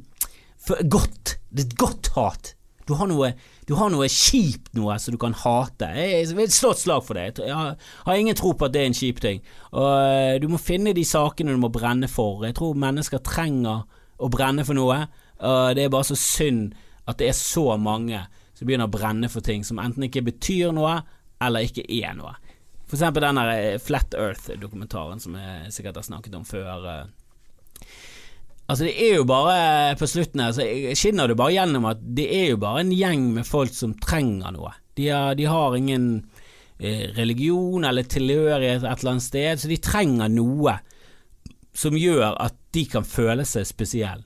godt. 0.85 1.39
Det 1.49 1.65
er 1.65 1.77
godt 1.79 2.11
hat. 2.13 2.51
Du 2.89 2.95
har 2.97 3.09
noe, 3.09 3.31
du 3.69 3.75
har 3.77 3.91
noe 3.93 4.07
kjipt 4.09 4.71
noe 4.77 4.95
som 5.01 5.13
du 5.13 5.19
kan 5.21 5.35
hate. 5.37 5.91
Jeg 5.93 6.31
vil 6.37 6.49
slå 6.53 6.71
et 6.73 6.81
slag 6.81 7.03
for 7.05 7.17
det. 7.17 7.41
Jeg 7.45 7.53
har, 7.53 7.75
har, 8.05 8.17
ingen 8.17 8.37
tro 8.37 8.55
på 8.57 8.65
at 8.65 8.73
det 8.73 8.81
er 8.81 8.89
en 8.89 8.97
kjip 8.97 9.21
ting. 9.21 9.43
Og 9.77 9.89
eh, 10.01 10.37
Du 10.41 10.47
må 10.49 10.57
finne 10.61 10.95
de 10.97 11.05
sakene 11.05 11.53
du 11.53 11.61
må 11.61 11.69
brenne 11.73 12.09
for. 12.09 12.41
Jeg 12.47 12.57
tror 12.57 12.79
mennesker 12.81 13.21
trenger 13.25 13.85
å 14.17 14.29
brenne 14.33 14.65
for 14.65 14.77
noe. 14.77 15.03
Og 15.39 15.77
det 15.77 15.85
er 15.85 15.93
bare 15.93 16.09
så 16.09 16.17
synd 16.17 16.73
at 17.09 17.19
det 17.19 17.31
er 17.31 17.37
så 17.37 17.73
mange 17.81 18.21
som 18.53 18.67
begynner 18.67 18.89
å 18.89 18.93
brenne 18.93 19.29
for 19.31 19.45
ting 19.45 19.63
som 19.65 19.79
enten 19.81 20.05
ikke 20.05 20.25
betyr 20.27 20.73
noe, 20.75 20.99
eller 21.41 21.65
ikke 21.65 21.85
er 21.87 22.13
noe. 22.17 22.35
For 22.89 22.97
eksempel 22.97 23.23
den 23.23 23.39
eh, 23.43 23.77
Flat 23.81 24.15
Earth-dokumentaren 24.17 25.21
som 25.21 25.37
jeg 25.37 25.73
sikkert 25.75 26.01
har 26.01 26.07
snakket 26.07 26.35
om 26.39 26.45
før. 26.47 26.87
Eh. 26.89 27.85
Altså 28.69 28.85
Det 28.85 28.95
er 28.97 29.15
jo 29.19 29.27
bare 29.29 29.95
på 29.97 30.09
slutten 30.09 30.43
her 30.43 30.53
så 30.53 30.65
skinner 30.97 31.29
det 31.29 31.37
bare 31.39 31.55
gjennom 31.55 31.87
at 31.89 32.01
det 32.01 32.27
er 32.33 32.51
jo 32.51 32.61
bare 32.61 32.83
en 32.83 32.93
gjeng 32.93 33.29
med 33.37 33.47
folk 33.47 33.73
som 33.73 33.95
trenger 34.01 34.53
noe. 34.57 34.73
De 34.97 35.07
har, 35.13 35.37
de 35.37 35.47
har 35.49 35.77
ingen 35.77 36.09
eh, 36.77 37.07
religion 37.15 37.85
eller 37.87 38.09
tilhørighet 38.09 38.83
et 38.83 38.89
eller 38.89 39.15
annet 39.15 39.25
sted, 39.25 39.61
så 39.61 39.71
de 39.71 39.79
trenger 39.81 40.33
noe 40.33 40.79
som 41.77 41.97
gjør 41.97 42.33
at 42.41 42.57
de 42.75 42.83
kan 42.89 43.05
føle 43.07 43.45
seg 43.47 43.69
spesielle. 43.69 44.25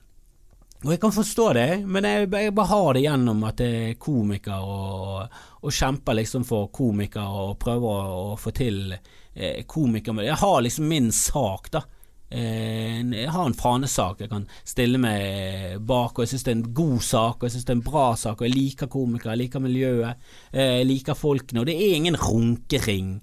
Og 0.84 0.92
jeg 0.92 1.00
kan 1.00 1.12
forstå 1.16 1.44
det, 1.56 1.68
men 1.88 2.04
jeg, 2.04 2.28
jeg 2.28 2.52
bare 2.52 2.68
har 2.68 2.88
det 2.92 3.02
gjennom 3.06 3.44
at 3.48 3.60
jeg 3.64 3.90
er 3.94 4.00
komiker 4.00 4.66
og, 4.68 5.36
og 5.64 5.72
kjemper 5.72 6.18
liksom 6.18 6.44
for 6.44 6.68
komikere 6.76 7.24
og 7.24 7.54
prøver 7.62 8.10
å 8.12 8.34
få 8.36 8.52
til 8.52 8.92
eh, 8.92 9.62
komiker. 9.64 10.20
Jeg 10.26 10.36
har 10.42 10.58
liksom 10.60 10.90
min 10.92 11.08
sak, 11.16 11.70
da. 11.72 11.86
Eh, 12.28 13.00
jeg 13.00 13.32
har 13.32 13.48
en 13.48 13.56
fanesak 13.56 14.20
jeg 14.24 14.32
kan 14.34 14.44
stille 14.66 15.00
meg 15.00 15.80
bak, 15.88 16.18
og 16.18 16.26
jeg 16.26 16.34
syns 16.34 16.44
det 16.44 16.52
er 16.52 16.58
en 16.58 16.70
god 16.76 17.00
sak, 17.08 17.38
og 17.38 17.48
jeg 17.48 17.56
syns 17.56 17.64
det 17.64 17.72
er 17.72 17.78
en 17.78 17.88
bra 17.88 18.06
sak, 18.20 18.36
og 18.36 18.48
jeg 18.48 18.56
liker 18.58 18.92
komikere, 18.92 19.32
jeg 19.32 19.46
liker 19.46 19.64
miljøet, 19.64 20.26
eh, 20.52 20.80
jeg 20.82 20.90
liker 20.90 21.16
folkene, 21.16 21.64
og 21.64 21.70
det 21.70 21.78
er 21.80 21.96
ingen 21.96 22.20
runkering 22.20 23.14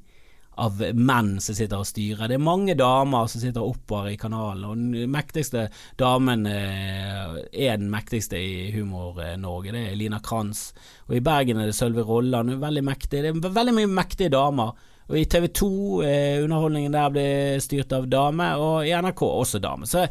av 0.62 0.82
menn 0.94 1.34
som 1.42 1.58
sitter 1.58 1.82
og 1.82 1.88
styrer. 1.90 2.30
Det 2.30 2.38
er 2.38 2.44
mange 2.44 2.76
damer 2.78 3.30
som 3.32 3.42
sitter 3.42 3.66
oppover 3.66 4.12
i 4.12 4.20
kanalen, 4.22 4.68
og 4.68 4.78
den 4.78 5.12
mektigste 5.12 5.68
damen 6.00 6.46
eh, 6.50 7.40
er 7.52 7.80
den 7.82 7.90
mektigste 7.94 8.38
i 8.38 8.70
Humor-Norge. 8.76 9.74
Det 9.74 9.86
er 9.90 10.00
Lina 10.00 10.22
Kranz. 10.24 10.70
Og 11.10 11.18
i 11.18 11.24
Bergen 11.26 11.62
er 11.62 11.72
det 11.72 11.78
Sølvi 11.78 12.06
Rolland, 12.06 12.60
veldig 12.62 12.86
mektig. 12.86 13.24
Det 13.24 13.34
er 13.34 13.60
veldig 13.62 13.78
mye 13.80 13.94
mektige 14.02 14.34
damer. 14.34 14.76
Og 15.12 15.18
i 15.20 15.26
TV 15.28 15.50
2, 15.52 15.70
eh, 16.08 16.44
underholdningen 16.44 16.94
der 16.96 17.12
ble 17.12 17.26
styrt 17.60 17.92
av 17.92 18.08
dame, 18.08 18.48
og 18.56 18.88
i 18.88 18.94
NRK 18.96 19.24
også 19.28 19.60
dame. 19.60 19.88
Så 19.90 20.06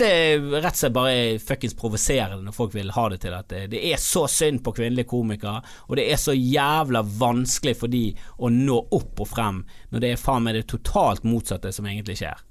det 0.00 0.08
er 0.08 0.46
rett 0.56 0.74
og 0.74 0.80
slett 0.80 0.96
bare 0.96 1.38
fuckings 1.38 1.78
provoserende 1.78 2.42
når 2.42 2.56
folk 2.56 2.74
vil 2.74 2.90
ha 2.96 3.04
det 3.12 3.20
til 3.22 3.36
at 3.38 3.46
det, 3.52 3.68
det, 3.76 3.84
er 3.92 4.02
så 4.02 4.24
synd 4.26 4.64
på 4.66 4.74
kvinnelige 4.74 5.12
komikere, 5.12 5.62
og 5.86 5.98
det 6.00 6.08
er 6.10 6.18
så 6.18 6.34
jævla 6.34 7.04
vanskelig 7.06 7.76
for 7.84 7.92
de 7.92 8.08
å 8.42 8.50
nå 8.50 8.80
opp 8.90 9.22
og 9.22 9.30
frem, 9.30 9.62
når 9.94 10.02
det 10.02 10.10
er 10.10 10.24
faen 10.24 10.42
meg 10.42 10.58
det 10.58 10.66
totalt 10.74 11.22
motsatte 11.22 11.70
som 11.70 11.86
egentlig 11.86 12.18
skjer. 12.18 12.42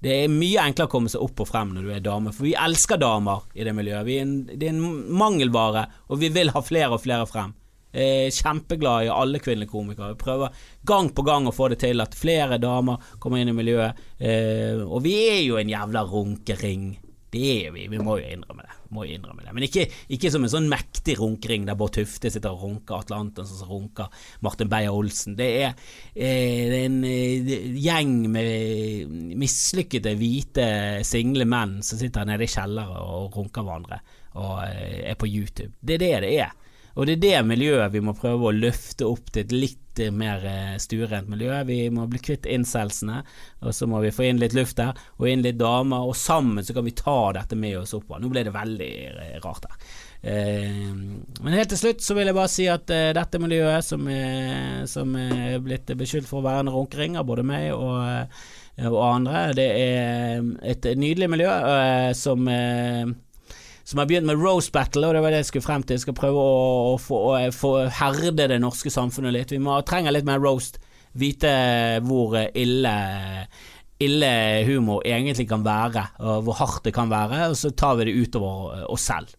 Det 0.00 0.14
er 0.14 0.30
mye 0.30 0.62
enklere 0.62 0.86
å 0.86 0.92
komme 0.92 1.10
seg 1.10 1.22
opp 1.24 1.42
og 1.42 1.48
frem 1.50 1.72
når 1.74 1.84
du 1.84 1.92
er 1.92 2.02
dame, 2.04 2.32
for 2.32 2.46
vi 2.46 2.56
elsker 2.56 3.00
damer 3.02 3.44
i 3.58 3.66
det 3.66 3.74
miljøet. 3.74 4.06
Er 4.06 4.22
en, 4.22 4.36
det 4.48 4.62
er 4.62 4.76
en 4.76 5.08
mangelvare, 5.18 5.88
og 6.08 6.22
vi 6.22 6.30
vil 6.32 6.54
ha 6.54 6.62
flere 6.62 6.94
og 6.94 7.02
flere 7.02 7.26
frem. 7.28 7.57
Er 7.88 8.28
kjempeglad 8.34 9.06
i 9.06 9.12
alle 9.12 9.40
kvinnelige 9.40 9.72
komikere. 9.72 10.12
Vi 10.12 10.20
prøver 10.20 10.64
gang 10.88 11.08
på 11.14 11.24
gang 11.24 11.48
å 11.48 11.54
få 11.56 11.70
det 11.72 11.80
til 11.86 12.04
at 12.04 12.16
flere 12.18 12.60
damer 12.60 13.00
kommer 13.18 13.40
inn 13.40 13.52
i 13.52 13.56
miljøet. 13.56 14.00
Eh, 14.20 14.82
og 14.84 15.02
vi 15.06 15.16
er 15.30 15.42
jo 15.46 15.60
en 15.60 15.72
jævla 15.72 16.04
runkering. 16.08 16.90
Det 17.28 17.48
er 17.66 17.72
vi, 17.74 17.86
vi 17.92 18.00
må 18.00 18.18
jo 18.20 18.28
innrømme 18.28 18.64
det. 18.64 18.76
Jo 18.88 19.04
innrømme 19.04 19.44
det. 19.44 19.52
Men 19.52 19.66
ikke, 19.66 19.84
ikke 20.16 20.30
som 20.32 20.44
en 20.44 20.52
sånn 20.52 20.68
mektig 20.70 21.18
runkering 21.20 21.66
der 21.68 21.76
Bård 21.76 21.92
Tufte 21.98 22.30
sitter 22.32 22.54
og 22.54 22.62
runker, 22.64 23.02
Atle 23.02 23.18
Antonsen 23.20 23.60
som 23.60 23.72
runker, 23.72 24.08
Martin 24.44 24.70
Beyer-Olsen. 24.72 25.36
Det 25.36 25.48
eh, 25.66 25.74
det 26.14 26.78
er 26.78 26.86
en 26.86 27.02
eh, 27.08 27.52
gjeng 27.84 28.14
med 28.32 29.34
mislykkede, 29.40 30.16
hvite, 30.20 30.68
single 31.08 31.48
menn 31.48 31.78
som 31.84 32.00
sitter 32.00 32.28
nede 32.28 32.48
i 32.48 32.52
kjellere 32.52 33.04
og 33.04 33.36
runker 33.36 33.66
hverandre 33.66 34.00
og 34.38 34.64
eh, 34.64 35.04
er 35.12 35.20
på 35.20 35.28
YouTube. 35.28 35.74
Det 35.80 35.98
er 35.98 36.04
det 36.04 36.14
det 36.24 36.32
er. 36.46 36.56
Og 36.98 37.06
det 37.06 37.14
er 37.14 37.20
det 37.22 37.42
miljøet 37.46 37.92
vi 37.94 38.02
må 38.02 38.14
prøve 38.18 38.48
å 38.48 38.54
løfte 38.54 39.06
opp 39.06 39.30
til 39.30 39.44
et 39.44 39.52
litt 39.54 40.00
mer 40.14 40.42
eh, 40.46 40.74
stuerent 40.82 41.30
miljø. 41.30 41.52
Vi 41.66 41.78
må 41.94 42.08
bli 42.10 42.18
kvitt 42.22 42.46
incelsene, 42.50 43.20
og 43.62 43.74
så 43.74 43.86
må 43.90 44.00
vi 44.02 44.12
få 44.14 44.26
inn 44.26 44.40
litt 44.42 44.54
luft 44.54 44.78
der, 44.80 44.98
og 45.18 45.28
inn 45.30 45.44
litt 45.46 45.60
damer, 45.60 46.06
og 46.06 46.18
sammen 46.18 46.66
så 46.66 46.74
kan 46.74 46.86
vi 46.86 46.96
ta 46.98 47.32
dette 47.38 47.58
med 47.58 47.78
oss 47.80 47.94
oppover. 47.94 48.22
Nå 48.22 48.30
ble 48.32 48.44
det 48.46 48.54
veldig 48.54 48.92
rart 49.44 49.68
her. 49.70 49.92
Eh, 50.18 50.90
men 50.90 51.54
helt 51.54 51.70
til 51.70 51.82
slutt 51.84 52.02
så 52.02 52.18
vil 52.18 52.32
jeg 52.32 52.38
bare 52.38 52.50
si 52.50 52.66
at 52.70 52.90
eh, 52.94 53.12
dette 53.14 53.42
miljøet, 53.42 53.86
som 53.86 54.10
er, 54.10 54.82
som 54.90 55.14
er 55.22 55.62
blitt 55.62 55.94
beskyldt 55.98 56.26
for 56.30 56.42
å 56.42 56.48
være 56.48 56.66
en 56.66 56.72
runkering 56.74 57.18
av 57.18 57.28
både 57.30 57.46
meg 57.46 57.70
og, 57.76 58.42
og 58.90 58.98
andre, 59.06 59.46
det 59.58 59.70
er 59.70 60.50
et 60.66 60.90
nydelig 60.98 61.30
miljø 61.30 61.54
som 62.18 62.46
som 63.88 64.02
har 64.02 64.08
begynt 64.10 64.28
med 64.28 64.36
roast 64.36 64.68
Battle, 64.74 65.06
og 65.08 65.16
det 65.16 65.22
var 65.24 65.32
det 65.32 65.40
jeg 65.40 65.48
skulle 65.48 65.64
frem 65.64 65.82
til. 65.86 65.96
Jeg 65.96 66.04
skal 66.04 66.16
prøve 66.18 66.42
å, 66.42 66.58
å, 66.90 66.98
få, 67.00 67.22
å 67.32 67.38
få, 67.56 67.72
herde 67.96 68.50
det 68.50 68.60
norske 68.60 68.92
samfunnet 68.92 69.32
litt. 69.32 69.54
Vi 69.54 69.62
må, 69.64 69.78
trenger 69.88 70.12
litt 70.12 70.28
mer 70.28 70.42
roast. 70.44 70.76
Vite 71.18 71.50
hvor 72.04 72.36
ille 72.36 72.94
ille 73.98 74.30
humor 74.68 75.02
egentlig 75.08 75.48
kan 75.50 75.64
være, 75.66 76.04
og 76.22 76.44
hvor 76.46 76.58
hardt 76.60 76.84
det 76.86 76.92
kan 76.94 77.10
være, 77.10 77.48
og 77.50 77.56
så 77.58 77.72
tar 77.74 77.96
vi 77.98 78.06
det 78.06 78.28
utover 78.28 78.84
oss 78.92 79.08
selv. 79.08 79.32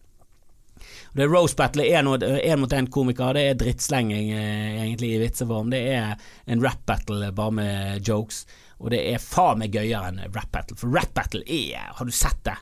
Det 1.16 1.24
er 1.24 1.30
Rose 1.32 1.56
Battle 1.58 1.86
er 1.86 2.02
én 2.04 2.60
mot 2.60 2.74
én 2.74 2.90
komiker, 2.92 3.32
det 3.34 3.46
er 3.48 3.56
drittslenging 3.58 4.28
eh, 4.34 4.82
egentlig 4.82 5.14
i 5.14 5.22
vitseform. 5.22 5.72
Det 5.72 5.80
er 5.94 6.12
en 6.46 6.62
rap 6.62 6.84
battle 6.86 7.32
bare 7.34 7.54
med 7.56 8.06
jokes, 8.06 8.44
og 8.78 8.92
det 8.94 9.00
er 9.14 9.22
faen 9.22 9.62
meg 9.62 9.74
gøyere 9.74 10.12
enn 10.12 10.20
rap 10.34 10.52
battle, 10.54 10.78
for 10.78 10.92
rap 10.94 11.14
battle 11.16 11.42
er 11.46 11.90
Har 11.96 12.06
du 12.06 12.14
sett 12.14 12.44
det? 12.46 12.58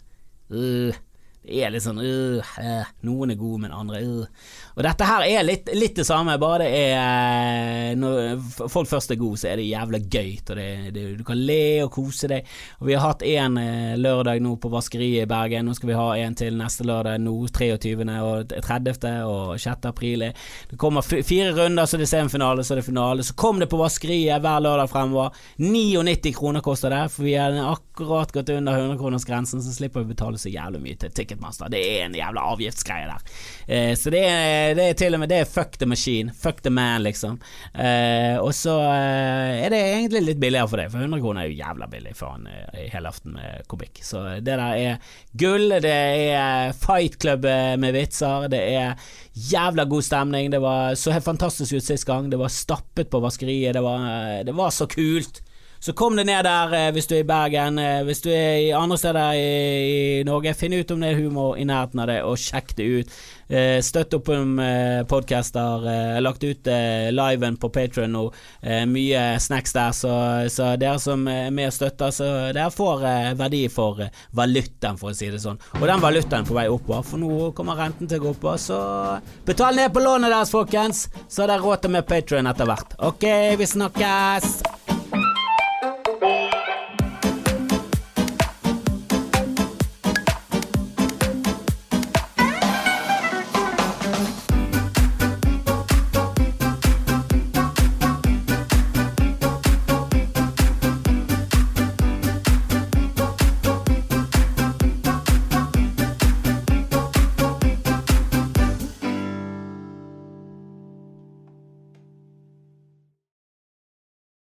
Uh, 0.49 0.95
det 1.49 1.63
er 1.65 1.73
litt 1.73 1.85
sånn 1.85 2.01
uh, 2.03 2.89
Noen 3.07 3.33
er 3.33 3.39
gode, 3.41 3.63
men 3.63 3.75
andre 3.75 4.01
uh. 4.05 4.49
Og 4.77 4.83
dette 4.85 5.07
her 5.09 5.25
er 5.25 5.47
litt, 5.47 5.71
litt, 5.75 5.95
det 5.97 6.05
samme, 6.07 6.37
bare 6.41 6.67
det 6.67 6.83
er 6.93 7.97
Når 7.99 8.69
folk 8.71 8.89
først 8.91 9.15
er 9.15 9.21
gode, 9.21 9.41
så 9.41 9.51
er 9.51 9.59
det 9.59 9.69
jævla 9.69 10.01
gøy. 10.03 10.33
Det, 10.49 10.67
det, 10.95 11.05
du 11.19 11.25
kan 11.27 11.41
le 11.41 11.85
og 11.85 11.93
kose 11.95 12.29
deg. 12.31 12.47
Og 12.79 12.89
Vi 12.91 12.95
har 12.95 13.07
hatt 13.07 13.25
én 13.27 13.59
lørdag 13.99 14.43
nå 14.45 14.55
på 14.61 14.71
Vaskeriet 14.71 15.25
i 15.25 15.31
Bergen. 15.31 15.67
Nå 15.67 15.75
skal 15.77 15.91
vi 15.91 15.99
ha 15.99 16.07
en 16.23 16.37
til 16.39 16.59
neste 16.59 16.87
lørdag, 16.87 17.19
nå 17.25 17.35
23. 17.55 17.97
og 18.23 18.55
30. 18.55 19.09
og 19.27 19.55
6. 19.59 19.89
april. 19.91 20.29
Det 20.71 20.79
kommer 20.79 21.03
fire 21.03 21.51
runder, 21.57 21.89
så 21.89 21.99
det 21.99 22.07
er 22.07 22.13
semifinale, 22.13 22.65
så 22.65 22.77
det 22.77 22.85
er 22.85 22.91
finale. 22.91 23.27
Så 23.27 23.37
kom 23.39 23.59
det 23.63 23.71
på 23.73 23.81
Vaskeriet 23.81 24.45
hver 24.45 24.63
lørdag 24.65 24.93
fremover. 24.93 25.35
99 25.59 26.35
kroner 26.39 26.65
koster 26.65 26.95
det, 26.95 27.03
for 27.15 27.27
vi 27.27 27.35
har 27.39 27.57
akkurat 27.65 28.33
gått 28.37 28.55
under 28.55 28.79
100-kronersgrensen, 28.79 29.65
så 29.65 29.75
slipper 29.75 30.05
vi 30.05 30.15
betale 30.15 30.39
så 30.39 30.53
jævlig 30.53 30.85
mye 30.85 31.03
til 31.03 31.15
Ticketmaster. 31.29 31.69
Det 31.69 31.81
er 31.81 32.07
en 32.07 32.17
jævla 32.17 32.45
avgiftsgreie 32.53 33.09
der. 33.09 33.25
Eh, 33.69 33.93
så 33.99 34.11
det 34.13 34.23
er, 34.25 34.75
det 34.79 34.87
er, 34.89 34.97
til 34.99 35.15
og 35.15 35.23
med 35.23 35.29
Det 35.29 35.41
er 35.43 35.51
fuck 35.51 35.77
the 35.79 35.89
machine. 35.89 36.33
Fuck 36.33 36.63
the 36.65 36.73
man, 36.73 37.03
liksom. 37.05 37.39
Eh, 37.75 38.37
og 38.41 38.55
så 38.57 38.79
eh, 38.81 39.65
er 39.65 39.73
det 39.75 39.81
egentlig 39.83 40.25
litt 40.25 40.41
billigere 40.43 40.71
for 40.71 40.81
deg, 40.81 40.93
for 40.93 41.05
100 41.05 41.23
kroner 41.25 41.45
er 41.45 41.53
jo 41.53 41.59
jævla 41.61 41.89
billig 41.93 42.15
for 42.19 42.39
en 42.39 42.49
eh, 42.51 42.87
helaften 42.93 43.37
med 43.37 43.67
kubikk. 43.71 44.01
Så 44.05 44.25
det 44.39 44.47
der 44.49 44.65
er 44.69 45.13
gull. 45.39 45.77
Det 45.85 45.93
er 45.93 46.73
fight 46.77 47.19
club 47.21 47.45
eh, 47.49 47.75
med 47.81 47.97
vitser. 47.97 48.49
Det 48.53 48.63
er 48.79 49.13
jævla 49.53 49.85
god 49.89 50.07
stemning. 50.07 50.53
Det 50.55 50.63
var 50.65 50.97
så 50.99 51.15
helt 51.15 51.29
fantastisk 51.29 51.77
ut 51.77 51.85
sist 51.85 52.09
gang. 52.09 52.31
Det 52.33 52.41
var 52.41 52.53
stappet 52.53 53.13
på 53.13 53.21
vaskeriet. 53.23 53.77
Det 53.77 53.85
var, 53.85 54.09
det 54.49 54.57
var 54.57 54.73
så 54.75 54.89
kult. 54.91 55.43
Så 55.81 55.93
kom 55.93 56.17
det 56.17 56.27
ned 56.27 56.43
der 56.45 56.73
eh, 56.75 56.91
hvis 56.95 57.07
du 57.07 57.15
er 57.15 57.23
i 57.23 57.29
Bergen. 57.29 57.79
Eh, 57.79 58.03
hvis 58.07 58.23
du 58.25 58.31
er 58.35 58.59
i 58.65 58.71
andre 58.75 58.99
steder 58.99 59.39
i, 59.39 59.49
i 60.21 60.25
Norge, 60.27 60.55
finn 60.59 60.75
ut 60.75 60.91
om 60.91 61.03
det 61.03 61.13
er 61.13 61.21
humor 61.21 61.59
i 61.59 61.67
nærheten 61.69 62.03
av 62.03 62.09
det, 62.11 62.19
og 62.27 62.39
sjekk 62.41 62.75
det 62.79 62.87
ut. 62.89 63.19
Eh, 63.49 63.79
støtt 63.85 64.17
opp 64.19 64.29
om 64.35 64.59
podcaster. 65.09 65.87
Eh, 65.93 66.17
lagt 66.25 66.43
ut 66.45 66.71
liven 67.15 67.57
på 67.61 67.71
Patron 67.73 68.13
nå. 68.13 68.25
Mye 68.91 69.23
snacks 69.41 69.73
der, 69.77 69.95
så, 69.95 70.13
så, 70.51 70.73
dere 70.81 70.99
som 71.03 71.23
er 71.31 71.53
med 71.55 71.71
og 71.71 71.77
støtter, 71.77 72.13
så 72.15 72.29
dere 72.57 72.69
får 72.75 73.07
verdi 73.39 73.63
for 73.73 74.03
valutaen, 74.37 74.99
for 74.99 75.13
å 75.13 75.17
si 75.17 75.31
det 75.31 75.41
sånn. 75.43 75.61
Og 75.79 75.87
den 75.87 76.03
valutaen 76.03 76.49
på 76.49 76.57
vei 76.59 76.67
oppover, 76.73 77.07
for 77.07 77.23
nå 77.23 77.53
kommer 77.57 77.79
renten 77.79 78.11
til 78.11 78.21
å 78.21 78.27
gå 78.27 78.35
opp, 78.35 78.51
så 78.61 78.81
betal 79.47 79.79
ned 79.79 79.95
på 79.95 80.03
lånet 80.03 80.35
deres, 80.35 80.53
folkens, 80.53 81.07
så 81.29 81.45
har 81.45 81.55
dere 81.55 81.65
råd 81.65 81.87
til 81.87 81.97
med 81.97 82.09
Patron 82.11 82.51
etter 82.51 82.69
hvert. 82.69 82.99
Ok, 83.13 83.29
vi 83.61 83.73
snakkes! 83.77 84.88